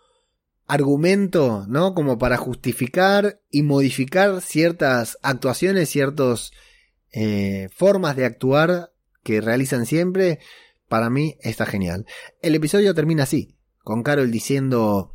argumento, 0.66 1.66
¿no? 1.68 1.94
Como 1.94 2.18
para 2.18 2.38
justificar 2.38 3.40
y 3.50 3.62
modificar 3.62 4.40
ciertas 4.40 5.18
actuaciones, 5.22 5.90
ciertas 5.90 6.52
eh, 7.12 7.68
formas 7.74 8.16
de 8.16 8.24
actuar 8.24 8.92
que 9.22 9.40
realizan 9.40 9.84
siempre, 9.84 10.38
para 10.88 11.10
mí 11.10 11.36
está 11.40 11.66
genial. 11.66 12.06
El 12.40 12.54
episodio 12.54 12.94
termina 12.94 13.24
así, 13.24 13.56
con 13.84 14.02
Carol 14.02 14.30
diciendo, 14.30 15.11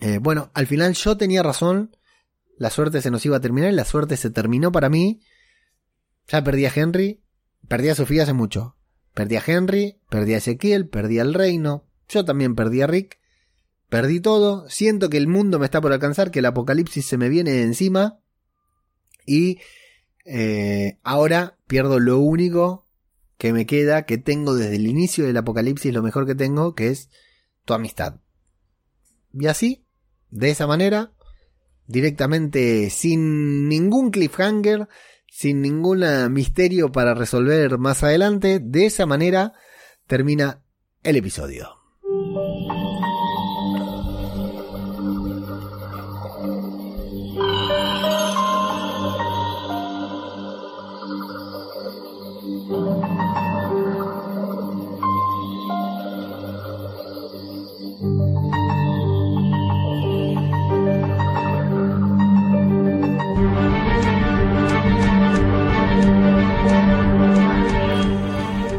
eh, 0.00 0.18
bueno, 0.18 0.50
al 0.54 0.66
final 0.66 0.94
yo 0.94 1.16
tenía 1.16 1.42
razón, 1.42 1.96
la 2.58 2.70
suerte 2.70 3.02
se 3.02 3.10
nos 3.10 3.24
iba 3.26 3.36
a 3.36 3.40
terminar 3.40 3.72
y 3.72 3.76
la 3.76 3.84
suerte 3.84 4.16
se 4.16 4.30
terminó 4.30 4.72
para 4.72 4.88
mí. 4.88 5.20
Ya 6.28 6.42
perdí 6.42 6.66
a 6.66 6.72
Henry, 6.74 7.22
perdí 7.68 7.88
a 7.88 7.94
Sofía 7.94 8.24
hace 8.24 8.32
mucho. 8.32 8.76
Perdí 9.14 9.36
a 9.36 9.42
Henry, 9.46 10.00
perdí 10.10 10.34
a 10.34 10.38
Ezequiel, 10.38 10.88
perdí 10.88 11.18
al 11.18 11.32
reino, 11.32 11.86
yo 12.08 12.24
también 12.24 12.54
perdí 12.54 12.82
a 12.82 12.86
Rick. 12.86 13.18
Perdí 13.88 14.20
todo, 14.20 14.68
siento 14.68 15.08
que 15.08 15.16
el 15.16 15.28
mundo 15.28 15.58
me 15.58 15.64
está 15.64 15.80
por 15.80 15.92
alcanzar, 15.92 16.30
que 16.30 16.40
el 16.40 16.46
apocalipsis 16.46 17.06
se 17.06 17.16
me 17.16 17.28
viene 17.28 17.62
encima 17.62 18.18
y 19.24 19.60
eh, 20.24 20.98
ahora 21.04 21.56
pierdo 21.68 22.00
lo 22.00 22.18
único 22.18 22.88
que 23.38 23.52
me 23.52 23.64
queda, 23.64 24.04
que 24.04 24.18
tengo 24.18 24.54
desde 24.54 24.76
el 24.76 24.86
inicio 24.88 25.24
del 25.24 25.36
apocalipsis, 25.36 25.94
lo 25.94 26.02
mejor 26.02 26.26
que 26.26 26.34
tengo, 26.34 26.74
que 26.74 26.88
es 26.88 27.10
tu 27.64 27.74
amistad. 27.74 28.20
Y 29.32 29.46
así, 29.46 29.85
de 30.30 30.50
esa 30.50 30.66
manera, 30.66 31.12
directamente 31.86 32.90
sin 32.90 33.68
ningún 33.68 34.10
cliffhanger, 34.10 34.88
sin 35.28 35.60
ningún 35.62 36.04
misterio 36.32 36.92
para 36.92 37.14
resolver 37.14 37.78
más 37.78 38.02
adelante, 38.02 38.58
de 38.60 38.86
esa 38.86 39.06
manera 39.06 39.52
termina 40.06 40.62
el 41.02 41.16
episodio. 41.16 41.76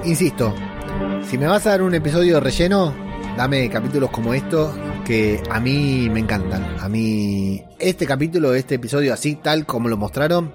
Insisto, 0.07 0.55
si 1.29 1.37
me 1.37 1.47
vas 1.47 1.67
a 1.67 1.71
dar 1.71 1.81
un 1.81 1.93
episodio 1.93 2.39
relleno, 2.39 2.95
dame 3.35 3.69
capítulos 3.69 4.09
como 4.09 4.33
estos 4.33 4.73
que 5.03 5.43
a 5.49 5.59
mí 5.59 6.09
me 6.09 6.21
encantan. 6.21 6.77
A 6.79 6.87
mí 6.87 7.61
este 7.77 8.05
capítulo, 8.05 8.53
este 8.53 8.75
episodio 8.75 9.13
así 9.13 9.35
tal 9.35 9.65
como 9.65 9.89
lo 9.89 9.97
mostraron, 9.97 10.53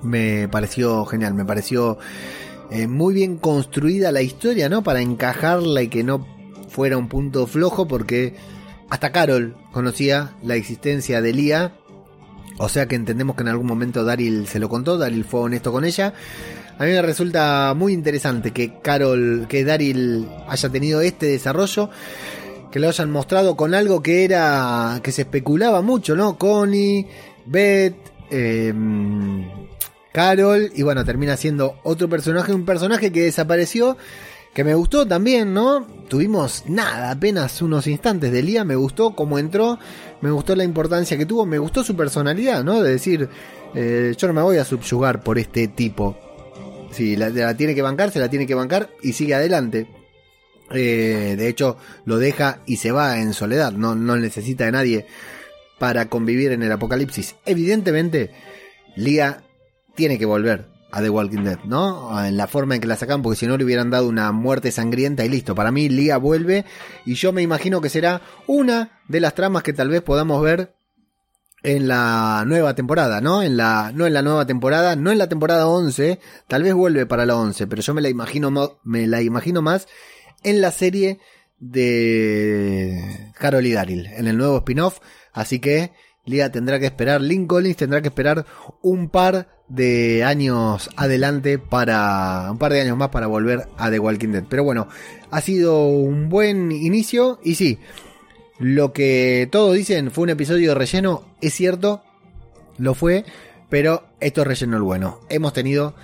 me 0.00 0.48
pareció 0.48 1.04
genial, 1.04 1.34
me 1.34 1.44
pareció 1.44 1.98
eh, 2.70 2.86
muy 2.86 3.12
bien 3.12 3.36
construida 3.36 4.10
la 4.10 4.22
historia, 4.22 4.70
¿no? 4.70 4.82
Para 4.82 5.02
encajarla 5.02 5.82
y 5.82 5.88
que 5.88 6.02
no 6.02 6.26
fuera 6.70 6.96
un 6.96 7.08
punto 7.08 7.46
flojo 7.46 7.86
porque 7.86 8.36
hasta 8.88 9.12
Carol 9.12 9.54
conocía 9.70 10.32
la 10.42 10.54
existencia 10.54 11.20
de 11.20 11.34
Lía. 11.34 11.74
O 12.56 12.70
sea 12.70 12.88
que 12.88 12.96
entendemos 12.96 13.36
que 13.36 13.42
en 13.42 13.48
algún 13.48 13.66
momento 13.66 14.02
Daryl 14.02 14.46
se 14.46 14.58
lo 14.58 14.70
contó, 14.70 14.96
Daryl 14.96 15.24
fue 15.24 15.40
honesto 15.40 15.72
con 15.72 15.84
ella. 15.84 16.14
A 16.78 16.84
mí 16.84 16.90
me 16.90 17.02
resulta 17.02 17.74
muy 17.76 17.92
interesante 17.92 18.50
que 18.50 18.80
Carol, 18.80 19.46
que 19.48 19.64
Daryl 19.64 20.28
haya 20.48 20.68
tenido 20.68 21.00
este 21.00 21.26
desarrollo, 21.26 21.90
que 22.70 22.80
lo 22.80 22.88
hayan 22.88 23.10
mostrado 23.10 23.56
con 23.56 23.74
algo 23.74 24.02
que 24.02 24.24
era, 24.24 25.00
que 25.02 25.12
se 25.12 25.22
especulaba 25.22 25.82
mucho, 25.82 26.16
¿no? 26.16 26.38
Connie, 26.38 27.06
Beth, 27.44 27.96
eh, 28.30 28.72
Carol, 30.12 30.70
y 30.74 30.82
bueno, 30.82 31.04
termina 31.04 31.36
siendo 31.36 31.78
otro 31.84 32.08
personaje, 32.08 32.52
un 32.52 32.64
personaje 32.64 33.12
que 33.12 33.22
desapareció, 33.22 33.96
que 34.54 34.64
me 34.64 34.74
gustó 34.74 35.06
también, 35.06 35.54
¿no? 35.54 35.86
Tuvimos 36.08 36.64
nada, 36.66 37.10
apenas 37.10 37.62
unos 37.62 37.86
instantes 37.86 38.32
de 38.32 38.42
Lía, 38.42 38.64
me 38.64 38.76
gustó 38.76 39.14
cómo 39.14 39.38
entró, 39.38 39.78
me 40.20 40.30
gustó 40.30 40.54
la 40.54 40.64
importancia 40.64 41.16
que 41.16 41.26
tuvo, 41.26 41.46
me 41.46 41.58
gustó 41.58 41.82
su 41.82 41.96
personalidad, 41.96 42.62
¿no? 42.62 42.82
De 42.82 42.90
decir, 42.90 43.28
eh, 43.74 44.14
yo 44.16 44.26
no 44.26 44.34
me 44.34 44.42
voy 44.42 44.58
a 44.58 44.64
subyugar 44.64 45.22
por 45.22 45.38
este 45.38 45.68
tipo. 45.68 46.16
Si 46.92 47.16
la, 47.16 47.56
tiene 47.56 47.74
que 47.74 47.82
bancar, 47.82 48.10
se 48.10 48.20
la 48.20 48.28
tiene 48.28 48.46
que 48.46 48.54
bancar 48.54 48.90
y 49.02 49.12
sigue 49.12 49.34
adelante. 49.34 49.88
Eh, 50.70 51.34
de 51.36 51.48
hecho, 51.48 51.76
lo 52.04 52.18
deja 52.18 52.60
y 52.66 52.76
se 52.76 52.92
va 52.92 53.18
en 53.18 53.34
soledad, 53.34 53.72
no, 53.72 53.94
no 53.94 54.16
necesita 54.16 54.64
de 54.64 54.72
nadie 54.72 55.06
para 55.78 56.08
convivir 56.08 56.52
en 56.52 56.62
el 56.62 56.72
apocalipsis. 56.72 57.34
Evidentemente, 57.44 58.30
Lía 58.96 59.42
tiene 59.94 60.18
que 60.18 60.26
volver 60.26 60.68
a 60.92 61.00
The 61.00 61.10
Walking 61.10 61.42
Dead, 61.42 61.58
¿no? 61.64 62.24
En 62.24 62.36
la 62.36 62.46
forma 62.46 62.74
en 62.74 62.80
que 62.80 62.86
la 62.86 62.96
sacan, 62.96 63.22
porque 63.22 63.38
si 63.38 63.46
no 63.46 63.56
le 63.56 63.64
hubieran 63.64 63.90
dado 63.90 64.08
una 64.08 64.30
muerte 64.30 64.70
sangrienta 64.70 65.24
y 65.24 65.28
listo. 65.28 65.54
Para 65.54 65.72
mí, 65.72 65.88
Lía 65.88 66.18
vuelve 66.18 66.66
y 67.06 67.14
yo 67.14 67.32
me 67.32 67.42
imagino 67.42 67.80
que 67.80 67.88
será 67.88 68.20
una 68.46 69.00
de 69.08 69.20
las 69.20 69.34
tramas 69.34 69.62
que 69.62 69.72
tal 69.72 69.88
vez 69.88 70.02
podamos 70.02 70.42
ver 70.42 70.74
en 71.62 71.88
la 71.88 72.44
nueva 72.46 72.74
temporada, 72.74 73.20
¿no? 73.20 73.42
En 73.42 73.56
la, 73.56 73.92
no 73.94 74.06
en 74.06 74.14
la 74.14 74.22
nueva 74.22 74.46
temporada, 74.46 74.96
no 74.96 75.10
en 75.10 75.18
la 75.18 75.28
temporada 75.28 75.66
11, 75.66 76.18
tal 76.48 76.62
vez 76.62 76.74
vuelve 76.74 77.06
para 77.06 77.26
la 77.26 77.36
11, 77.36 77.66
pero 77.66 77.82
yo 77.82 77.94
me 77.94 78.02
la 78.02 78.08
imagino, 78.08 78.80
me 78.82 79.06
la 79.06 79.22
imagino 79.22 79.62
más 79.62 79.86
en 80.42 80.60
la 80.60 80.72
serie 80.72 81.20
de 81.58 83.30
Carol 83.38 83.66
y 83.66 83.72
Daryl, 83.72 84.06
en 84.06 84.26
el 84.26 84.36
nuevo 84.36 84.58
spin-off, 84.58 84.98
así 85.32 85.60
que 85.60 85.92
Lía 86.24 86.52
tendrá 86.52 86.78
que 86.78 86.86
esperar, 86.86 87.20
Lynn 87.20 87.46
Collins 87.46 87.76
tendrá 87.76 88.00
que 88.00 88.08
esperar 88.08 88.46
un 88.80 89.08
par 89.08 89.48
de 89.68 90.22
años 90.22 90.88
adelante 90.96 91.58
para, 91.58 92.48
un 92.50 92.58
par 92.58 92.72
de 92.72 92.82
años 92.82 92.96
más 92.96 93.08
para 93.08 93.26
volver 93.26 93.68
a 93.76 93.90
The 93.90 93.98
Walking 93.98 94.28
Dead. 94.28 94.44
Pero 94.48 94.62
bueno, 94.62 94.86
ha 95.30 95.40
sido 95.40 95.86
un 95.86 96.28
buen 96.28 96.70
inicio 96.70 97.40
y 97.42 97.56
sí, 97.56 97.78
lo 98.62 98.92
que 98.92 99.48
todos 99.50 99.74
dicen 99.74 100.12
fue 100.12 100.22
un 100.22 100.30
episodio 100.30 100.68
de 100.68 100.74
relleno, 100.76 101.24
es 101.40 101.52
cierto, 101.52 102.04
lo 102.78 102.94
fue, 102.94 103.24
pero 103.68 104.04
esto 104.20 104.42
es 104.42 104.46
relleno 104.46 104.76
el 104.76 104.84
bueno. 104.84 105.18
Hemos 105.28 105.52
tenido 105.52 105.96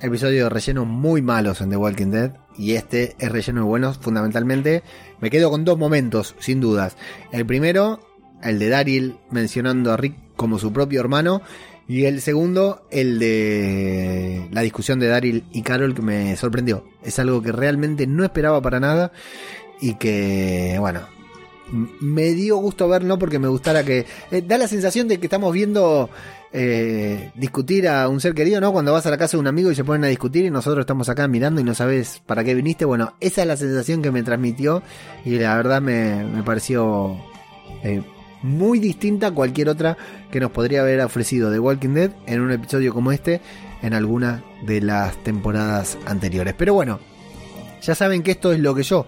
episodios 0.00 0.44
de 0.44 0.48
relleno 0.48 0.86
muy 0.86 1.20
malos 1.20 1.60
en 1.60 1.68
The 1.68 1.76
Walking 1.76 2.06
Dead 2.06 2.32
y 2.56 2.72
este 2.72 3.14
es 3.18 3.30
relleno 3.30 3.60
de 3.60 3.66
buenos 3.66 3.98
fundamentalmente. 3.98 4.82
Me 5.20 5.28
quedo 5.28 5.50
con 5.50 5.66
dos 5.66 5.76
momentos, 5.76 6.34
sin 6.38 6.60
dudas. 6.62 6.96
El 7.30 7.44
primero, 7.44 8.00
el 8.42 8.58
de 8.58 8.70
Daryl 8.70 9.18
mencionando 9.30 9.92
a 9.92 9.98
Rick 9.98 10.16
como 10.34 10.58
su 10.58 10.72
propio 10.72 11.00
hermano. 11.00 11.42
Y 11.86 12.04
el 12.04 12.22
segundo, 12.22 12.86
el 12.90 13.18
de 13.18 14.48
la 14.50 14.62
discusión 14.62 14.98
de 14.98 15.08
Daryl 15.08 15.44
y 15.52 15.62
Carol 15.62 15.94
que 15.94 16.02
me 16.02 16.36
sorprendió. 16.36 16.84
Es 17.02 17.18
algo 17.18 17.42
que 17.42 17.52
realmente 17.52 18.06
no 18.06 18.24
esperaba 18.24 18.62
para 18.62 18.80
nada 18.80 19.12
y 19.80 19.94
que, 19.94 20.76
bueno, 20.80 21.00
me 21.72 22.32
dio 22.32 22.56
gusto 22.56 22.88
ver, 22.88 23.04
no 23.04 23.18
porque 23.18 23.38
me 23.38 23.48
gustara 23.48 23.84
que... 23.84 24.06
eh, 24.30 24.42
da 24.46 24.58
la 24.58 24.68
sensación 24.68 25.08
de 25.08 25.18
que 25.18 25.26
estamos 25.26 25.52
viendo 25.52 26.08
eh, 26.52 27.30
discutir 27.34 27.88
a 27.88 28.08
un 28.08 28.20
ser 28.20 28.34
querido, 28.34 28.60
¿no? 28.60 28.72
Cuando 28.72 28.92
vas 28.92 29.06
a 29.06 29.10
la 29.10 29.18
casa 29.18 29.36
de 29.36 29.40
un 29.40 29.46
amigo 29.46 29.70
y 29.70 29.74
se 29.74 29.84
ponen 29.84 30.04
a 30.04 30.08
discutir 30.08 30.44
y 30.44 30.50
nosotros 30.50 30.82
estamos 30.82 31.08
acá 31.08 31.28
mirando 31.28 31.60
y 31.60 31.64
no 31.64 31.74
sabes 31.74 32.22
para 32.26 32.44
qué 32.44 32.54
viniste. 32.54 32.84
Bueno, 32.84 33.14
esa 33.20 33.42
es 33.42 33.46
la 33.48 33.56
sensación 33.56 34.02
que 34.02 34.10
me 34.10 34.22
transmitió 34.22 34.82
y 35.24 35.38
la 35.38 35.56
verdad 35.56 35.82
me, 35.82 36.24
me 36.24 36.42
pareció 36.42 37.16
eh, 37.82 38.02
muy 38.42 38.78
distinta 38.78 39.28
a 39.28 39.30
cualquier 39.32 39.68
otra 39.68 39.96
que 40.30 40.40
nos 40.40 40.50
podría 40.50 40.80
haber 40.80 41.00
ofrecido 41.00 41.50
The 41.50 41.58
Walking 41.58 41.94
Dead 41.94 42.10
en 42.26 42.40
un 42.40 42.50
episodio 42.52 42.94
como 42.94 43.12
este 43.12 43.40
en 43.82 43.94
alguna 43.94 44.42
de 44.62 44.80
las 44.80 45.16
temporadas 45.22 45.98
anteriores. 46.06 46.54
Pero 46.56 46.74
bueno, 46.74 46.98
ya 47.82 47.94
saben 47.94 48.22
que 48.22 48.32
esto 48.32 48.52
es 48.52 48.60
lo 48.60 48.74
que 48.74 48.82
yo 48.82 49.06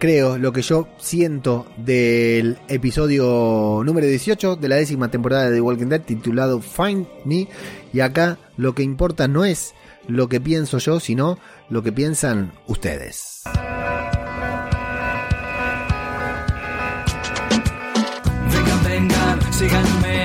creo, 0.00 0.38
lo 0.38 0.52
que 0.52 0.62
yo 0.62 0.88
siento 0.98 1.66
del 1.76 2.58
episodio 2.68 3.82
número 3.84 4.06
18 4.06 4.56
de 4.56 4.68
la 4.68 4.76
décima 4.76 5.10
temporada 5.10 5.48
de 5.48 5.56
The 5.56 5.60
Walking 5.60 5.86
Dead 5.86 6.00
titulado 6.00 6.60
Find 6.60 7.06
Me. 7.24 7.46
Y 7.92 8.00
acá 8.00 8.38
lo 8.56 8.74
que 8.74 8.82
importa 8.82 9.28
no 9.28 9.44
es 9.44 9.74
lo 10.08 10.28
que 10.28 10.40
pienso 10.40 10.78
yo, 10.78 10.98
sino 10.98 11.38
lo 11.68 11.82
que 11.82 11.92
piensan 11.92 12.52
ustedes. 12.66 13.42
Vengan, 18.50 18.84
vengan, 18.84 19.52
síganme. 19.52 20.19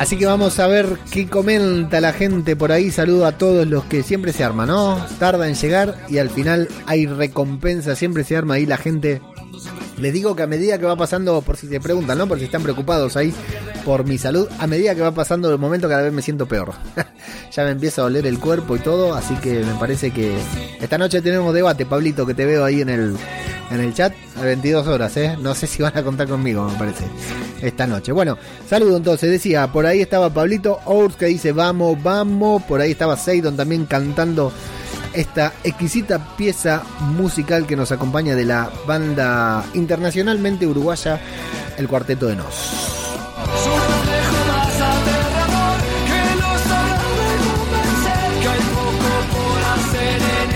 Así 0.00 0.16
que 0.16 0.24
vamos 0.24 0.58
a 0.58 0.66
ver 0.66 0.96
qué 1.10 1.28
comenta 1.28 2.00
la 2.00 2.14
gente 2.14 2.56
por 2.56 2.72
ahí. 2.72 2.90
Saludo 2.90 3.26
a 3.26 3.32
todos 3.32 3.66
los 3.66 3.84
que 3.84 4.02
siempre 4.02 4.32
se 4.32 4.42
arman, 4.42 4.68
¿no? 4.68 4.96
Tarda 5.18 5.46
en 5.46 5.54
llegar 5.54 5.94
y 6.08 6.16
al 6.16 6.30
final 6.30 6.68
hay 6.86 7.04
recompensa. 7.04 7.94
Siempre 7.94 8.24
se 8.24 8.34
arma 8.34 8.54
ahí 8.54 8.64
la 8.64 8.78
gente. 8.78 9.20
Les 9.98 10.14
digo 10.14 10.34
que 10.34 10.42
a 10.42 10.46
medida 10.46 10.78
que 10.78 10.86
va 10.86 10.96
pasando, 10.96 11.42
por 11.42 11.58
si 11.58 11.66
se 11.66 11.80
preguntan, 11.80 12.16
¿no? 12.16 12.26
Por 12.26 12.38
si 12.38 12.46
están 12.46 12.62
preocupados 12.62 13.14
ahí 13.18 13.34
por 13.84 14.06
mi 14.06 14.16
salud, 14.16 14.48
a 14.58 14.66
medida 14.66 14.94
que 14.94 15.02
va 15.02 15.12
pasando 15.12 15.52
el 15.52 15.58
momento 15.58 15.86
cada 15.86 16.00
vez 16.00 16.14
me 16.14 16.22
siento 16.22 16.46
peor. 16.46 16.72
ya 17.52 17.64
me 17.64 17.72
empieza 17.72 18.00
a 18.00 18.04
doler 18.04 18.26
el 18.26 18.38
cuerpo 18.38 18.76
y 18.76 18.78
todo, 18.78 19.12
así 19.12 19.34
que 19.34 19.60
me 19.60 19.74
parece 19.74 20.12
que 20.12 20.34
esta 20.80 20.96
noche 20.96 21.20
tenemos 21.20 21.52
debate, 21.52 21.84
Pablito, 21.84 22.24
que 22.24 22.32
te 22.32 22.46
veo 22.46 22.64
ahí 22.64 22.80
en 22.80 22.88
el, 22.88 23.16
en 23.70 23.80
el 23.80 23.94
chat 23.94 24.12
a 24.36 24.42
22 24.42 24.86
horas, 24.86 25.16
¿eh? 25.16 25.36
No 25.40 25.54
sé 25.54 25.66
si 25.66 25.82
van 25.82 25.96
a 25.96 26.02
contar 26.02 26.28
conmigo, 26.28 26.68
me 26.68 26.76
parece, 26.76 27.04
esta 27.62 27.86
noche. 27.86 28.12
Bueno, 28.12 28.36
saludo 28.68 28.96
entonces, 28.96 29.30
decía, 29.30 29.68
por 29.68 29.86
ahí 29.86 30.00
estaba 30.00 30.30
Pablito 30.30 30.80
Ours 30.86 31.16
que 31.16 31.26
dice, 31.26 31.52
vamos, 31.52 32.02
vamos, 32.02 32.62
por 32.64 32.80
ahí 32.80 32.90
estaba 32.90 33.16
Seidon 33.16 33.56
también 33.56 33.86
cantando 33.86 34.52
esta 35.12 35.52
exquisita 35.64 36.36
pieza 36.36 36.82
musical 37.00 37.66
que 37.66 37.76
nos 37.76 37.92
acompaña 37.92 38.34
de 38.34 38.44
la 38.44 38.70
banda 38.86 39.64
internacionalmente 39.74 40.66
uruguaya, 40.66 41.20
el 41.76 41.88
Cuarteto 41.88 42.26
de 42.26 42.36
Nos. 42.36 42.54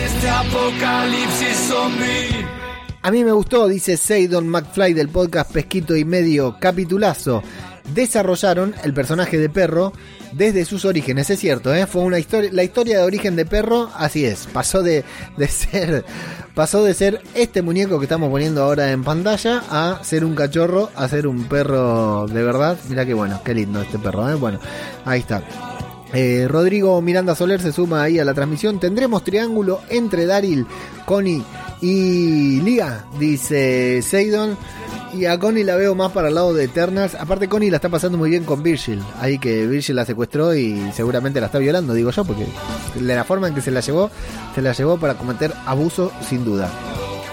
Este 0.05 0.31
apocalipsis 0.31 1.57
zombie. 1.69 2.64
A 3.05 3.11
mí 3.11 3.22
me 3.22 3.32
gustó, 3.32 3.68
dice 3.68 3.98
Seidon 3.98 4.48
McFly 4.48 4.94
del 4.94 5.11
podcast 5.11 5.52
Pesquito 5.52 5.94
y 5.94 6.07
Medio 6.07 6.57
Capitulazo. 6.59 7.42
Desarrollaron 7.92 8.74
el 8.82 8.94
personaje 8.94 9.36
de 9.36 9.50
perro 9.50 9.92
desde 10.32 10.64
sus 10.64 10.86
orígenes, 10.86 11.28
es 11.28 11.38
cierto, 11.38 11.74
¿eh? 11.74 11.86
fue 11.86 12.00
una 12.00 12.18
historia, 12.18 12.48
la 12.50 12.64
historia 12.64 12.96
de 12.96 13.05
origen 13.05 13.36
de 13.36 13.44
perro, 13.44 13.90
así 13.94 14.24
es, 14.24 14.48
pasó 14.50 14.82
de, 14.82 15.05
de 15.36 15.48
ser, 15.48 16.07
pasó 16.55 16.82
de 16.82 16.94
ser 16.94 17.20
este 17.34 17.61
muñeco 17.61 17.98
que 17.98 18.07
estamos 18.07 18.30
poniendo 18.30 18.62
ahora 18.62 18.90
en 18.90 19.05
pantalla 19.05 19.62
a 19.68 20.02
ser 20.02 20.24
un 20.24 20.34
cachorro, 20.34 20.88
a 20.96 21.07
ser 21.07 21.26
un 21.26 21.44
perro 21.44 22.26
de 22.26 22.42
verdad. 22.42 22.78
Mira 22.88 23.05
qué 23.05 23.12
bueno, 23.12 23.38
qué 23.44 23.52
lindo 23.52 23.82
este 23.82 23.98
perro, 23.98 24.30
¿eh? 24.30 24.34
bueno, 24.34 24.59
ahí 25.05 25.20
está. 25.20 25.42
Eh, 26.14 26.46
Rodrigo 26.48 27.02
Miranda 27.02 27.34
Soler 27.34 27.61
se 27.61 27.70
suma 27.70 28.02
ahí 28.02 28.18
a 28.18 28.24
la 28.24 28.32
transmisión. 28.32 28.80
Tendremos 28.80 29.24
triángulo 29.24 29.82
entre 29.90 30.24
Daryl, 30.24 30.66
Connie 31.05 31.44
y 31.81 32.61
Liga, 32.61 33.05
dice 33.18 34.03
Seidon. 34.03 34.57
Y 35.12 35.27
a 35.27 35.39
Connie 35.39 35.62
la 35.62 35.77
veo 35.77 35.95
más 35.95 36.11
para 36.11 36.29
el 36.29 36.35
lado 36.35 36.53
de 36.53 36.64
Eternals. 36.64 37.14
Aparte, 37.14 37.49
Connie 37.49 37.70
la 37.70 37.77
está 37.77 37.89
pasando 37.89 38.18
muy 38.18 38.31
bien 38.31 38.45
con 38.45 38.62
Virgil. 38.64 39.01
Ahí 39.20 39.39
que 39.39 39.66
Virgil 39.66 39.95
la 39.95 40.05
secuestró 40.05 40.55
y 40.55 40.91
seguramente 40.93 41.41
la 41.41 41.47
está 41.47 41.59
violando, 41.59 41.95
digo 41.95 42.11
yo, 42.11 42.25
porque 42.25 42.47
de 42.95 43.14
la 43.14 43.22
forma 43.22 43.47
en 43.47 43.55
que 43.55 43.61
se 43.61 43.70
la 43.70 43.81
llevó, 43.81 44.11
se 44.55 44.62
la 44.62 44.72
llevó 44.72 44.99
para 44.99 45.14
cometer 45.14 45.53
abuso 45.66 46.11
sin 46.29 46.45
duda. 46.45 46.68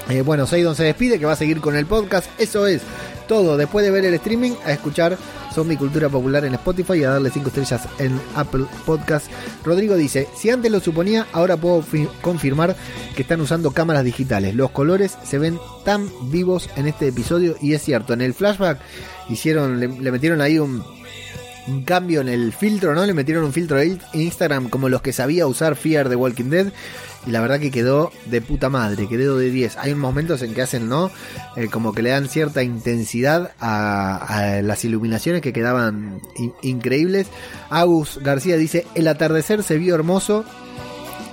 Eh, 0.09 0.21
bueno, 0.21 0.45
Seidon 0.45 0.75
se 0.75 0.83
despide, 0.83 1.17
que 1.17 1.25
va 1.25 1.33
a 1.33 1.37
seguir 1.37 1.59
con 1.59 1.75
el 1.75 1.85
podcast. 1.85 2.29
Eso 2.37 2.67
es 2.67 2.81
todo. 3.27 3.57
Después 3.57 3.83
de 3.85 3.91
ver 3.91 4.05
el 4.05 4.13
streaming, 4.15 4.51
a 4.65 4.73
escuchar 4.73 5.17
Zombie 5.53 5.77
Cultura 5.77 6.09
Popular 6.09 6.45
en 6.45 6.53
Spotify 6.55 6.93
y 6.99 7.03
a 7.03 7.11
darle 7.11 7.29
5 7.29 7.47
estrellas 7.49 7.81
en 7.99 8.19
Apple 8.35 8.65
Podcast. 8.85 9.27
Rodrigo 9.65 9.95
dice, 9.95 10.27
si 10.37 10.49
antes 10.49 10.71
lo 10.71 10.79
suponía, 10.79 11.27
ahora 11.33 11.57
puedo 11.57 11.81
fi- 11.81 12.07
confirmar 12.21 12.75
que 13.15 13.21
están 13.23 13.41
usando 13.41 13.71
cámaras 13.71 14.03
digitales. 14.05 14.55
Los 14.55 14.71
colores 14.71 15.17
se 15.23 15.37
ven 15.39 15.59
tan 15.83 16.09
vivos 16.31 16.69
en 16.75 16.87
este 16.87 17.07
episodio 17.07 17.55
y 17.61 17.73
es 17.73 17.81
cierto, 17.83 18.13
en 18.13 18.21
el 18.21 18.33
flashback 18.33 18.79
hicieron, 19.29 19.79
le, 19.79 19.87
metieron 20.11 20.41
ahí 20.41 20.57
un, 20.59 20.83
un 21.67 21.83
cambio 21.83 22.21
en 22.21 22.29
el 22.29 22.53
filtro, 22.53 22.93
¿no? 22.95 23.05
Le 23.05 23.13
metieron 23.13 23.43
un 23.43 23.53
filtro 23.53 23.77
de 23.77 23.97
Instagram 24.13 24.69
como 24.69 24.89
los 24.89 25.01
que 25.01 25.13
sabía 25.13 25.47
usar 25.47 25.75
Fear 25.75 26.09
de 26.09 26.15
Walking 26.15 26.49
Dead. 26.49 26.67
Y 27.27 27.31
la 27.31 27.39
verdad 27.41 27.59
que 27.59 27.69
quedó 27.69 28.11
de 28.25 28.41
puta 28.41 28.69
madre, 28.69 29.07
quedó 29.07 29.37
de 29.37 29.51
10. 29.51 29.77
Hay 29.77 29.93
momentos 29.93 30.41
en 30.41 30.53
que 30.55 30.63
hacen, 30.63 30.89
¿no? 30.89 31.11
Eh, 31.55 31.67
como 31.71 31.93
que 31.93 32.01
le 32.01 32.09
dan 32.09 32.27
cierta 32.27 32.63
intensidad 32.63 33.51
a, 33.59 34.59
las 34.63 34.83
iluminaciones 34.85 35.41
que 35.41 35.53
quedaban 35.53 36.19
in- 36.37 36.53
increíbles. 36.63 37.27
Agus 37.69 38.19
García 38.23 38.57
dice, 38.57 38.87
el 38.95 39.07
atardecer 39.07 39.61
se 39.61 39.77
vio 39.77 39.93
hermoso. 39.93 40.45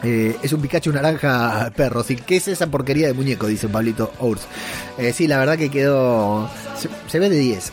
Eh, 0.03 0.36
es 0.43 0.53
un 0.53 0.61
Pikachu 0.61 0.93
naranja 0.93 1.72
perro. 1.74 2.05
Sí, 2.05 2.16
¿Qué 2.16 2.36
es 2.36 2.49
esa 2.49 2.66
porquería 2.68 3.07
de 3.07 3.14
muñeco? 3.14 3.47
Dice 3.47 3.66
Pablito 3.68 4.12
Ours. 4.20 4.43
Eh, 4.99 5.12
sí, 5.14 5.26
la 5.26 5.39
verdad 5.39 5.57
que 5.57 5.70
quedó... 5.70 6.49
Se, 6.76 6.89
se 7.11 7.18
ve 7.18 7.30
de 7.30 7.39
10. 7.39 7.72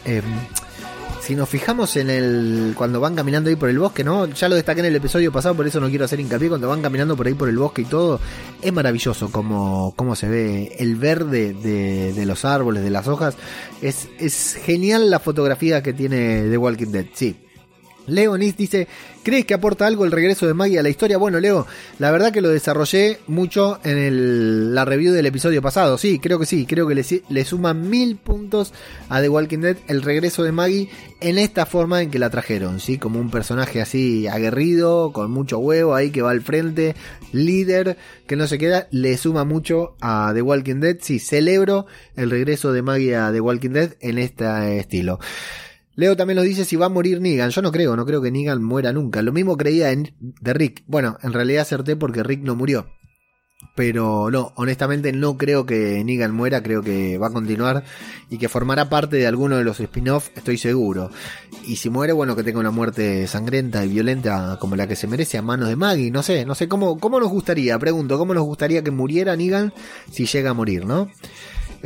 Si 1.25 1.35
nos 1.35 1.49
fijamos 1.49 1.95
en 1.95 2.11
el 2.11 2.73
cuando 2.77 2.99
van 2.99 3.15
caminando 3.15 3.49
ahí 3.49 3.55
por 3.55 3.67
el 3.67 3.79
bosque, 3.79 4.03
¿no? 4.03 4.27
Ya 4.27 4.47
lo 4.47 4.53
destaqué 4.53 4.81
en 4.81 4.85
el 4.85 4.95
episodio 4.95 5.31
pasado, 5.31 5.55
por 5.55 5.65
eso 5.65 5.79
no 5.79 5.89
quiero 5.89 6.05
hacer 6.05 6.19
hincapié. 6.19 6.49
Cuando 6.49 6.69
van 6.69 6.83
caminando 6.83 7.17
por 7.17 7.25
ahí 7.25 7.33
por 7.33 7.49
el 7.49 7.57
bosque 7.57 7.81
y 7.81 7.85
todo, 7.85 8.19
es 8.61 8.71
maravilloso 8.71 9.31
como, 9.31 9.95
como 9.95 10.15
se 10.15 10.29
ve 10.29 10.75
el 10.77 10.97
verde 10.97 11.53
de, 11.53 12.13
de 12.13 12.25
los 12.27 12.45
árboles, 12.45 12.83
de 12.83 12.91
las 12.91 13.07
hojas. 13.07 13.37
Es, 13.81 14.07
es 14.19 14.53
genial 14.53 15.09
la 15.09 15.17
fotografía 15.17 15.81
que 15.81 15.93
tiene 15.93 16.47
The 16.47 16.59
Walking 16.59 16.91
Dead, 16.91 17.05
sí. 17.11 17.35
Leonis 18.07 18.55
dice, 18.57 18.87
¿crees 19.23 19.45
que 19.45 19.53
aporta 19.53 19.87
algo 19.87 20.05
el 20.05 20.11
regreso 20.11 20.45
de 20.47 20.53
Maggie 20.53 20.79
a 20.79 20.83
la 20.83 20.89
historia? 20.89 21.17
Bueno, 21.17 21.39
Leo, 21.39 21.65
la 21.99 22.11
verdad 22.11 22.31
que 22.31 22.41
lo 22.41 22.49
desarrollé 22.49 23.19
mucho 23.27 23.79
en 23.83 23.97
el- 23.97 24.75
la 24.75 24.85
review 24.85 25.13
del 25.13 25.25
episodio 25.25 25.61
pasado. 25.61 25.97
Sí, 25.97 26.19
creo 26.19 26.37
que 26.39 26.45
sí, 26.45 26.65
creo 26.65 26.87
que 26.87 26.95
le, 26.95 27.03
le 27.29 27.45
suma 27.45 27.73
mil 27.73 28.17
puntos 28.17 28.73
a 29.09 29.21
The 29.21 29.29
Walking 29.29 29.59
Dead 29.59 29.77
el 29.87 30.01
regreso 30.01 30.43
de 30.43 30.51
Maggie 30.51 30.89
en 31.21 31.37
esta 31.37 31.65
forma 31.65 32.01
en 32.01 32.11
que 32.11 32.19
la 32.19 32.29
trajeron, 32.29 32.79
¿sí? 32.79 32.97
Como 32.97 33.19
un 33.19 33.31
personaje 33.31 33.81
así 33.81 34.27
aguerrido, 34.27 35.11
con 35.11 35.31
mucho 35.31 35.57
huevo 35.59 35.95
ahí 35.95 36.11
que 36.11 36.21
va 36.21 36.31
al 36.31 36.41
frente, 36.41 36.95
líder, 37.31 37.97
que 38.27 38.35
no 38.35 38.47
se 38.47 38.57
queda, 38.57 38.87
le 38.91 39.17
suma 39.17 39.43
mucho 39.43 39.95
a 40.01 40.31
The 40.33 40.41
Walking 40.41 40.79
Dead. 40.79 40.97
Sí, 41.01 41.19
celebro 41.19 41.85
el 42.15 42.29
regreso 42.29 42.71
de 42.73 42.81
Maggie 42.81 43.15
a 43.15 43.31
The 43.31 43.41
Walking 43.41 43.71
Dead 43.71 43.93
en 44.01 44.17
este 44.19 44.79
estilo. 44.79 45.19
Leo 45.95 46.15
también 46.17 46.35
nos 46.35 46.45
dice 46.45 46.65
si 46.65 46.75
va 46.75 46.87
a 46.87 46.89
morir 46.89 47.21
Negan. 47.21 47.49
Yo 47.49 47.61
no 47.61 47.71
creo, 47.71 47.95
no 47.95 48.05
creo 48.05 48.21
que 48.21 48.31
Negan 48.31 48.63
muera 48.63 48.91
nunca. 48.91 49.21
Lo 49.21 49.31
mismo 49.31 49.57
creía 49.57 49.91
en, 49.91 50.13
de 50.19 50.53
Rick. 50.53 50.83
Bueno, 50.87 51.17
en 51.23 51.33
realidad 51.33 51.61
acerté 51.61 51.95
porque 51.95 52.23
Rick 52.23 52.41
no 52.41 52.55
murió. 52.55 52.87
Pero 53.73 54.29
no, 54.31 54.53
honestamente 54.55 55.11
no 55.11 55.37
creo 55.37 55.65
que 55.65 56.03
Negan 56.03 56.33
muera, 56.33 56.61
creo 56.61 56.81
que 56.81 57.17
va 57.17 57.27
a 57.27 57.33
continuar 57.33 57.83
y 58.29 58.37
que 58.37 58.49
formará 58.49 58.89
parte 58.89 59.17
de 59.17 59.27
alguno 59.27 59.57
de 59.57 59.63
los 59.63 59.79
spin-off, 59.79 60.29
estoy 60.35 60.57
seguro. 60.57 61.09
Y 61.65 61.77
si 61.77 61.89
muere, 61.89 62.13
bueno, 62.13 62.35
que 62.35 62.43
tenga 62.43 62.59
una 62.59 62.71
muerte 62.71 63.27
sangrienta 63.27 63.83
y 63.85 63.89
violenta 63.89 64.57
como 64.59 64.75
la 64.75 64.87
que 64.87 64.95
se 64.95 65.07
merece 65.07 65.37
a 65.37 65.41
manos 65.41 65.69
de 65.69 65.75
Maggie, 65.75 66.11
no 66.11 66.21
sé, 66.21 66.45
no 66.45 66.55
sé, 66.55 66.67
¿cómo, 66.67 66.99
cómo 66.99 67.19
nos 67.19 67.29
gustaría? 67.29 67.77
Pregunto, 67.79 68.17
¿cómo 68.17 68.33
nos 68.33 68.43
gustaría 68.43 68.83
que 68.83 68.91
muriera 68.91 69.35
Negan 69.35 69.73
si 70.11 70.25
llega 70.25 70.51
a 70.51 70.53
morir, 70.53 70.85
no? 70.85 71.09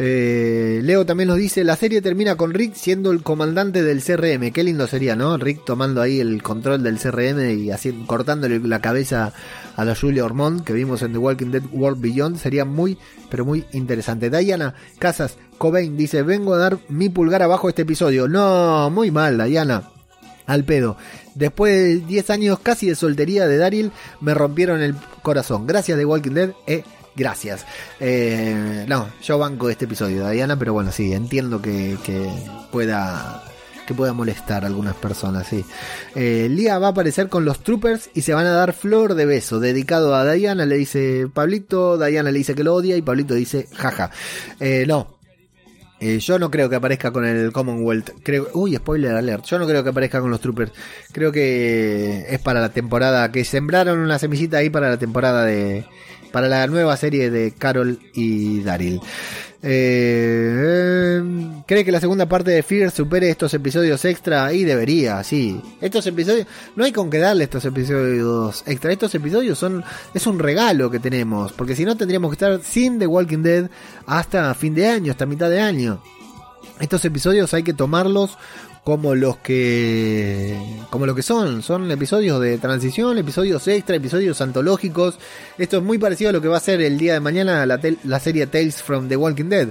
Eh, 0.02 0.80
Leo 0.82 1.06
también 1.06 1.28
nos 1.28 1.36
dice, 1.36 1.66
la 1.66 1.76
serie 1.76 2.02
termina 2.02 2.38
con 2.38 2.54
Rick 2.54 2.74
siendo 2.74 3.12
el 3.12 3.22
comandante 3.22 3.84
del 3.84 4.02
CRM. 4.02 4.54
Qué 4.54 4.64
lindo 4.64 4.88
sería, 4.88 5.18
¿no? 5.18 5.36
Rick 5.36 5.66
tomando 5.66 6.02
ahí 6.02 6.22
el 6.22 6.42
control 6.42 6.84
del 6.84 6.98
CRM 6.98 7.60
y 7.60 7.70
así 7.72 7.92
cortándole 8.08 8.60
la 8.60 8.80
cabeza 8.80 9.34
a 9.76 9.84
la 9.84 9.98
Julia 9.98 10.24
Ormond 10.24 10.64
que 10.64 10.72
vimos 10.72 11.02
en 11.02 11.12
The 11.12 11.18
Walking 11.18 11.52
Dead 11.52 11.64
World 11.74 12.00
Beyond. 12.00 12.38
Sería 12.38 12.64
muy, 12.64 12.98
pero 13.30 13.44
muy 13.44 13.66
interesante. 13.74 14.30
Diana 14.30 14.74
Casas 15.00 15.38
Cobain 15.58 15.98
dice, 15.98 16.24
vengo 16.24 16.54
a 16.54 16.60
dar 16.60 16.80
mi 16.88 17.10
pulgar 17.10 17.44
abajo 17.44 17.68
este 17.68 17.82
episodio. 17.82 18.30
No, 18.30 18.90
muy 18.90 19.12
mal, 19.12 19.38
Diana. 19.50 19.90
Al 20.46 20.64
pedo. 20.64 20.96
Después 21.36 21.74
de 21.74 21.96
10 22.08 22.30
años 22.30 22.60
casi 22.60 22.88
de 22.88 22.96
soltería 22.96 23.48
de 23.48 23.58
Daryl, 23.58 23.92
me 24.22 24.34
rompieron 24.34 24.82
el 24.82 24.96
corazón. 25.22 25.68
Gracias 25.68 25.98
de 25.98 26.06
Walking 26.06 26.32
Dead. 26.32 26.52
Eh, 26.68 26.84
gracias. 27.20 27.66
Eh, 28.00 28.86
no, 28.88 29.10
yo 29.22 29.38
banco 29.38 29.70
este 29.70 29.86
episodio, 29.86 30.28
Diana, 30.30 30.58
pero 30.58 30.74
bueno, 30.74 30.92
sí, 30.92 31.14
entiendo 31.14 31.62
que, 31.62 31.98
que 32.04 32.28
pueda 32.72 33.44
que 33.86 33.96
pueda 33.96 34.14
molestar 34.14 34.64
a 34.64 34.68
algunas 34.68 34.96
personas, 34.96 35.48
sí. 35.48 35.66
Eh, 36.14 36.48
Lía 36.48 36.78
va 36.78 36.88
a 36.88 36.92
aparecer 36.92 37.28
con 37.28 37.44
los 37.44 37.64
troopers 37.64 38.12
y 38.14 38.22
se 38.22 38.36
van 38.36 38.46
a 38.46 38.52
dar 38.52 38.74
flor 38.74 39.16
de 39.16 39.26
beso, 39.26 39.60
dedicado 39.60 40.14
a 40.14 40.32
Diana, 40.32 40.68
le 40.68 40.78
dice 40.78 41.28
Pablito, 41.34 41.98
Diana 41.98 42.32
le 42.32 42.38
dice 42.38 42.54
que 42.54 42.64
lo 42.64 42.76
odia 42.76 42.96
y 42.98 43.02
Pablito 43.02 43.34
dice 43.34 43.68
jaja. 43.76 44.12
Eh, 44.60 44.86
no, 44.88 45.18
eh, 46.00 46.20
yo 46.20 46.40
no 46.40 46.50
creo 46.50 46.70
que 46.70 46.76
aparezca 46.76 47.12
con 47.12 47.26
el 47.26 47.52
Commonwealth. 47.52 48.12
Creo, 48.24 48.48
uy, 48.54 48.76
spoiler 48.76 49.16
alert. 49.16 49.46
Yo 49.46 49.60
no 49.60 49.68
creo 49.68 49.84
que 49.84 49.90
aparezca 49.90 50.22
con 50.22 50.32
los 50.32 50.40
Troopers. 50.40 50.72
Creo 51.12 51.32
que 51.32 52.26
es 52.30 52.40
para 52.40 52.62
la 52.62 52.70
temporada 52.70 53.32
que 53.32 53.44
sembraron 53.44 54.00
una 54.00 54.20
semillita 54.20 54.58
ahí 54.58 54.70
para 54.70 54.90
la 54.90 54.98
temporada 54.98 55.44
de 55.46 55.86
para 56.32 56.48
la 56.48 56.68
nueva 56.68 56.96
serie 56.98 57.30
de 57.30 57.52
Carol 57.52 58.00
y 58.14 58.62
Daryl. 58.62 59.02
Eh, 59.62 61.22
¿Cree 61.66 61.84
que 61.84 61.92
la 61.92 62.00
segunda 62.00 62.28
parte 62.28 62.52
de 62.52 62.64
Fear 62.64 62.92
supere 62.92 63.30
estos 63.30 63.54
episodios 63.54 64.04
extra? 64.06 64.54
Y 64.54 64.64
debería, 64.64 65.24
sí. 65.24 65.62
Estos 65.82 66.08
episodios, 66.08 66.48
no 66.76 66.86
hay 66.86 66.92
con 66.92 67.10
qué 67.10 67.20
darle 67.20 67.44
estos 67.44 67.66
episodios 67.66 68.64
extra. 68.66 68.92
Estos 68.92 69.14
episodios 69.16 69.60
son, 69.60 69.84
es 70.14 70.26
un 70.28 70.40
regalo 70.40 70.90
que 70.90 71.00
tenemos. 71.00 71.52
Porque 71.54 71.76
si 71.76 71.84
no 71.86 71.98
tendríamos 71.98 72.32
que 72.32 72.36
estar 72.36 72.62
sin 72.64 73.00
The 73.00 73.08
Walking 73.08 73.44
Dead 73.44 73.70
hasta 74.06 74.54
fin 74.54 74.74
de 74.76 74.88
año, 74.88 75.12
hasta 75.12 75.26
mitad 75.26 75.50
de 75.50 75.60
año. 75.60 76.02
Estos 76.80 77.04
episodios 77.04 77.54
hay 77.54 77.64
que 77.64 77.74
tomarlos 77.74 78.38
como 78.84 79.16
los 79.16 79.38
que 79.38 80.58
como 80.90 81.06
lo 81.06 81.16
que 81.16 81.22
son. 81.22 81.62
Son 81.62 81.90
episodios 81.92 82.42
de 82.42 82.58
transición 82.58 83.18
episodios 83.18 83.68
extra 83.68 83.96
episodios 83.96 84.42
antológicos. 84.42 85.20
Esto 85.58 85.78
es 85.78 85.84
muy 85.84 85.98
parecido 85.98 86.30
a 86.30 86.34
lo 86.34 86.42
que 86.42 86.48
va 86.48 86.58
a 86.58 86.62
ser 86.62 86.82
el 86.82 86.98
día 86.98 87.14
de 87.14 87.20
mañana 87.20 87.66
la, 87.66 87.80
la 88.04 88.20
serie 88.20 88.48
Tales 88.48 88.82
from 88.82 89.08
the 89.08 89.16
Walking 89.16 89.50
Dead. 89.50 89.70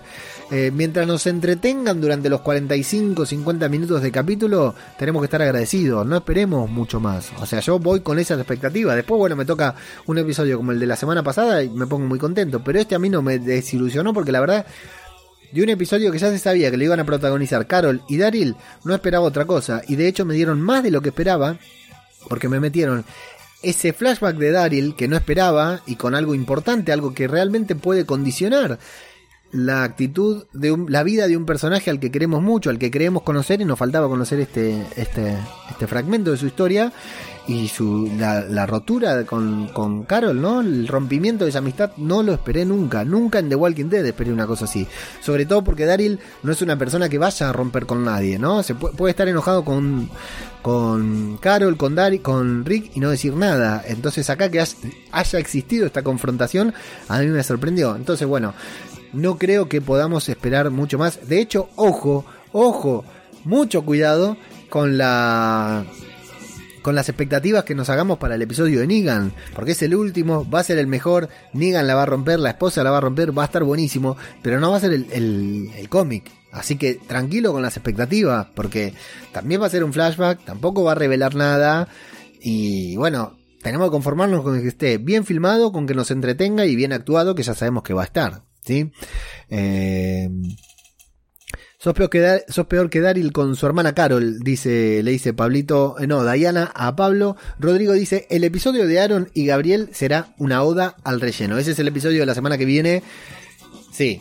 Eh, 0.51 0.71
mientras 0.73 1.07
nos 1.07 1.27
entretengan 1.27 2.01
durante 2.01 2.31
los 2.31 2.41
45 2.41 3.27
50 3.27 3.69
minutos 3.69 4.01
de 4.01 4.11
capítulo 4.11 4.75
tenemos 4.99 5.21
que 5.23 5.27
estar 5.27 5.43
agradecidos. 5.43 6.07
No 6.07 6.17
esperemos 6.17 6.71
mucho 6.71 7.01
más. 7.01 7.31
O 7.41 7.47
sea 7.47 7.61
yo 7.61 7.79
voy 7.79 8.01
con 8.01 8.19
esa 8.19 8.35
expectativa 8.35 8.95
después 8.95 9.19
bueno 9.19 9.37
me 9.37 9.45
toca 9.45 9.75
un 10.07 10.19
episodio 10.19 10.57
como 10.57 10.73
el 10.73 10.79
de 10.79 10.87
la 10.87 10.97
semana 10.97 11.23
pasada 11.23 11.63
y 11.63 11.71
me 11.71 11.87
pongo 11.87 12.07
muy 12.07 12.19
contento. 12.19 12.61
Pero 12.65 12.81
este 12.81 12.95
a 12.95 12.99
mí 12.99 13.09
no 13.09 13.23
me 13.23 13.39
desilusionó 13.39 14.13
porque 14.15 14.33
la 14.33 14.41
verdad 14.41 14.67
de 15.53 15.63
un 15.63 15.69
episodio 15.69 16.13
que 16.13 16.19
ya 16.19 16.31
se 16.31 16.39
sabía 16.39 16.71
que 16.71 16.77
lo 16.77 16.85
iban 16.85 17.01
a 17.01 17.05
protagonizar 17.05 17.67
Carol 17.67 18.03
y 18.09 18.19
Daryl, 18.19 18.57
no 18.85 18.95
esperaba 18.95 19.27
otra 19.27 19.47
cosa. 19.47 19.83
Y 19.89 19.97
de 19.97 20.09
hecho 20.09 20.25
me 20.25 20.35
dieron 20.35 20.61
más 20.61 20.83
de 20.83 20.91
lo 20.91 21.01
que 21.01 21.09
esperaba, 21.11 21.59
porque 22.29 22.49
me 22.49 22.61
metieron 22.61 23.05
ese 23.63 23.93
flashback 23.93 24.37
de 24.37 24.53
Daryl 24.53 24.95
que 24.95 25.09
no 25.09 25.17
esperaba 25.17 25.81
y 25.87 25.97
con 25.97 26.15
algo 26.15 26.35
importante, 26.35 26.93
algo 26.93 27.15
que 27.15 27.29
realmente 27.29 27.75
puede 27.75 28.05
condicionar 28.07 28.79
la 29.51 29.83
actitud 29.83 30.45
de 30.53 30.77
la 30.89 31.03
vida 31.03 31.27
de 31.27 31.37
un 31.37 31.47
personaje 31.47 31.91
al 31.91 32.01
que 32.01 32.11
queremos 32.11 32.43
mucho, 32.43 32.71
al 32.71 32.79
que 32.79 32.91
queremos 32.91 33.23
conocer 33.23 33.61
y 33.61 33.65
nos 33.65 33.79
faltaba 33.79 34.09
conocer 34.09 34.41
este, 34.41 34.85
este, 34.97 35.37
este 35.71 35.87
fragmento 35.87 36.31
de 36.31 36.37
su 36.37 36.47
historia 36.47 36.93
y 37.49 37.69
su, 37.69 38.11
la, 38.19 38.67
rotura 38.67 39.25
con, 39.25 39.69
con, 39.69 40.03
Carol, 40.03 40.41
¿no? 40.41 40.61
El 40.61 40.87
rompimiento 40.87 41.45
de 41.45 41.51
esa 41.51 41.61
amistad 41.61 41.93
no 41.97 42.23
lo 42.23 42.35
esperé 42.35 42.67
nunca, 42.67 43.07
nunca 43.07 43.39
en 43.39 43.49
The 43.49 43.55
Walking 43.57 43.87
Dead 43.87 44.05
esperé 44.05 44.31
una 44.31 44.47
cosa 44.47 44.67
así. 44.67 44.87
Sobre 45.23 45.47
todo 45.47 45.65
porque 45.65 45.87
Daryl 45.87 46.21
no 46.43 46.53
es 46.53 46.61
una 46.61 46.77
persona 46.77 47.09
que 47.09 47.17
vaya 47.17 47.49
a 47.49 47.53
romper 47.55 47.87
con 47.87 48.05
nadie, 48.05 48.39
¿no? 48.39 48.63
Se 48.63 48.75
puede, 48.75 49.11
estar 49.11 49.27
enojado 49.29 49.65
con, 49.65 50.11
con 50.61 51.39
Carol, 51.39 51.79
con 51.79 51.95
Daryl, 51.95 52.21
con 52.21 52.67
Rick 52.67 52.91
y 52.95 53.01
no 53.01 53.09
decir 53.09 53.35
nada. 53.35 53.83
Entonces 53.87 54.29
acá 54.29 54.51
que 54.51 54.61
haya 54.61 55.39
existido 55.39 55.87
esta 55.87 56.03
confrontación, 56.03 56.75
a 57.09 57.19
mí 57.21 57.29
me 57.29 57.43
sorprendió. 57.43 57.97
Entonces, 57.97 58.29
bueno, 58.29 58.53
no 59.13 59.39
creo 59.39 59.69
que 59.69 59.81
podamos 59.81 60.29
esperar 60.29 60.71
mucho 60.71 60.99
más. 60.99 61.29
De 61.29 61.41
hecho, 61.41 61.69
ojo, 61.77 62.25
ojo, 62.53 63.05
mucho 63.45 63.85
cuidado 63.85 64.37
con 64.71 64.99
la 64.99 65.87
con 66.83 66.95
las 66.95 67.09
expectativas 67.09 67.65
que 67.65 67.75
nos 67.75 67.91
hagamos 67.91 68.19
para 68.19 68.37
el 68.37 68.41
episodio 68.41 68.81
de 68.81 68.87
Negan, 68.87 69.35
porque 69.55 69.73
es 69.73 69.83
el 69.83 69.95
último, 69.95 70.49
va 70.49 70.61
a 70.61 70.65
ser 70.65 70.79
el 70.79 70.87
mejor, 70.87 71.29
Negan 71.53 71.87
la 71.87 71.95
va 71.95 72.05
a 72.05 72.07
romper, 72.07 72.39
la 72.39 72.51
esposa 72.51 72.83
la 72.83 72.91
va 72.91 72.97
a 72.97 73.03
romper, 73.03 73.37
va 73.37 73.43
a 73.43 73.47
estar 73.47 73.63
buenísimo, 73.63 74.17
pero 74.43 74.59
no 74.59 74.71
va 74.71 74.79
a 74.79 74.81
ser 74.81 74.93
el, 74.93 75.07
el, 75.13 75.89
cómic. 75.91 76.31
Así 76.51 76.77
que 76.77 76.95
tranquilo 76.95 77.53
con 77.53 77.61
las 77.61 77.77
expectativas, 77.77 78.47
porque 78.55 78.95
también 79.33 79.61
va 79.61 79.67
a 79.67 79.71
ser 79.71 79.85
un 79.85 79.93
flashback, 79.93 80.45
tampoco 80.47 80.83
va 80.83 80.93
a 80.93 80.95
revelar 80.95 81.35
nada, 81.35 81.89
y 82.41 82.97
bueno, 82.97 83.37
tenemos 83.63 83.89
que 83.89 83.93
conformarnos 83.93 84.43
con 84.43 84.59
que 84.59 84.69
esté 84.69 84.97
bien 84.97 85.27
filmado, 85.27 85.73
con 85.73 85.87
que 85.87 85.95
nos 85.95 86.11
entretenga 86.11 86.65
y 86.65 86.75
bien 86.75 86.95
actuado, 86.95 87.35
que 87.35 87.43
ya 87.43 87.55
sabemos 87.55 87.83
que 87.83 87.93
va 87.93 88.03
a 88.03 88.07
estar. 88.07 88.48
Eh, 89.51 90.29
Sos 91.81 91.95
peor, 91.95 92.11
que 92.11 92.43
sos 92.49 92.67
peor 92.67 92.91
que 92.91 93.01
Daryl 93.01 93.33
con 93.33 93.55
su 93.55 93.65
hermana 93.65 93.95
Carol, 93.95 94.41
dice, 94.41 95.01
le 95.05 95.13
dice 95.13 95.33
Pablito, 95.33 95.95
eh, 96.01 96.09
no, 96.09 96.29
Diana 96.29 96.73
a 96.75 96.97
Pablo. 96.97 97.37
Rodrigo 97.61 97.93
dice, 97.93 98.27
el 98.31 98.43
episodio 98.43 98.89
de 98.89 98.99
Aaron 98.99 99.31
y 99.33 99.47
Gabriel 99.47 99.89
será 99.93 100.35
una 100.39 100.65
oda 100.65 100.97
al 101.05 101.21
relleno. 101.21 101.57
Ese 101.57 101.71
es 101.71 101.79
el 101.79 101.87
episodio 101.87 102.19
de 102.19 102.27
la 102.27 102.35
semana 102.35 102.59
que 102.59 102.65
viene. 102.65 103.05
Sí, 103.93 104.21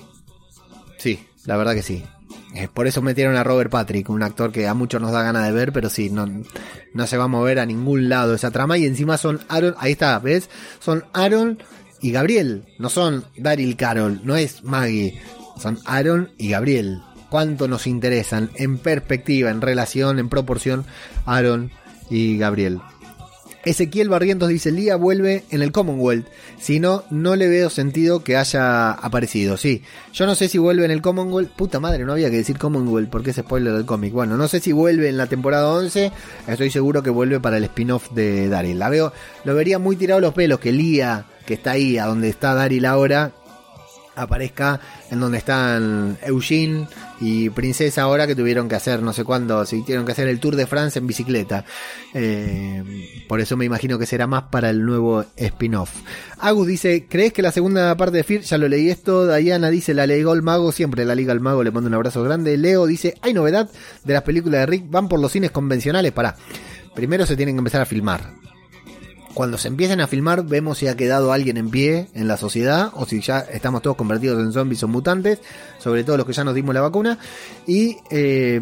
sí, 1.00 1.20
la 1.46 1.58
verdad 1.58 1.74
que 1.74 1.82
sí. 1.82 2.04
Eh, 2.54 2.68
por 2.72 2.86
eso 2.86 3.02
metieron 3.02 3.36
a 3.36 3.44
Robert 3.44 3.72
Patrick, 3.72 4.08
un 4.12 4.22
actor 4.22 4.52
que 4.52 4.68
a 4.68 4.76
muchos 4.76 5.02
nos 5.02 5.12
da 5.12 5.24
ganas 5.24 5.48
de 5.48 5.52
ver, 5.52 5.74
pero 5.74 5.90
sí, 5.90 6.12
no, 6.12 6.28
no 6.94 7.08
se 7.08 7.18
va 7.18 7.24
a 7.24 7.28
mover 7.28 7.58
a 7.58 7.66
ningún 7.66 8.08
lado 8.08 8.36
esa 8.36 8.52
trama. 8.52 8.78
Y 8.78 8.86
encima 8.86 9.18
son 9.18 9.40
Aaron, 9.50 9.74
ahí 9.80 9.94
está, 9.94 10.20
¿ves? 10.20 10.48
Son 10.80 11.06
Aaron 11.12 11.58
y 12.02 12.12
Gabriel, 12.12 12.64
no 12.80 12.90
son 12.90 13.26
Daryl 13.38 13.76
Carol, 13.76 14.22
no 14.24 14.36
es 14.36 14.64
Maggie, 14.64 15.20
son 15.60 15.80
Aaron 15.86 16.30
y 16.38 16.50
Gabriel 16.50 17.02
cuánto 17.30 17.68
nos 17.68 17.88
interesan 17.88 18.50
en 18.56 18.78
perspectiva, 18.78 19.50
en 19.50 19.62
relación, 19.62 20.20
en 20.20 20.30
proporción, 20.30 20.86
Aaron 21.26 21.72
y 22.10 22.38
Gabriel. 22.38 22.80
Ezequiel 23.66 24.08
Barrientos 24.08 24.48
dice, 24.48 24.72
Lía 24.72 24.96
vuelve 24.96 25.44
en 25.50 25.62
el 25.62 25.74
Commonwealth. 25.74 26.26
Si 26.58 26.80
no, 26.80 27.04
no 27.10 27.36
le 27.36 27.50
veo 27.50 27.70
sentido 27.70 28.24
que 28.24 28.38
haya 28.38 28.92
aparecido. 28.92 29.58
Sí, 29.58 29.84
yo 30.14 30.26
no 30.26 30.36
sé 30.36 30.48
si 30.48 30.58
vuelve 30.58 30.86
en 30.86 30.92
el 30.92 31.02
Commonwealth. 31.02 31.52
Puta 31.52 31.82
madre, 31.82 32.06
no 32.06 32.14
había 32.14 32.30
que 32.32 32.38
decir 32.38 32.58
Commonwealth 32.58 33.10
porque 33.10 33.32
es 33.32 33.36
spoiler 33.36 33.74
del 33.74 33.86
cómic. 33.86 34.14
Bueno, 34.14 34.38
no 34.38 34.48
sé 34.48 34.62
si 34.62 34.72
vuelve 34.72 35.10
en 35.10 35.18
la 35.18 35.28
temporada 35.28 35.70
11. 35.74 36.14
Estoy 36.48 36.72
seguro 36.72 37.04
que 37.04 37.10
vuelve 37.10 37.42
para 37.42 37.58
el 37.58 37.66
spin-off 37.66 38.10
de 38.12 38.48
Daryl. 38.48 38.80
La 38.80 38.88
veo, 38.88 39.12
lo 39.44 39.54
vería 39.54 39.80
muy 39.80 39.98
tirado 39.98 40.22
los 40.22 40.34
pelos 40.34 40.62
que 40.62 40.72
Lía, 40.72 41.26
que 41.48 41.56
está 41.56 41.72
ahí, 41.72 41.98
a 41.98 42.06
donde 42.06 42.30
está 42.30 42.54
Daryl 42.54 42.86
ahora, 42.86 43.32
aparezca 44.18 44.82
en 45.12 45.20
donde 45.20 45.38
están 45.38 46.18
Eugene 46.26 46.88
y 47.22 47.50
Princesa 47.52 48.02
ahora 48.02 48.28
que 48.28 48.36
tuvieron 48.36 48.68
que 48.68 48.76
hacer 48.76 49.02
no 49.02 49.14
sé 49.14 49.24
cuándo, 49.24 49.66
si 49.66 49.82
tuvieron 49.82 50.06
que 50.06 50.12
hacer 50.12 50.28
el 50.28 50.40
Tour 50.40 50.56
de 50.56 50.68
Francia 50.68 51.00
en 51.00 51.08
bicicleta. 51.08 51.64
Eh, 52.14 52.84
por 53.30 53.40
eso 53.40 53.56
me 53.56 53.66
imagino 53.66 53.98
que 53.98 54.06
será 54.06 54.28
más 54.28 54.44
para 54.52 54.70
el 54.70 54.86
nuevo 54.86 55.24
spin-off. 55.38 55.92
Agus 56.40 56.68
dice, 56.68 57.06
¿crees 57.08 57.32
que 57.32 57.42
la 57.42 57.52
segunda 57.52 57.96
parte 57.96 58.18
de 58.18 58.24
Fear, 58.24 58.42
ya 58.42 58.58
lo 58.58 58.68
leí 58.68 58.90
esto, 58.90 59.34
Diana 59.34 59.70
dice, 59.70 59.94
la 59.94 60.06
legó 60.06 60.34
el 60.34 60.42
mago, 60.42 60.72
siempre 60.72 61.06
la 61.06 61.16
liga 61.16 61.32
al 61.32 61.40
mago, 61.40 61.64
le 61.64 61.72
mando 61.72 61.88
un 61.88 61.94
abrazo 61.94 62.24
grande. 62.24 62.58
Leo 62.58 62.86
dice, 62.86 63.16
hay 63.22 63.34
novedad 63.34 63.70
de 64.04 64.14
las 64.14 64.24
películas 64.24 64.62
de 64.62 64.66
Rick, 64.66 64.90
van 64.90 65.08
por 65.08 65.20
los 65.20 65.32
cines 65.32 65.52
convencionales, 65.52 66.12
para. 66.12 66.36
Primero 66.94 67.26
se 67.26 67.36
tienen 67.36 67.56
que 67.56 67.60
empezar 67.60 67.82
a 67.82 67.86
filmar 67.86 68.34
cuando 69.38 69.60
se 69.60 69.68
empiecen 69.68 70.02
a 70.02 70.08
filmar 70.08 70.48
vemos 70.48 70.80
si 70.80 70.88
ha 70.88 70.98
quedado 70.98 71.32
alguien 71.32 71.58
en 71.58 71.70
pie 71.70 72.08
en 72.16 72.28
la 72.28 72.38
sociedad 72.38 72.90
o 72.96 73.06
si 73.06 73.22
ya 73.22 73.42
estamos 73.42 73.84
todos 73.84 73.96
convertidos 73.96 74.42
en 74.42 74.52
zombies 74.52 74.82
o 74.82 74.88
mutantes, 74.88 75.42
sobre 75.78 76.04
todo 76.04 76.18
los 76.18 76.26
que 76.26 76.34
ya 76.34 76.44
nos 76.44 76.56
dimos 76.56 76.74
la 76.74 76.82
vacuna, 76.82 77.20
y, 77.68 77.98
eh, 78.10 78.60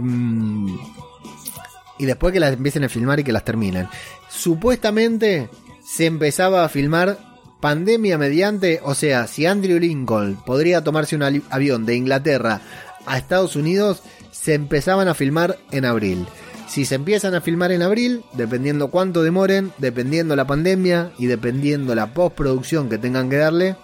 y 1.97 2.05
después 2.05 2.33
que 2.33 2.41
las 2.41 2.51
empiecen 2.51 2.83
a 2.83 2.89
filmar 2.89 3.21
y 3.21 3.23
que 3.23 3.31
las 3.31 3.45
terminen. 3.45 3.87
Supuestamente 4.27 5.49
se 5.81 6.07
empezaba 6.07 6.65
a 6.65 6.67
filmar 6.67 7.19
pandemia 7.61 8.17
mediante, 8.17 8.81
o 8.83 8.95
sea, 8.95 9.27
si 9.27 9.45
Andrew 9.45 9.79
Lincoln 9.79 10.37
podría 10.45 10.83
tomarse 10.83 11.15
un 11.15 11.41
avión 11.51 11.85
de 11.85 11.95
Inglaterra 11.95 12.59
a 13.05 13.17
Estados 13.17 13.55
Unidos, 13.55 14.03
se 14.33 14.55
empezaban 14.55 15.07
a 15.07 15.13
filmar 15.13 15.57
en 15.71 15.85
abril. 15.85 16.27
Si 16.67 16.85
se 16.85 16.95
empiezan 16.95 17.35
a 17.35 17.41
filmar 17.41 17.71
en 17.71 17.83
abril, 17.83 18.23
dependiendo 18.33 18.89
cuánto 18.89 19.23
demoren, 19.23 19.71
dependiendo 19.77 20.35
la 20.35 20.47
pandemia 20.47 21.11
y 21.17 21.27
dependiendo 21.27 21.95
la 21.95 22.13
postproducción 22.13 22.89
que 22.89 22.97
tengan 22.97 23.29
que 23.29 23.37
darle, 23.37 23.75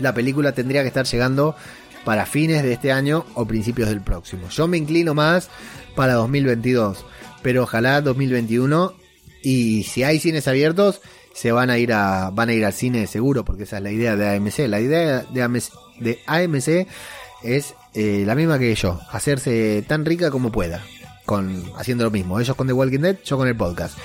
la 0.00 0.12
película 0.12 0.52
tendría 0.52 0.82
que 0.82 0.88
estar 0.88 1.06
llegando 1.06 1.56
para 2.04 2.26
fines 2.26 2.62
de 2.62 2.72
este 2.72 2.92
año 2.92 3.24
o 3.34 3.46
principios 3.46 3.88
del 3.88 4.02
próximo. 4.02 4.48
Yo 4.50 4.68
me 4.68 4.76
inclino 4.76 5.14
más 5.14 5.48
para 5.94 6.14
2022, 6.14 7.04
pero 7.42 7.62
ojalá 7.62 8.00
2021 8.02 8.92
y 9.42 9.84
si 9.84 10.02
hay 10.02 10.18
cines 10.18 10.46
abiertos 10.46 11.00
se 11.34 11.52
van 11.52 11.70
a 11.70 11.78
ir 11.78 11.92
a 11.92 12.30
van 12.30 12.48
a 12.48 12.52
ir 12.52 12.64
al 12.64 12.72
cine 12.72 13.06
seguro 13.06 13.44
porque 13.44 13.64
esa 13.64 13.78
es 13.78 13.82
la 13.82 13.90
idea 13.90 14.16
de 14.16 14.36
AMC. 14.36 14.58
La 14.68 14.80
idea 14.80 15.24
de 15.32 15.42
AMC, 16.26 16.86
es 17.42 17.74
eh, 17.94 18.24
la 18.26 18.34
misma 18.34 18.58
que 18.58 18.74
yo, 18.74 19.00
hacerse 19.10 19.84
tan 19.86 20.04
rica 20.04 20.30
como 20.30 20.50
pueda 20.50 20.82
con 21.24 21.64
haciendo 21.76 22.04
lo 22.04 22.10
mismo. 22.10 22.38
Ellos 22.38 22.56
con 22.56 22.66
The 22.66 22.72
Walking 22.72 23.00
Dead, 23.00 23.16
yo 23.24 23.36
con 23.36 23.48
el 23.48 23.56
podcast. 23.56 23.98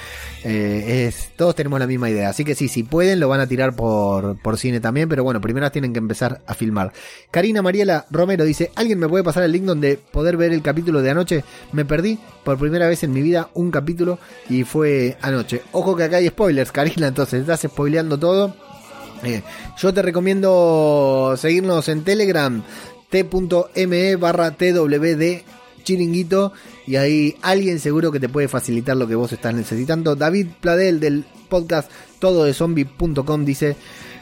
Eh, 0.43 1.05
es, 1.07 1.31
todos 1.35 1.53
tenemos 1.53 1.79
la 1.79 1.87
misma 1.87 2.09
idea. 2.09 2.29
Así 2.29 2.45
que 2.45 2.55
sí, 2.55 2.67
si 2.67 2.83
pueden, 2.83 3.19
lo 3.19 3.27
van 3.27 3.41
a 3.41 3.47
tirar 3.47 3.75
por, 3.75 4.37
por 4.41 4.57
cine 4.57 4.79
también. 4.79 5.09
Pero 5.09 5.23
bueno, 5.23 5.41
primero 5.41 5.69
tienen 5.71 5.91
que 5.91 5.99
empezar 5.99 6.41
a 6.45 6.53
filmar. 6.53 6.93
Karina 7.31 7.61
Mariela 7.61 8.05
Romero 8.09 8.45
dice: 8.45 8.71
¿Alguien 8.75 8.99
me 8.99 9.09
puede 9.09 9.23
pasar 9.23 9.43
el 9.43 9.51
link 9.51 9.65
donde 9.65 9.97
poder 9.97 10.37
ver 10.37 10.53
el 10.53 10.61
capítulo 10.61 11.01
de 11.01 11.09
anoche? 11.09 11.43
Me 11.73 11.85
perdí 11.85 12.19
por 12.43 12.57
primera 12.57 12.87
vez 12.87 13.03
en 13.03 13.11
mi 13.11 13.21
vida 13.21 13.49
un 13.53 13.71
capítulo 13.71 14.19
y 14.49 14.63
fue 14.63 15.17
anoche. 15.21 15.61
Ojo 15.71 15.95
que 15.95 16.03
acá 16.03 16.17
hay 16.17 16.29
spoilers, 16.29 16.71
Karina, 16.71 17.07
entonces 17.07 17.41
estás 17.41 17.61
spoileando 17.61 18.17
todo. 18.17 18.55
Eh, 19.23 19.43
yo 19.77 19.93
te 19.93 20.01
recomiendo 20.01 21.35
seguirnos 21.37 21.89
en 21.89 22.05
Telegram 22.05 22.63
t.me 23.09 24.15
barra 24.15 24.51
twd 24.51 25.41
chiringuito 25.89 26.53
y 26.85 26.97
ahí 26.97 27.35
alguien 27.41 27.79
seguro 27.79 28.11
que 28.11 28.19
te 28.19 28.29
puede 28.29 28.47
facilitar 28.47 28.95
lo 28.95 29.07
que 29.07 29.15
vos 29.15 29.31
estás 29.33 29.55
necesitando. 29.55 30.15
David 30.15 30.47
Pladel 30.61 30.99
del 30.99 31.25
podcast 31.49 31.89
todo 32.19 32.43
de 32.43 32.53
zombie.com 32.53 33.43
dice 33.43 33.75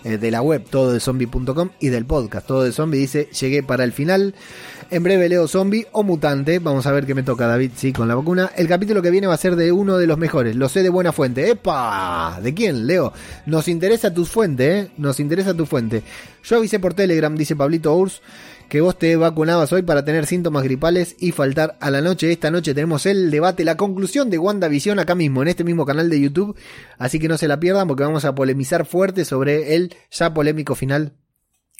eh, 0.05 0.17
de 0.17 0.31
la 0.31 0.41
web 0.41 0.63
todo 0.69 0.93
de 0.93 1.01
zombie.com 1.01 1.69
y 1.81 1.89
del 1.89 2.05
podcast 2.05 2.47
todo 2.47 2.63
de 2.63 2.97
dice 2.97 3.27
llegué 3.37 3.63
para 3.63 3.83
el 3.83 3.91
final. 3.91 4.33
En 4.89 5.03
breve 5.03 5.27
leo 5.27 5.49
zombie 5.49 5.85
o 5.91 6.03
mutante. 6.03 6.59
Vamos 6.59 6.87
a 6.87 6.93
ver 6.93 7.05
qué 7.05 7.13
me 7.13 7.23
toca 7.23 7.45
David, 7.47 7.71
sí, 7.75 7.91
con 7.91 8.07
la 8.07 8.15
vacuna. 8.15 8.51
El 8.55 8.69
capítulo 8.69 9.01
que 9.01 9.11
viene 9.11 9.27
va 9.27 9.33
a 9.33 9.37
ser 9.37 9.57
de 9.57 9.73
uno 9.73 9.97
de 9.97 10.07
los 10.07 10.17
mejores. 10.17 10.55
Lo 10.55 10.69
sé 10.69 10.81
de 10.83 10.89
buena 10.89 11.11
fuente. 11.11 11.49
¡Epa! 11.49 12.39
¿De 12.41 12.53
quién, 12.53 12.87
Leo? 12.87 13.11
Nos 13.45 13.67
interesa 13.67 14.13
tu 14.13 14.23
fuente, 14.23 14.79
¿eh? 14.79 14.91
Nos 14.97 15.19
interesa 15.19 15.53
tu 15.53 15.65
fuente. 15.65 16.03
Yo 16.45 16.55
avisé 16.55 16.79
por 16.79 16.93
Telegram, 16.93 17.35
dice 17.35 17.57
Pablito 17.57 17.93
Urs 17.93 18.21
que 18.69 18.81
vos 18.81 18.97
te 18.97 19.15
vacunabas 19.15 19.71
hoy 19.71 19.81
para 19.81 20.03
tener 20.03 20.25
síntomas 20.25 20.63
gripales 20.63 21.15
y 21.19 21.31
faltar 21.31 21.77
a 21.79 21.89
la 21.89 22.01
noche. 22.01 22.31
Esta 22.31 22.51
noche 22.51 22.73
tenemos 22.73 23.05
el 23.05 23.31
debate, 23.31 23.63
la 23.63 23.77
conclusión 23.77 24.29
de 24.29 24.37
WandaVision 24.37 24.99
acá 24.99 25.15
mismo, 25.15 25.41
en 25.41 25.47
este 25.47 25.63
mismo 25.63 25.85
canal 25.85 26.09
de 26.09 26.19
YouTube. 26.19 26.57
Así 26.97 27.19
que 27.19 27.27
no 27.27 27.37
se 27.37 27.47
la 27.47 27.59
pierdan 27.59 27.87
porque 27.87 28.03
vamos 28.03 28.25
a 28.25 28.35
polemizar 28.35 28.85
fuerte 28.85 29.23
sobre 29.23 29.75
el 29.75 29.95
ya 30.11 30.33
polémico 30.33 30.75
final 30.75 31.13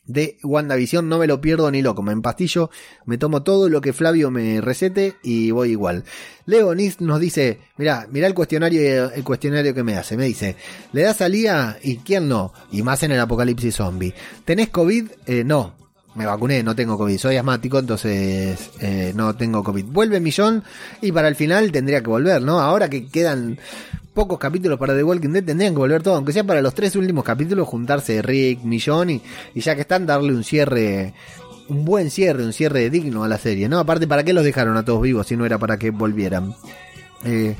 de 0.05 0.37
WandaVision. 0.43 1.09
No 1.09 1.19
me 1.19 1.27
lo 1.27 1.41
pierdo 1.41 1.69
ni 1.71 1.81
loco. 1.81 2.01
Me 2.01 2.13
empastillo, 2.13 2.69
me 3.05 3.17
tomo 3.17 3.43
todo 3.43 3.67
lo 3.67 3.81
que 3.81 3.91
Flavio 3.91 4.31
me 4.31 4.61
recete 4.61 5.15
y 5.23 5.51
voy 5.51 5.71
igual. 5.71 6.05
Leo 6.45 6.73
nos 6.99 7.19
dice, 7.19 7.59
mira, 7.75 8.07
mira 8.09 8.27
el 8.27 8.33
cuestionario, 8.33 9.11
el 9.11 9.23
cuestionario 9.25 9.73
que 9.73 9.83
me 9.83 9.97
hace. 9.97 10.15
Me 10.15 10.25
dice, 10.25 10.55
¿le 10.93 11.01
das 11.01 11.17
salida? 11.17 11.77
¿Y 11.83 11.97
quién 11.97 12.29
no? 12.29 12.53
Y 12.71 12.81
más 12.81 13.03
en 13.03 13.11
el 13.11 13.19
apocalipsis 13.19 13.75
zombie. 13.75 14.13
¿Tenés 14.45 14.69
COVID? 14.69 15.09
Eh, 15.25 15.43
no 15.43 15.75
me 16.17 16.25
vacuné, 16.25 16.63
no 16.63 16.75
tengo 16.75 16.97
COVID, 16.97 17.17
soy 17.17 17.37
asmático, 17.37 17.77
entonces 17.77 18.71
eh, 18.81 19.13
no 19.15 19.35
tengo 19.35 19.63
COVID. 19.63 19.85
Vuelve 19.85 20.19
Millón 20.19 20.63
y 21.01 21.11
para 21.11 21.27
el 21.27 21.35
final 21.35 21.71
tendría 21.71 22.01
que 22.01 22.09
volver, 22.09 22.41
¿no? 22.41 22.59
Ahora 22.59 22.89
que 22.89 23.05
quedan 23.05 23.59
pocos 24.15 24.39
capítulos 24.39 24.79
para 24.79 24.95
The 24.95 25.03
Walking 25.03 25.29
Dead, 25.29 25.43
tendrían 25.43 25.73
que 25.73 25.79
volver 25.79 26.01
todo, 26.01 26.15
aunque 26.15 26.33
sea 26.33 26.43
para 26.43 26.61
los 26.61 26.73
tres 26.73 26.95
últimos 26.95 27.23
capítulos, 27.23 27.67
juntarse 27.67 28.23
Rick, 28.23 28.63
Millón 28.63 29.11
y, 29.11 29.21
y 29.53 29.61
ya 29.61 29.75
que 29.75 29.81
están, 29.81 30.07
darle 30.07 30.33
un 30.33 30.43
cierre, 30.43 31.13
un 31.69 31.85
buen 31.85 32.09
cierre, 32.09 32.43
un 32.43 32.53
cierre 32.53 32.89
digno 32.89 33.23
a 33.23 33.27
la 33.27 33.37
serie, 33.37 33.69
¿no? 33.69 33.77
Aparte, 33.77 34.07
¿para 34.07 34.23
qué 34.23 34.33
los 34.33 34.43
dejaron 34.43 34.75
a 34.75 34.83
todos 34.83 35.03
vivos 35.03 35.27
si 35.27 35.37
no 35.37 35.45
era 35.45 35.59
para 35.59 35.77
que 35.77 35.91
volvieran? 35.91 36.55
Eh, 37.25 37.55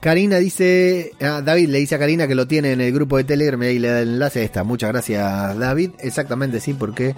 Karina 0.00 0.38
dice, 0.38 1.12
ah, 1.20 1.42
David 1.44 1.70
le 1.70 1.78
dice 1.78 1.96
a 1.96 1.98
Karina 1.98 2.28
que 2.28 2.36
lo 2.36 2.46
tiene 2.46 2.72
en 2.72 2.80
el 2.80 2.92
grupo 2.92 3.16
de 3.16 3.24
Telegram 3.24 3.60
y 3.64 3.80
le 3.80 3.88
da 3.88 4.00
el 4.00 4.10
enlace 4.10 4.44
esta. 4.44 4.62
Muchas 4.62 4.90
gracias 4.90 5.58
David. 5.58 5.90
Exactamente 5.98 6.60
sí, 6.60 6.74
porque 6.74 7.16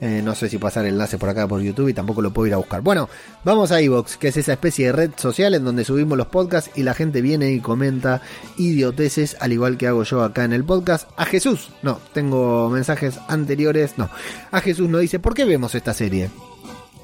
eh, 0.00 0.22
no 0.24 0.36
sé 0.36 0.48
si 0.48 0.58
pasar 0.58 0.84
el 0.84 0.92
enlace 0.92 1.18
por 1.18 1.28
acá 1.28 1.48
por 1.48 1.60
YouTube 1.60 1.88
y 1.88 1.94
tampoco 1.94 2.22
lo 2.22 2.32
puedo 2.32 2.46
ir 2.46 2.54
a 2.54 2.58
buscar. 2.58 2.82
Bueno, 2.82 3.08
vamos 3.42 3.72
a 3.72 3.82
iVox, 3.82 4.16
que 4.16 4.28
es 4.28 4.36
esa 4.36 4.52
especie 4.52 4.86
de 4.86 4.92
red 4.92 5.10
social 5.16 5.54
en 5.54 5.64
donde 5.64 5.84
subimos 5.84 6.16
los 6.16 6.28
podcasts 6.28 6.70
y 6.76 6.84
la 6.84 6.94
gente 6.94 7.20
viene 7.20 7.50
y 7.50 7.60
comenta 7.60 8.22
idioteces, 8.56 9.36
al 9.40 9.52
igual 9.52 9.76
que 9.76 9.88
hago 9.88 10.04
yo 10.04 10.22
acá 10.22 10.44
en 10.44 10.52
el 10.52 10.64
podcast. 10.64 11.10
A 11.16 11.24
Jesús, 11.24 11.70
no, 11.82 11.98
tengo 12.12 12.70
mensajes 12.70 13.18
anteriores, 13.26 13.98
no. 13.98 14.08
A 14.52 14.60
Jesús 14.60 14.88
nos 14.88 15.00
dice, 15.00 15.18
¿por 15.18 15.34
qué 15.34 15.44
vemos 15.44 15.74
esta 15.74 15.94
serie? 15.94 16.30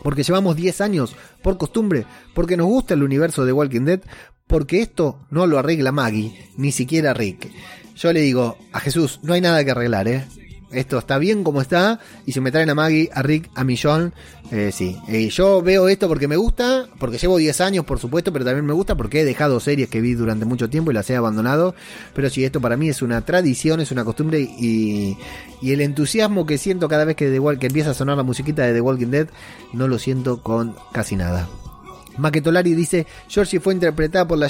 porque 0.06 0.22
llevamos 0.22 0.54
10 0.54 0.82
años 0.82 1.16
por 1.42 1.58
costumbre, 1.58 2.06
porque 2.32 2.56
nos 2.56 2.68
gusta 2.68 2.94
el 2.94 3.02
universo 3.02 3.44
de 3.44 3.52
Walking 3.52 3.80
Dead, 3.80 4.00
porque 4.46 4.80
esto 4.80 5.18
no 5.30 5.46
lo 5.46 5.58
arregla 5.58 5.92
Maggie, 5.92 6.50
ni 6.56 6.72
siquiera 6.72 7.14
Rick. 7.14 7.50
Yo 7.96 8.12
le 8.12 8.20
digo 8.20 8.56
a 8.72 8.80
Jesús, 8.80 9.20
no 9.22 9.34
hay 9.34 9.40
nada 9.40 9.64
que 9.64 9.70
arreglar, 9.70 10.08
¿eh? 10.08 10.24
Esto 10.72 10.98
está 10.98 11.18
bien 11.18 11.44
como 11.44 11.60
está, 11.60 12.00
y 12.26 12.32
si 12.32 12.40
me 12.40 12.50
traen 12.50 12.68
a 12.68 12.74
Maggie, 12.74 13.08
a 13.14 13.22
Rick, 13.22 13.50
a 13.54 13.62
Millón, 13.62 14.12
eh, 14.50 14.70
sí. 14.72 14.96
Eh, 15.08 15.28
yo 15.28 15.62
veo 15.62 15.88
esto 15.88 16.08
porque 16.08 16.26
me 16.26 16.36
gusta, 16.36 16.86
porque 16.98 17.18
llevo 17.18 17.36
10 17.38 17.60
años, 17.60 17.84
por 17.84 17.98
supuesto, 18.00 18.32
pero 18.32 18.44
también 18.44 18.66
me 18.66 18.72
gusta 18.72 18.96
porque 18.96 19.20
he 19.20 19.24
dejado 19.24 19.60
series 19.60 19.88
que 19.88 20.00
vi 20.00 20.14
durante 20.14 20.44
mucho 20.44 20.68
tiempo 20.68 20.90
y 20.90 20.94
las 20.94 21.08
he 21.08 21.16
abandonado. 21.16 21.74
Pero 22.14 22.28
sí, 22.30 22.44
esto 22.44 22.60
para 22.60 22.76
mí 22.76 22.88
es 22.88 23.00
una 23.00 23.24
tradición, 23.24 23.80
es 23.80 23.92
una 23.92 24.04
costumbre 24.04 24.40
y, 24.40 25.16
el 25.62 25.80
entusiasmo 25.80 26.46
que 26.46 26.58
siento 26.58 26.88
cada 26.88 27.04
vez 27.04 27.16
que, 27.16 27.30
The 27.30 27.58
que 27.58 27.66
empieza 27.68 27.90
a 27.90 27.94
sonar 27.94 28.16
la 28.16 28.22
musiquita 28.22 28.62
de 28.62 28.74
The 28.74 28.80
Walking 28.80 29.10
Dead, 29.10 29.28
no 29.72 29.88
lo 29.88 29.98
siento 29.98 30.42
con 30.42 30.74
casi 30.92 31.16
nada. 31.16 31.48
Maquetolari 32.18 32.74
dice, 32.74 33.06
Georgie 33.28 33.60
fue 33.60 33.74
interpretada 33.74 34.26
por 34.26 34.38
la, 34.38 34.48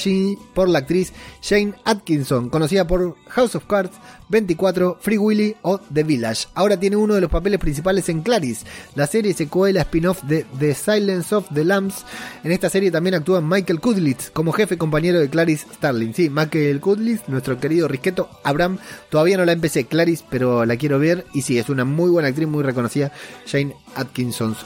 por 0.55 0.69
la 0.69 0.81
actriz 0.81 1.13
Jane 1.43 1.75
Atkinson, 1.85 2.49
conocida 2.51 2.87
por 2.87 3.17
House 3.29 3.55
of 3.55 3.67
Cards, 3.67 3.97
24, 4.29 4.99
Free 5.01 5.19
Willy 5.19 5.57
o 5.63 5.79
The 5.79 6.03
Village. 6.03 6.47
Ahora 6.55 6.79
tiene 6.79 6.97
uno 6.97 7.15
de 7.15 7.21
los 7.21 7.31
papeles 7.31 7.61
principales 7.61 8.09
en 8.09 8.23
Clarice, 8.23 8.67
la 8.95 9.07
serie 9.07 9.35
secuela 9.35 9.83
spin-off 9.83 10.23
de 10.25 10.47
The 10.59 10.75
Silence 10.75 11.35
of 11.35 11.47
the 11.53 11.65
Lambs. 11.65 12.05
En 12.43 12.53
esta 12.53 12.69
serie 12.69 12.91
también 12.91 13.15
actúa 13.15 13.41
Michael 13.41 13.81
Kudlitz 13.81 14.31
como 14.31 14.53
jefe 14.53 14.79
compañero 14.79 15.21
de 15.21 15.31
Clarice 15.31 15.67
Starling. 15.75 16.15
Sí, 16.15 16.31
Michael 16.31 16.81
Kudlitz, 16.81 17.29
nuestro 17.29 17.59
querido 17.59 17.89
Risqueto 17.89 18.29
Abraham. 18.43 18.79
Todavía 19.11 19.37
no 19.37 19.45
la 19.45 19.53
empecé 19.53 19.87
Clarice, 19.87 20.25
pero 20.31 20.65
la 20.65 20.77
quiero 20.77 20.99
ver 20.99 21.27
y 21.33 21.43
sí, 21.43 21.59
es 21.59 21.69
una 21.69 21.85
muy 21.85 22.11
buena 22.11 22.29
actriz, 22.29 22.49
muy 22.49 22.63
reconocida, 22.63 23.13
Jane 23.47 23.75
Atkinson. 23.95 24.57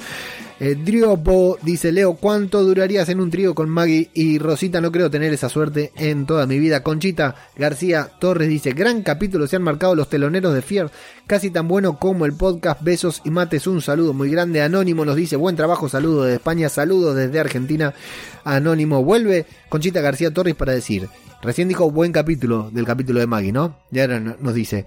Eh, 0.63 0.75
Driopo 0.75 1.57
dice, 1.63 1.91
Leo, 1.91 2.17
¿cuánto 2.17 2.63
durarías 2.63 3.09
en 3.09 3.19
un 3.19 3.31
trío 3.31 3.55
con 3.55 3.71
Maggie 3.71 4.11
y 4.13 4.39
Rosita? 4.39 4.83
No 4.83 4.93
creo 4.93 5.11
tener 5.11 5.33
esa 5.33 5.49
suerte 5.49 5.91
en 5.97 6.27
toda 6.27 6.47
mi 6.47 6.59
vida. 6.59 6.83
Conchita 6.83 7.35
García 7.57 8.11
Torres 8.21 8.51
dice, 8.51 8.73
gran 8.73 9.03
capítulo, 9.03 9.47
se 9.47 9.57
han 9.57 9.63
marcado 9.63 9.95
los 9.95 10.11
teloneros 10.11 10.53
de 10.53 10.61
Fier, 10.61 10.91
casi 11.27 11.51
tan 11.51 11.67
bueno 11.67 11.99
como 11.99 12.27
el 12.27 12.35
podcast. 12.35 12.83
Besos 12.83 13.23
y 13.25 13.31
mates, 13.31 13.67
un 13.67 13.81
saludo 13.81 14.13
muy 14.13 14.29
grande. 14.31 14.61
Anónimo 14.61 15.07
nos 15.07 15.17
dice, 15.17 15.37
buen 15.37 15.57
trabajo, 15.57 15.89
saludo 15.89 16.25
desde 16.25 16.37
España, 16.37 16.69
saludos 16.69 17.17
desde 17.17 17.41
Argentina. 17.41 17.95
Anónimo 18.45 19.03
vuelve. 19.03 19.47
Conchita 19.71 20.03
García 20.03 20.31
Torres 20.31 20.57
para 20.57 20.75
decir, 20.75 21.09
recién 21.41 21.69
dijo 21.69 21.91
buen 21.91 22.13
capítulo 22.13 22.71
del 22.71 22.85
capítulo 22.85 23.21
de 23.21 23.27
Maggie, 23.27 23.53
¿no? 23.53 23.79
Y 23.91 24.01
ahora 24.01 24.21
nos 24.21 24.53
dice, 24.53 24.85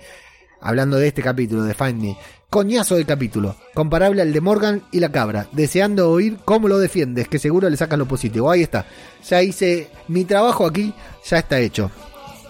hablando 0.62 0.98
de 0.98 1.08
este 1.08 1.24
capítulo 1.24 1.64
de 1.64 1.74
Find 1.74 2.00
Me, 2.00 2.18
coñazo 2.54 2.98
del 2.98 3.08
capítulo, 3.08 3.56
comparable 3.74 4.22
al 4.22 4.32
de 4.32 4.40
Morgan 4.40 4.84
y 4.92 5.00
la 5.00 5.12
cabra, 5.12 5.48
deseando 5.54 6.12
oír 6.12 6.38
cómo 6.46 6.68
lo 6.68 6.78
defiendes, 6.78 7.28
que 7.28 7.40
seguro 7.40 7.68
le 7.68 7.78
sacas 7.78 7.98
lo 7.98 8.08
positivo. 8.08 8.52
Ahí 8.52 8.62
está, 8.62 8.86
ya 9.28 9.42
hice 9.42 9.90
mi 10.08 10.24
trabajo 10.24 10.68
aquí, 10.68 10.94
ya 11.26 11.40
está 11.40 11.60
hecho. 11.60 11.90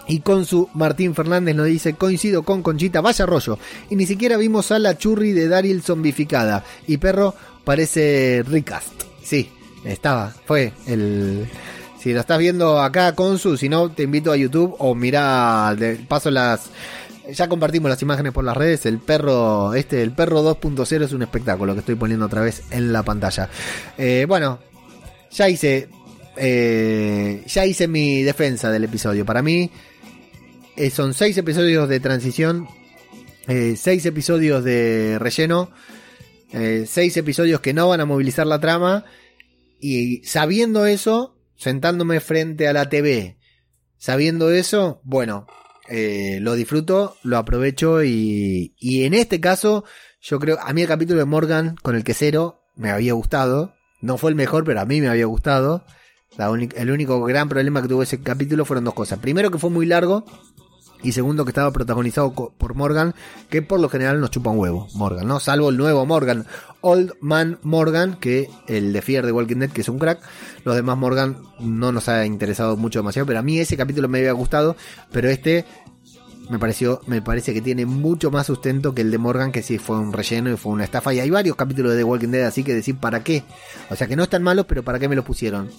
Y 0.05 0.19
con 0.19 0.45
su 0.45 0.67
Martín 0.73 1.15
Fernández 1.15 1.55
nos 1.55 1.67
dice, 1.67 1.93
coincido 1.93 2.43
con 2.43 2.61
Conchita, 2.61 2.99
vaya 2.99 3.25
rollo. 3.25 3.57
Y 3.89 3.95
ni 3.95 4.05
siquiera 4.05 4.35
vimos 4.35 4.73
a 4.73 4.79
la 4.79 4.97
churri 4.97 5.31
de 5.31 5.47
Daryl 5.47 5.81
zombificada. 5.81 6.65
Y 6.85 6.97
perro 6.97 7.33
parece 7.63 8.43
Ricast. 8.45 9.03
Sí, 9.23 9.49
estaba, 9.85 10.35
fue 10.45 10.73
el... 10.85 11.47
Si 11.97 12.11
lo 12.11 12.19
estás 12.19 12.37
viendo 12.37 12.81
acá, 12.81 13.15
con 13.15 13.39
su, 13.39 13.55
si 13.55 13.69
no, 13.69 13.89
te 13.89 14.03
invito 14.03 14.33
a 14.33 14.35
YouTube 14.35 14.75
o 14.79 14.93
mira, 14.93 15.73
de 15.79 15.95
paso 15.95 16.29
las 16.29 16.69
ya 17.31 17.47
compartimos 17.47 17.89
las 17.89 18.01
imágenes 18.01 18.33
por 18.33 18.43
las 18.43 18.57
redes. 18.57 18.85
El 18.85 18.99
perro, 18.99 19.73
este, 19.73 20.01
el 20.01 20.11
perro 20.11 20.43
2.0 20.43 21.03
es 21.03 21.13
un 21.13 21.21
espectáculo 21.21 21.73
que 21.73 21.79
estoy 21.79 21.95
poniendo 21.95 22.25
otra 22.25 22.41
vez 22.41 22.63
en 22.71 22.91
la 22.91 23.03
pantalla. 23.03 23.49
Eh, 23.97 24.25
bueno, 24.27 24.59
ya 25.31 25.49
hice, 25.49 25.89
eh, 26.35 27.43
ya 27.47 27.65
hice 27.65 27.87
mi 27.87 28.23
defensa 28.23 28.71
del 28.71 28.83
episodio. 28.83 29.25
Para 29.25 29.41
mí, 29.41 29.71
eh, 30.75 30.89
son 30.89 31.13
seis 31.13 31.37
episodios 31.37 31.87
de 31.87 31.99
transición, 31.99 32.67
seis 33.47 34.05
episodios 34.05 34.63
de 34.63 35.17
relleno, 35.19 35.69
seis 36.85 37.17
episodios 37.17 37.59
que 37.59 37.73
no 37.73 37.89
van 37.89 38.01
a 38.01 38.05
movilizar 38.05 38.47
la 38.47 38.59
trama. 38.59 39.05
Y 39.79 40.23
sabiendo 40.23 40.85
eso, 40.85 41.37
sentándome 41.55 42.21
frente 42.21 42.67
a 42.67 42.73
la 42.73 42.87
TV, 42.87 43.37
sabiendo 43.97 44.49
eso, 44.49 45.01
bueno, 45.03 45.45
eh, 45.89 46.39
lo 46.41 46.55
disfruto, 46.55 47.17
lo 47.23 47.37
aprovecho 47.37 48.03
y, 48.03 48.75
y 48.79 49.03
en 49.03 49.13
este 49.13 49.39
caso 49.39 49.83
yo 50.21 50.39
creo, 50.39 50.57
a 50.61 50.71
mí 50.71 50.81
el 50.81 50.87
capítulo 50.87 51.19
de 51.19 51.25
Morgan 51.25 51.75
con 51.81 51.95
el 51.95 52.05
quesero 52.05 52.61
me 52.75 52.91
había 52.91 53.13
gustado, 53.13 53.73
no 54.01 54.17
fue 54.17 54.31
el 54.31 54.35
mejor, 54.35 54.63
pero 54.63 54.79
a 54.79 54.85
mí 54.85 55.01
me 55.01 55.09
había 55.09 55.25
gustado. 55.25 55.85
el 56.37 56.91
único 56.91 57.21
gran 57.23 57.49
problema 57.49 57.81
que 57.81 57.89
tuvo 57.89 58.03
ese 58.03 58.21
capítulo 58.21 58.65
fueron 58.65 58.85
dos 58.85 58.93
cosas. 58.93 59.19
Primero 59.19 59.51
que 59.51 59.59
fue 59.59 59.69
muy 59.69 59.85
largo, 59.85 60.25
y 61.03 61.11
segundo 61.11 61.45
que 61.45 61.51
estaba 61.51 61.71
protagonizado 61.71 62.33
por 62.33 62.75
Morgan, 62.75 63.13
que 63.49 63.61
por 63.61 63.79
lo 63.79 63.89
general 63.89 64.19
nos 64.19 64.31
chupa 64.31 64.49
un 64.49 64.59
huevo, 64.59 64.87
Morgan, 64.95 65.27
¿no? 65.27 65.39
Salvo 65.39 65.69
el 65.69 65.77
nuevo 65.77 66.05
Morgan, 66.05 66.45
Old 66.81 67.13
Man 67.19 67.59
Morgan, 67.61 68.15
que 68.19 68.49
el 68.67 68.93
de 68.93 69.01
Fear 69.01 69.25
de 69.25 69.31
Walking 69.31 69.57
Dead, 69.57 69.69
que 69.69 69.81
es 69.81 69.89
un 69.89 69.99
crack. 69.99 70.21
Los 70.63 70.75
demás 70.75 70.97
Morgan 70.97 71.37
no 71.59 71.91
nos 71.91 72.09
ha 72.09 72.25
interesado 72.25 72.77
mucho 72.77 72.99
demasiado, 72.99 73.25
pero 73.25 73.39
a 73.39 73.43
mí 73.43 73.59
ese 73.59 73.77
capítulo 73.77 74.07
me 74.07 74.19
había 74.19 74.31
gustado, 74.31 74.75
pero 75.11 75.29
este 75.29 75.65
me 76.49 76.59
pareció, 76.59 77.01
me 77.07 77.21
parece 77.21 77.53
que 77.53 77.61
tiene 77.61 77.85
mucho 77.85 78.29
más 78.31 78.47
sustento 78.47 78.93
que 78.93 79.01
el 79.01 79.11
de 79.11 79.17
Morgan, 79.17 79.51
que 79.51 79.61
sí 79.61 79.77
fue 79.77 79.97
un 79.97 80.11
relleno 80.11 80.51
y 80.51 80.57
fue 80.57 80.71
una 80.71 80.83
estafa. 80.83 81.13
Y 81.13 81.19
hay 81.19 81.29
varios 81.29 81.55
capítulos 81.55 81.91
de 81.91 81.99
The 81.99 82.03
Walking 82.03 82.29
Dead, 82.29 82.45
así 82.45 82.63
que 82.63 82.73
decir 82.73 82.97
para 82.97 83.23
qué. 83.23 83.43
O 83.89 83.95
sea 83.95 84.07
que 84.07 84.15
no 84.15 84.23
están 84.23 84.43
malos, 84.43 84.65
pero 84.67 84.83
para 84.83 84.99
qué 84.99 85.07
me 85.07 85.15
los 85.15 85.25
pusieron. 85.25 85.69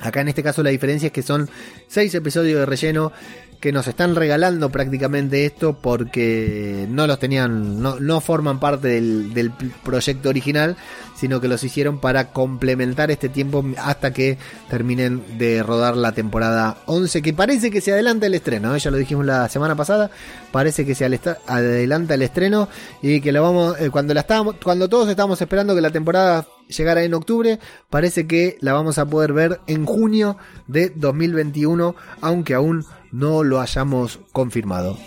Acá 0.00 0.22
en 0.22 0.28
este 0.28 0.42
caso 0.42 0.62
la 0.62 0.70
diferencia 0.70 1.08
es 1.08 1.12
que 1.12 1.22
son 1.22 1.50
seis 1.86 2.14
episodios 2.14 2.58
de 2.60 2.66
relleno 2.66 3.12
que 3.60 3.72
nos 3.72 3.86
están 3.86 4.16
regalando 4.16 4.70
prácticamente 4.70 5.44
esto 5.44 5.74
porque 5.74 6.86
no 6.88 7.06
los 7.06 7.18
tenían, 7.18 7.82
no, 7.82 8.00
no 8.00 8.20
forman 8.20 8.58
parte 8.58 8.88
del, 8.88 9.34
del 9.34 9.50
proyecto 9.50 10.30
original, 10.30 10.76
sino 11.14 11.42
que 11.42 11.48
los 11.48 11.62
hicieron 11.62 11.98
para 11.98 12.32
complementar 12.32 13.10
este 13.10 13.28
tiempo 13.28 13.62
hasta 13.76 14.14
que 14.14 14.38
terminen 14.70 15.22
de 15.36 15.62
rodar 15.62 15.94
la 15.94 16.12
temporada 16.12 16.78
11, 16.86 17.20
que 17.20 17.34
parece 17.34 17.70
que 17.70 17.82
se 17.82 17.92
adelanta 17.92 18.26
el 18.26 18.34
estreno, 18.34 18.74
¿eh? 18.74 18.78
ya 18.78 18.90
lo 18.90 18.96
dijimos 18.96 19.26
la 19.26 19.46
semana 19.50 19.76
pasada, 19.76 20.10
parece 20.50 20.86
que 20.86 20.94
se 20.94 21.04
adelanta 21.04 22.14
el 22.14 22.22
estreno 22.22 22.70
y 23.02 23.20
que 23.20 23.32
lo 23.32 23.42
vamos, 23.42 23.78
eh, 23.78 23.90
cuando 23.90 24.14
la 24.14 24.20
estábamos, 24.20 24.56
cuando 24.64 24.88
todos 24.88 25.10
estábamos 25.10 25.40
esperando 25.42 25.74
que 25.74 25.82
la 25.82 25.90
temporada 25.90 26.46
llegara 26.68 27.02
en 27.02 27.12
octubre, 27.12 27.58
parece 27.90 28.26
que 28.26 28.56
la 28.60 28.72
vamos 28.72 28.96
a 28.96 29.04
poder 29.04 29.34
ver 29.34 29.60
en 29.66 29.84
junio 29.84 30.38
de 30.68 30.88
2021, 30.88 31.94
aunque 32.22 32.54
aún 32.54 32.86
no 33.12 33.42
lo 33.44 33.60
hayamos 33.60 34.20
confirmado. 34.32 34.98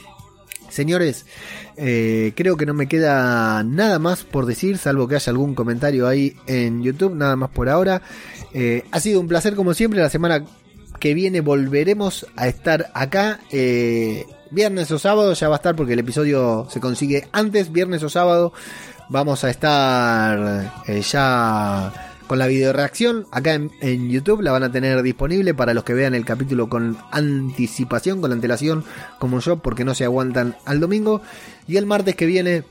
Señores, 0.69 1.27
eh, 1.77 2.33
creo 2.35 2.57
que 2.57 2.65
no 2.65 2.73
me 2.73 2.87
queda 2.87 3.63
nada 3.63 3.99
más 3.99 4.23
por 4.23 4.47
decir, 4.47 4.79
salvo 4.79 5.07
que 5.07 5.15
haya 5.15 5.29
algún 5.29 5.53
comentario 5.53 6.07
ahí 6.07 6.35
en 6.47 6.81
YouTube, 6.81 7.15
nada 7.15 7.35
más 7.35 7.51
por 7.51 7.69
ahora. 7.69 8.01
Eh, 8.53 8.83
ha 8.91 8.99
sido 8.99 9.19
un 9.19 9.27
placer 9.27 9.55
como 9.55 9.75
siempre, 9.75 10.01
la 10.01 10.09
semana 10.09 10.43
que 10.99 11.13
viene 11.13 11.41
volveremos 11.41 12.25
a 12.35 12.47
estar 12.47 12.91
acá. 12.95 13.39
eh, 13.51 14.25
viernes 14.49 14.91
o 14.91 14.99
sábado 14.99 15.33
ya 15.33 15.49
va 15.49 15.55
a 15.55 15.57
estar 15.57 15.75
porque 15.75 15.93
el 15.93 15.99
episodio 15.99 16.67
se 16.69 16.79
consigue 16.79 17.27
antes, 17.31 17.71
viernes 17.71 18.01
o 18.01 18.09
sábado. 18.09 18.53
Vamos 19.09 19.43
a 19.43 19.49
estar 19.49 20.83
ya 20.87 22.12
con 22.33 22.39
la 22.39 22.47
video 22.47 22.73
reacción 22.73 23.27
acá 23.29 23.53
en, 23.53 24.09
YouTube. 24.09 24.41
La 24.41 24.51
van 24.51 24.63
a 24.63 24.71
tener 24.71 25.03
disponible 25.03 25.53
para 25.53 25.75
los 25.75 25.83
que 25.83 25.93
vean 25.93 26.15
el 26.15 26.25
capítulo 26.25 26.67
con 26.67 26.97
anticipación, 27.11 28.21
con 28.21 28.31
antelación, 28.31 28.83
como 29.19 29.39
yo, 29.39 29.57
porque 29.57 29.85
no 29.85 29.93
se 29.93 30.05
aguantan 30.05 30.55
al 30.65 30.79
domingo. 30.79 31.21
Y 31.67 31.77
el 31.77 31.85
martes 31.85 32.15
que 32.15 32.25
viene, 32.25 32.63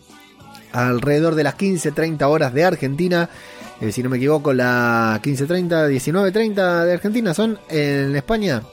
alrededor 0.72 1.36
de 1.36 1.44
las 1.44 1.56
15-30 1.56 2.24
horas 2.24 2.52
de 2.52 2.64
Argentina. 2.64 3.30
eh, 3.80 3.92
si 3.92 4.02
no 4.02 4.10
me 4.10 4.16
equivoco, 4.16 4.52
la 4.52 5.20
15.30, 5.22 5.90
19.30 5.92 6.84
de 6.84 6.92
Argentina 6.94 7.32
son 7.32 7.56
en 7.68 8.16
España. 8.16 8.64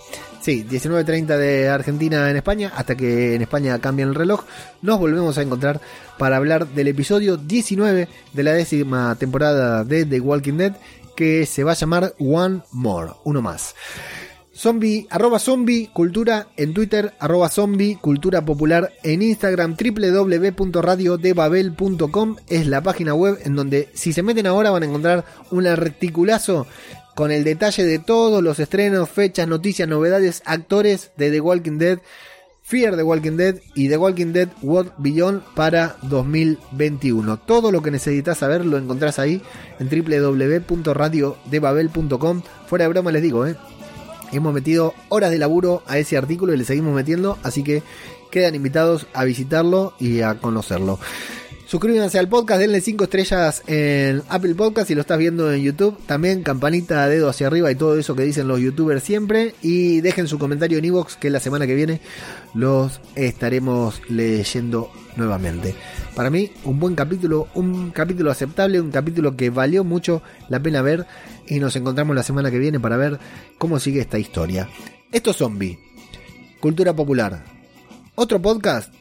Sí, 0.42 0.64
19.30 0.64 1.38
de 1.38 1.68
Argentina 1.68 2.30
en 2.30 2.38
España, 2.38 2.72
hasta 2.76 2.96
que 2.96 3.36
en 3.36 3.42
España 3.42 3.80
cambien 3.80 4.10
el 4.10 4.16
reloj. 4.16 4.46
Nos 4.82 4.98
volvemos 4.98 5.38
a 5.38 5.42
encontrar 5.42 5.82
para 6.18 6.38
hablar 6.38 6.68
del 6.68 6.88
episodio 6.88 7.36
19 7.36 8.08
de 8.34 8.44
la 8.44 8.54
décima 8.54 9.16
temporada 9.16 9.84
de 9.84 10.06
The 10.06 10.22
Walking 10.22 10.54
Dead, 10.54 10.76
que 11.16 11.46
se 11.46 11.66
va 11.66 11.74
a 11.74 11.76
llamar 11.76 12.14
One 12.20 12.62
More, 12.72 13.12
uno 13.26 13.42
más. 13.42 13.76
Zombie, 14.60 15.08
arroba 15.10 15.40
zombie 15.40 15.90
cultura 15.94 16.48
en 16.58 16.74
Twitter, 16.74 17.14
arroba 17.20 17.48
zombie 17.48 17.96
cultura 17.96 18.44
popular 18.44 18.92
en 19.04 19.22
Instagram, 19.22 19.78
www.radiodebabel.com 19.78 22.36
es 22.48 22.68
la 22.68 22.82
página 22.82 23.14
web 23.14 23.40
en 23.46 23.56
donde 23.56 23.88
si 23.94 24.12
se 24.12 24.22
meten 24.22 24.48
ahora 24.48 24.72
van 24.72 24.84
a 24.84 24.88
encontrar 24.88 25.24
un 25.52 25.66
articulazo 25.66 26.68
con 27.20 27.32
el 27.32 27.44
detalle 27.44 27.84
de 27.84 28.00
todos 28.00 28.42
los 28.42 28.60
estrenos, 28.60 29.10
fechas, 29.10 29.46
noticias, 29.46 29.90
novedades, 29.90 30.42
actores 30.46 31.12
de 31.18 31.30
The 31.30 31.42
Walking 31.42 31.78
Dead, 31.78 32.00
Fear 32.62 32.96
The 32.96 33.04
Walking 33.04 33.36
Dead 33.36 33.58
y 33.76 33.90
The 33.90 33.98
Walking 33.98 34.32
Dead 34.32 34.48
World 34.62 34.94
Beyond 35.00 35.42
para 35.54 35.98
2021. 36.04 37.40
Todo 37.40 37.74
lo 37.74 37.82
que 37.82 37.92
necesitas 37.92 38.38
saber 38.38 38.64
lo 38.64 38.78
encontrás 38.78 39.20
ahí 39.20 39.42
en 39.80 39.90
www.radiodebabel.com. 39.90 42.42
Fuera 42.68 42.86
de 42.86 42.90
broma 42.90 43.12
les 43.12 43.22
digo, 43.22 43.46
¿eh? 43.46 43.58
Hemos 44.32 44.54
metido 44.54 44.94
horas 45.10 45.32
de 45.32 45.40
laburo 45.40 45.84
a 45.88 45.98
ese 45.98 46.16
artículo 46.16 46.54
y 46.54 46.58
le 46.58 46.64
seguimos 46.64 46.96
metiendo, 46.96 47.38
así 47.44 47.66
que 47.66 47.84
quedan 48.32 48.56
invitados 48.56 49.08
a 49.14 49.26
visitarlo 49.26 49.94
y 50.00 50.22
a 50.22 50.36
conocerlo. 50.36 51.00
Suscríbanse 51.70 52.18
al 52.18 52.28
podcast, 52.28 52.62
denle 52.62 52.82
5 52.82 53.04
estrellas 53.04 53.62
en 53.68 54.24
Apple 54.28 54.56
Podcast 54.56 54.88
si 54.88 54.96
lo 54.96 55.02
estás 55.02 55.20
viendo 55.20 55.54
en 55.54 55.62
YouTube. 55.62 55.96
También 56.08 56.42
campanita, 56.42 57.08
dedo 57.08 57.30
hacia 57.30 57.46
arriba 57.46 57.72
y 57.72 57.76
todo 57.76 57.96
eso 57.96 58.16
que 58.16 58.24
dicen 58.24 58.48
los 58.48 58.60
youtubers 58.60 59.04
siempre. 59.04 59.54
Y 59.62 60.02
dejen 60.02 60.28
su 60.28 60.40
comentario 60.40 60.80
en 60.80 60.86
iVoox 60.86 61.18
que 61.18 61.30
la 61.30 61.40
semana 61.40 61.68
que 61.68 61.76
viene 61.76 62.02
los 62.56 63.00
estaremos 63.14 64.02
leyendo 64.10 64.92
nuevamente. 65.16 65.76
Para 66.16 66.32
mí, 66.32 66.52
un 66.64 66.80
buen 66.80 66.96
capítulo, 66.96 67.50
un 67.54 67.92
capítulo 67.92 68.32
aceptable, 68.32 68.82
un 68.82 68.90
capítulo 68.90 69.38
que 69.38 69.52
valió 69.52 69.84
mucho 69.84 70.24
la 70.48 70.60
pena 70.60 70.82
ver. 70.82 71.06
Y 71.46 71.60
nos 71.60 71.76
encontramos 71.76 72.16
la 72.16 72.24
semana 72.24 72.50
que 72.50 72.58
viene 72.58 72.80
para 72.80 72.98
ver 72.98 73.20
cómo 73.60 73.78
sigue 73.78 74.02
esta 74.02 74.18
historia. 74.18 74.68
Esto 75.12 75.30
es 75.30 75.38
Zombie, 75.38 75.78
Cultura 76.62 76.96
Popular. 76.96 77.46
Otro 78.16 78.42
podcast 78.42 78.92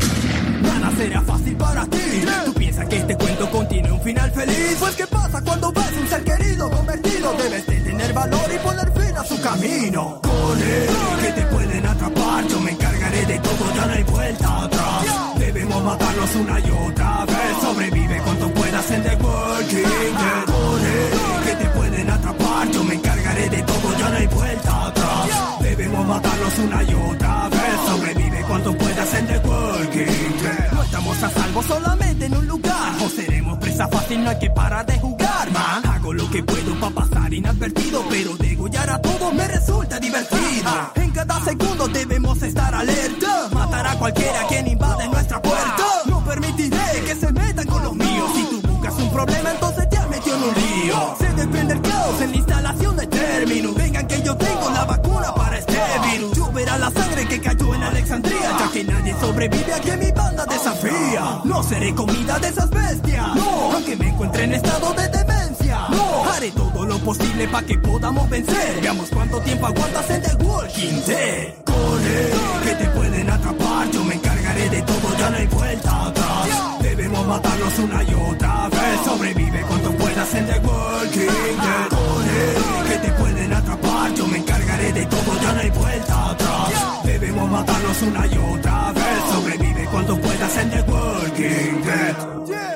Nada 0.62 0.92
será 0.98 1.22
fácil 1.22 1.56
para 1.58 1.86
ti. 1.86 2.00
Tú 2.46 2.54
piensas 2.54 2.88
que 2.88 2.98
este 2.98 3.16
cuento 3.18 3.50
contiene 3.52 3.92
un 3.92 4.02
final 4.02 4.32
feliz. 4.32 4.78
Pues 4.80 4.96
pasa 4.96 5.13
cuando 5.54 5.72
ves 5.72 5.98
un 6.02 6.08
ser 6.08 6.24
querido 6.24 6.70
convertido. 6.70 7.34
Debes 7.34 7.68
de 7.68 7.80
tener 7.82 8.14
valor 8.14 8.50
y 8.54 8.58
poner 8.58 8.92
fin 8.92 9.18
a 9.18 9.24
su 9.24 9.40
camino. 9.40 10.20
Corre, 10.24 10.88
que 11.22 11.32
te 11.32 11.42
pueden 11.54 11.86
atrapar. 11.86 12.48
Yo 12.48 12.60
me 12.60 12.72
encargaré 12.72 13.26
de 13.26 13.40
todo, 13.40 13.76
ya 13.76 13.86
no 13.86 13.94
hay 13.94 14.04
vuelta 14.04 14.64
atrás. 14.64 15.06
Debemos 15.38 15.84
matarlos 15.84 16.36
una 16.36 16.60
y 16.60 16.72
otra 16.72 17.26
vez. 17.26 17.54
Sobrevive 17.62 18.18
cuanto 18.24 18.50
puedas 18.50 18.92
en 18.92 19.04
The 19.04 19.16
Walking 19.16 19.94
Dead. 20.22 20.46
Corre, 20.48 21.46
que 21.46 21.56
te 21.64 21.70
pueden 21.78 22.10
atrapar. 22.10 22.72
Yo 22.72 22.84
me 22.84 22.96
encargaré 22.96 23.50
de 23.50 23.62
todo, 23.62 23.98
ya 24.00 24.10
no 24.10 24.18
hay 24.18 24.28
vuelta 24.28 24.88
atrás. 24.88 25.30
Debemos 25.62 26.08
matarlos 26.08 26.60
una 26.66 26.84
y 26.84 26.94
otra 26.96 27.50
vez. 27.50 27.76
Sobrevive 27.88 28.42
cuanto 28.48 28.76
puedas 28.76 29.14
en 29.14 29.28
The 29.28 29.38
Walking 29.38 30.42
Dead. 30.42 30.72
No 30.74 30.84
estamos 30.84 31.24
a 31.24 31.30
salvo 31.30 31.62
solamente 31.62 32.26
en 32.26 32.38
un 32.38 32.48
lugar. 32.48 32.73
Seremos 33.10 33.54
empieza 33.56 33.88
fácil, 33.88 34.24
no 34.24 34.30
hay 34.30 34.40
que 34.40 34.50
parar 34.50 34.86
de 34.86 35.00
jugar, 35.00 35.52
man. 35.52 35.86
Hago 35.86 36.14
lo 36.14 36.30
que 36.30 36.44
puedo 36.44 36.74
para 36.80 36.96
pasar 36.96 37.34
inadvertido, 37.34 38.04
pero 38.10 38.36
degollar 38.38 38.90
a 38.90 39.02
todos 39.02 39.34
me 39.34 39.48
resulta 39.48 40.00
divertido. 40.00 40.92
En 40.96 41.12
cada 41.12 41.40
segundo 41.44 41.88
debemos 41.88 42.42
estar 42.42 42.74
alerta. 42.74 43.50
Matar 43.54 43.88
a 43.88 43.96
cualquiera 43.98 44.48
quien 44.48 44.68
invade 44.68 45.08
nuestra 45.08 45.42
puerta. 45.42 45.86
No 46.06 46.24
permitiré 46.24 47.04
que 47.06 47.16
se 47.16 47.32
metan 47.32 47.68
con 47.68 47.84
los 47.84 47.96
míos. 47.96 48.32
Si 48.36 48.44
tú 48.46 48.68
buscas 48.68 48.96
un 48.96 49.10
problema, 49.12 49.52
entonces 49.52 49.88
has 49.98 50.10
metido 50.10 50.36
en 50.38 50.44
un 50.44 50.56
lío. 50.56 51.16
Se 51.20 51.34
desprende 51.34 51.74
el 51.74 51.82
caos 51.82 52.22
en 52.22 52.32
la 52.32 52.38
instalación 52.38 52.96
de 52.96 53.08
términos. 53.08 53.76
Vengan 53.76 54.08
que 54.08 54.22
yo 54.22 54.36
tengo 54.38 54.70
la 54.72 54.86
vacuna 54.86 55.34
para 55.36 55.43
la 56.78 56.92
sangre 56.92 57.26
que 57.28 57.40
cayó 57.40 57.76
en 57.76 57.84
Alexandria, 57.84 58.58
ya 58.60 58.72
que 58.72 58.84
nadie 58.84 59.16
sobrevive 59.20 59.74
a 59.74 59.80
que 59.80 59.98
mi 59.98 60.12
banda 60.12 60.46
desafía. 60.46 61.42
No 61.44 61.64
seré 61.64 61.94
comida 61.94 62.40
de 62.40 62.48
esas 62.48 62.70
bestias. 62.70 63.36
No, 63.36 63.72
aunque 63.74 63.96
me 63.96 64.10
encuentre 64.10 64.44
en 64.44 64.54
estado 64.54 64.94
de 64.94 65.08
demencia. 65.10 65.88
No, 65.90 66.24
haré 66.32 66.52
todo 66.52 66.86
lo 66.86 66.98
posible 67.00 67.48
para 67.48 67.66
que 67.66 67.78
podamos 67.78 68.30
vencer. 68.30 68.82
Veamos 68.82 69.10
cuánto 69.10 69.40
tiempo 69.42 69.68
aguantas 69.68 70.10
en 70.10 70.22
The 70.22 70.36
Walking 70.44 71.02
Dead. 71.06 71.54
Corre, 71.66 72.32
que 72.64 72.76
te 72.76 72.90
pueden 72.90 73.30
atrapar. 73.30 73.92
Yo 73.92 74.04
me 74.04 74.16
encargaré 74.16 74.70
de 74.70 74.82
todo, 74.82 75.18
ya 75.18 75.30
no 75.30 75.38
hay 75.38 75.48
vuelta 75.48 76.06
atrás. 76.08 76.48
Debemos 76.82 77.28
matarlos 77.28 77.80
una 77.80 78.04
y 78.04 78.14
otra 78.14 78.70
vez. 78.70 79.00
Sobrevive 79.06 79.62
cuanto 79.62 79.92
puedas 79.92 80.34
en 80.36 80.46
The 80.48 80.60
Walking 80.60 81.58
Dead. 81.62 81.90
Corre, 81.90 82.90
que 82.90 82.98
te 82.98 83.12
pueden 83.14 83.54
atrapar. 83.54 83.93
De 84.94 85.06
todo 85.08 85.42
ya 85.42 85.54
no 85.54 85.60
hay 85.60 85.70
vuelta 85.72 86.30
atrás. 86.30 87.04
Debemos 87.04 87.50
matarnos 87.50 88.02
una 88.04 88.28
y 88.28 88.38
otra 88.38 88.92
vez. 88.92 89.24
Sobrevive 89.32 89.86
cuando 89.92 90.18
puedas 90.20 90.58
en 90.58 90.70
The 90.70 90.82
Walking 90.82 91.82
Dead. 91.84 92.73